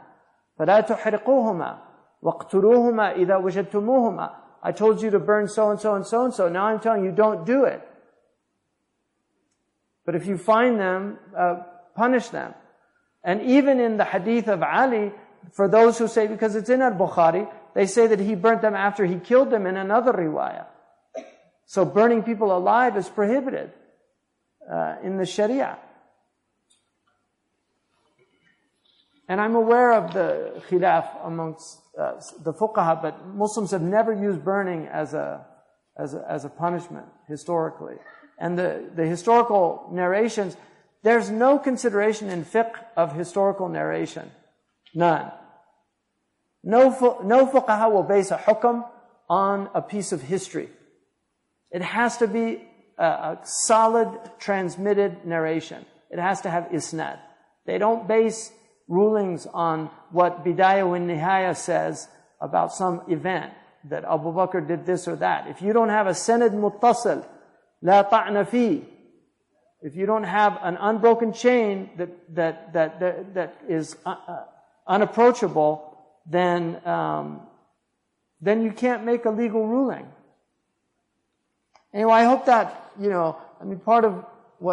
فلا 0.58 0.80
تحرقوهما 0.80 1.78
واقتلوهما 2.22 3.12
إذا 3.12 3.36
وجدتموهما 3.36 4.30
I 4.62 4.72
told 4.72 5.00
you 5.00 5.10
to 5.10 5.18
burn 5.18 5.48
so 5.48 5.70
and 5.70 5.80
so 5.80 5.94
and 5.94 6.06
so 6.06 6.24
and 6.24 6.34
so. 6.34 6.48
Now 6.48 6.66
I'm 6.66 6.80
telling 6.80 7.04
you 7.04 7.12
don't 7.12 7.46
do 7.46 7.64
it. 7.64 7.80
But 10.04 10.14
if 10.14 10.26
you 10.26 10.36
find 10.36 10.78
them, 10.78 11.18
uh, 11.36 11.62
punish 11.94 12.28
them. 12.28 12.54
And 13.25 13.41
even 13.41 13.79
in 13.79 13.97
the 13.97 14.05
hadith 14.05 14.47
of 14.47 14.61
Ali, 14.61 15.11
for 15.51 15.67
those 15.67 15.97
who 15.97 16.07
say, 16.07 16.27
because 16.27 16.55
it's 16.55 16.69
in 16.69 16.81
al-Bukhari, 16.81 17.51
they 17.73 17.87
say 17.87 18.07
that 18.07 18.19
he 18.19 18.35
burnt 18.35 18.61
them 18.61 18.75
after 18.75 19.03
he 19.03 19.15
killed 19.15 19.49
them 19.49 19.65
in 19.65 19.75
another 19.75 20.13
riwayah. 20.13 20.67
So 21.65 21.83
burning 21.83 22.21
people 22.21 22.55
alive 22.55 22.95
is 22.95 23.09
prohibited 23.09 23.71
uh, 24.71 24.97
in 25.03 25.17
the 25.17 25.25
Sharia. 25.25 25.79
And 29.27 29.41
I'm 29.41 29.55
aware 29.55 29.93
of 29.93 30.13
the 30.13 30.61
khilaf 30.69 31.07
amongst 31.25 31.81
uh, 31.99 32.21
the 32.43 32.53
fuqaha, 32.53 33.01
but 33.01 33.27
Muslims 33.27 33.71
have 33.71 33.81
never 33.81 34.13
used 34.13 34.45
burning 34.45 34.87
as 34.87 35.15
a, 35.15 35.43
as 35.97 36.13
a, 36.13 36.23
as 36.29 36.45
a 36.45 36.49
punishment 36.49 37.07
historically. 37.27 37.95
And 38.37 38.59
the, 38.59 38.91
the 38.95 39.07
historical 39.07 39.89
narrations, 39.91 40.55
there's 41.05 41.29
no 41.29 41.59
consideration 41.59 42.31
in 42.31 42.43
fiqh 42.43 42.73
of 42.97 43.13
historical 43.13 43.69
narration. 43.69 44.31
None. 44.95 45.31
No, 46.63 46.89
no 47.23 47.45
fuqaha 47.45 47.91
will 47.91 48.01
base 48.01 48.31
a 48.31 48.37
hukm 48.37 48.83
on 49.29 49.69
a 49.75 49.83
piece 49.83 50.11
of 50.11 50.23
history. 50.23 50.67
It 51.69 51.83
has 51.83 52.17
to 52.17 52.27
be 52.27 52.67
a, 52.97 53.05
a 53.05 53.39
solid 53.43 54.09
transmitted 54.39 55.25
narration. 55.25 55.85
It 56.09 56.17
has 56.17 56.41
to 56.41 56.49
have 56.49 56.63
isnad. 56.73 57.19
They 57.67 57.77
don't 57.77 58.07
base 58.07 58.51
rulings 58.87 59.45
on 59.45 59.91
what 60.11 60.43
Bidayah 60.43 60.95
and 60.95 61.07
Nihaya 61.07 61.55
says 61.55 62.07
about 62.41 62.73
some 62.73 63.03
event 63.09 63.53
that 63.91 64.05
Abu 64.05 64.33
Bakr 64.33 64.67
did 64.67 64.87
this 64.87 65.07
or 65.07 65.17
that. 65.17 65.49
If 65.49 65.61
you 65.61 65.71
don't 65.71 65.89
have 65.89 66.07
a 66.07 66.17
sanad 66.17 66.53
muttasil, 66.53 67.23
la 67.83 68.01
ta'na 68.01 68.43
fi, 68.43 68.94
if 69.85 69.95
you 69.95 70.07
don't 70.07 70.23
have 70.23 70.57
an 70.63 70.77
unbroken 70.81 71.31
chain 71.31 71.91
that, 71.97 72.09
that, 72.33 72.73
that, 72.73 72.99
that, 72.99 73.33
that 73.35 73.55
is 73.69 73.95
uh, 74.03 74.15
uh 74.27 74.43
unapproachable, 74.87 75.95
then, 76.25 76.81
um, 76.87 77.41
then 78.41 78.63
you 78.63 78.71
can't 78.71 79.03
make 79.03 79.25
a 79.25 79.29
legal 79.29 79.67
ruling. 79.67 80.07
Anyway, 81.93 82.13
I 82.13 82.23
hope 82.23 82.47
that, 82.47 82.91
you 82.99 83.09
know, 83.09 83.37
I 83.61 83.63
mean, 83.63 83.79
part 83.79 84.05
of 84.05 84.25